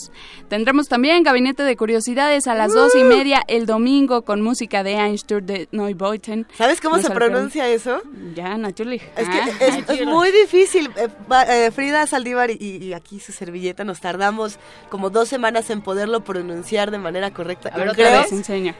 [0.48, 2.74] Tendremos también Gabinete de Curiosidades a las Uh.
[2.76, 6.46] dos y media el domingo con música de Einsturm de Neubeuten.
[6.56, 8.00] ¿Sabes cómo No se pronuncia eso?
[8.36, 9.02] Ya, natürlich.
[9.16, 10.90] Es que Ah, es, muy difícil.
[10.96, 11.08] Eh,
[11.48, 16.24] eh, Frida Saldívar y, y aquí su servilleta nos tardamos como dos semanas en poderlo
[16.24, 17.70] pronunciar de manera correcta.
[17.72, 18.74] A ver, otra vez enseña.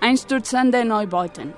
[0.00, 1.54] Einsturzen de Neubeuten.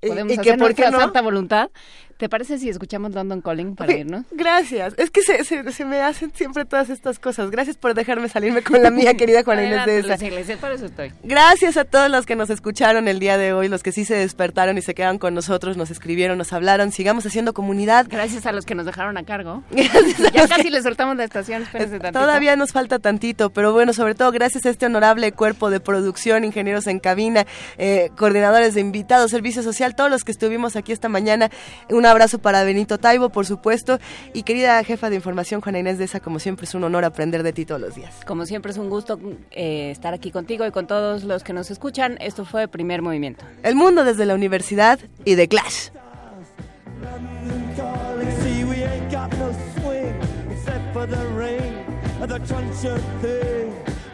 [0.00, 0.98] podemos y que hacer por qué nuestra no.
[0.98, 1.70] santa voluntad,
[2.18, 4.24] ¿te parece si escuchamos London Calling para Ok, irnos?
[4.32, 4.92] Gracias.
[4.98, 7.50] Es que se, se, se me hacen siempre todas estas cosas.
[7.50, 10.08] Gracias por dejarme salirme con la mía, querida Juana Inés de esa.
[10.08, 11.12] Luisa Iglesias, por eso estoy.
[11.22, 14.14] Gracias a todos los que nos escucharon el día de hoy, los que sí se
[14.14, 16.92] despertaron y se quedaron con nosotros, nos escribieron, nos hablaron.
[16.92, 18.06] Sigamos haciendo comunidad.
[18.08, 19.62] Gracias a los que nos dejaron a cargo.
[19.70, 22.20] Gracias Ya casi que- le soltamos la estación, espérense tantito.
[22.20, 26.44] Todavía nos falta tantito, pero bueno, sobre todo gracias a este honorable cuerpo de producción,
[26.44, 27.46] ingenieros en cabina,
[27.78, 31.50] eh, coordinadores de invitados, servicio social, todos los que estuvimos aquí esta mañana.
[32.08, 33.98] Abrazo para Benito Taibo, por supuesto,
[34.32, 37.42] y querida jefa de información, Juana Inés de esa, como siempre es un honor aprender
[37.42, 38.14] de ti todos los días.
[38.26, 39.18] Como siempre es un gusto
[39.50, 42.16] eh, estar aquí contigo y con todos los que nos escuchan.
[42.20, 43.44] Esto fue Primer Movimiento.
[43.62, 45.90] El mundo desde la universidad y de Clash.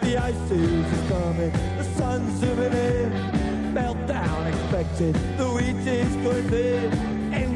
[0.04, 3.74] the ice is coming, the sun's zooming in.
[3.74, 7.23] Meltdown expected, the wheat is thin.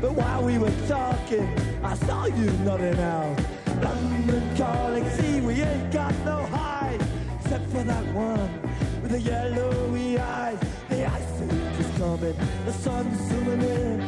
[0.00, 1.46] But while we were talking,
[1.82, 3.38] I saw you nodding out.
[3.82, 7.02] London calling, see, we ain't got no hide.
[7.40, 8.62] Except for that one
[9.02, 10.58] with the yellowy eyes.
[10.88, 14.00] The ice age is coming, the sun's zooming in.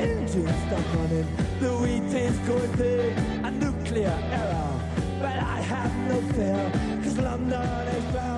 [0.00, 1.26] Engines stop running,
[1.60, 3.16] the wheat is going big.
[3.44, 4.80] A nuclear error,
[5.20, 8.37] but I have no fear, cause London is drowning.